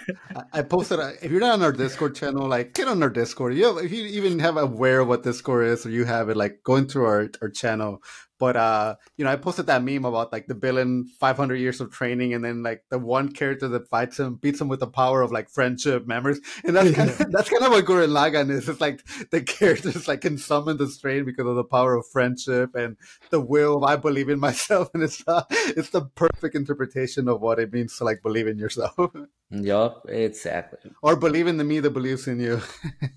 [0.53, 1.13] I posted a.
[1.23, 3.55] If you're not on our Discord channel, like get on our Discord.
[3.55, 6.59] You, if you even have aware of what Discord is, or you have it, like
[6.63, 8.01] going through our our channel.
[8.37, 11.91] But uh, you know, I posted that meme about like the villain 500 years of
[11.91, 15.21] training, and then like the one character that fights him beats him with the power
[15.21, 18.67] of like friendship memories, and that's kind of, that's kind of what Gurren Lagann is.
[18.67, 19.01] It's like
[19.31, 22.97] the characters like can summon the strain because of the power of friendship and
[23.29, 27.41] the will of I believe in myself, and it's uh, it's the perfect interpretation of
[27.41, 29.11] what it means to like believe in yourself.
[29.51, 30.91] Yup, exactly.
[31.01, 32.61] Or believe in the me that believes in you.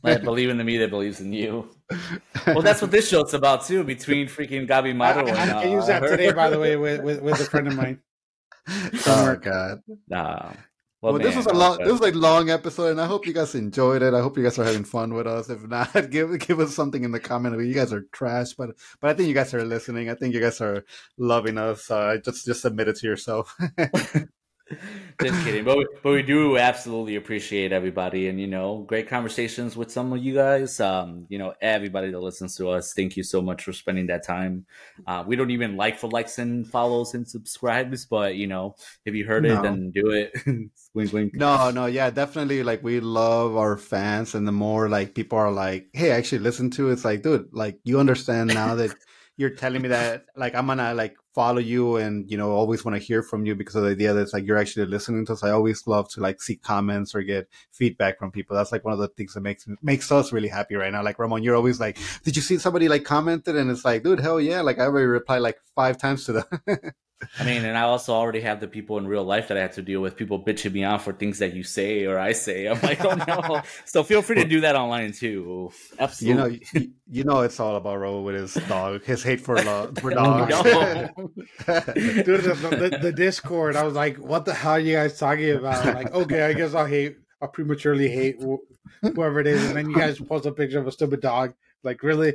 [0.02, 1.68] like believe in the me that believes in you.
[2.46, 3.84] Well, that's what this show's about too.
[3.84, 7.02] Between freaking Gabimaru and I, I, I uh, used that today, by the way, with,
[7.02, 8.00] with, with a friend of mine.
[9.06, 9.82] oh God.
[10.08, 10.52] Nah.
[11.00, 13.32] Well, well this was a long, this was like long episode, and I hope you
[13.32, 14.14] guys enjoyed it.
[14.14, 15.48] I hope you guys are having fun with us.
[15.48, 17.54] If not, give give us something in the comment.
[17.54, 18.70] I mean, you guys are trash, but
[19.00, 20.10] but I think you guys are listening.
[20.10, 20.84] I think you guys are
[21.16, 21.88] loving us.
[21.90, 23.56] Uh, just just submit it to yourself.
[25.20, 29.76] Just kidding, but we, but we do absolutely appreciate everybody, and you know, great conversations
[29.76, 30.78] with some of you guys.
[30.80, 34.24] Um, you know, everybody that listens to us, thank you so much for spending that
[34.24, 34.66] time.
[35.06, 39.14] Uh, we don't even like for likes and follows and subscribes, but you know, if
[39.14, 39.58] you heard no.
[39.58, 40.32] it, then do it.
[40.94, 41.34] wink, wink.
[41.34, 42.62] No, no, yeah, definitely.
[42.62, 46.70] Like we love our fans, and the more like people are like, "Hey, actually listen
[46.72, 48.94] to it," it's like, dude, like you understand now that
[49.38, 52.96] you're telling me that like I'm gonna like follow you and you know always want
[52.96, 55.34] to hear from you because of the idea that it's like you're actually listening to
[55.34, 55.44] us.
[55.44, 58.56] I always love to like see comments or get feedback from people.
[58.56, 61.04] That's like one of the things that makes makes us really happy right now.
[61.04, 63.54] Like Ramon, you're always like, did you see somebody like commented?
[63.54, 64.62] And it's like, dude, hell yeah!
[64.62, 66.44] Like I already replied like five times to them.
[67.38, 69.74] I mean, and I also already have the people in real life that I have
[69.74, 70.16] to deal with.
[70.16, 72.68] People bitching me out for things that you say or I say.
[72.68, 73.62] I'm like, oh no.
[73.84, 75.72] so feel free to do that online too.
[75.98, 76.28] Absolutely.
[76.28, 79.56] You know, you, you know, it's all about Ro with his dog, his hate for
[79.56, 80.54] love for dogs.
[80.62, 85.50] Dude, the, the, the, Discord, I was like, what the hell are you guys talking
[85.50, 85.84] about?
[85.84, 88.40] I'm like, okay, I guess I'll hate, I'll prematurely hate
[89.02, 91.54] whoever it is, and then you guys post a picture of a stupid dog.
[91.82, 92.34] Like, really?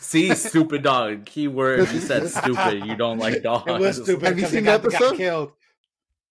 [0.00, 1.24] See, stupid dog.
[1.26, 1.92] Keyword.
[1.92, 2.84] You said stupid.
[2.86, 3.64] You don't like dogs.
[3.66, 4.26] It was stupid.
[4.26, 5.00] Have you seen the episode?
[5.00, 5.52] Got killed.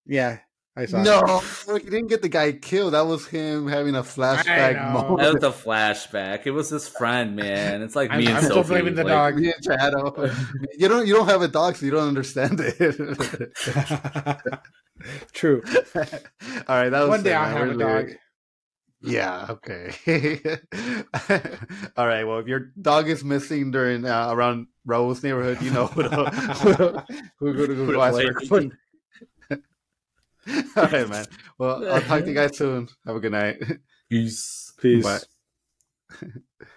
[0.05, 0.39] Yeah,
[0.75, 1.03] I saw.
[1.03, 1.41] No,
[1.75, 1.83] it.
[1.83, 2.93] he didn't get the guy killed.
[2.93, 5.19] That was him having a flashback moment.
[5.19, 6.45] That was a flashback.
[6.45, 7.81] It was his friend, man.
[7.81, 8.53] It's like I'm, me and I'm Sophie.
[8.53, 9.35] still blaming the like, dog.
[9.35, 10.13] Me and Shadow.
[10.15, 10.47] Oh.
[10.77, 11.07] you don't.
[11.07, 13.51] You don't have a dog, so you don't understand it.
[15.33, 15.61] True.
[15.95, 16.89] All right.
[16.89, 18.09] That was one day I'll have a dog.
[19.03, 19.47] Yeah.
[19.49, 19.93] Okay.
[21.97, 22.23] All right.
[22.23, 26.09] Well, if your dog is missing during uh, around Raul's neighborhood, you know who to,
[27.37, 28.61] who, who, who, who ask for.
[30.77, 31.25] All right, man.
[31.57, 32.87] Well, I'll talk to you guys soon.
[33.05, 33.61] Have a good night.
[34.09, 34.73] Peace.
[34.79, 35.03] Peace.
[35.03, 35.19] Bye.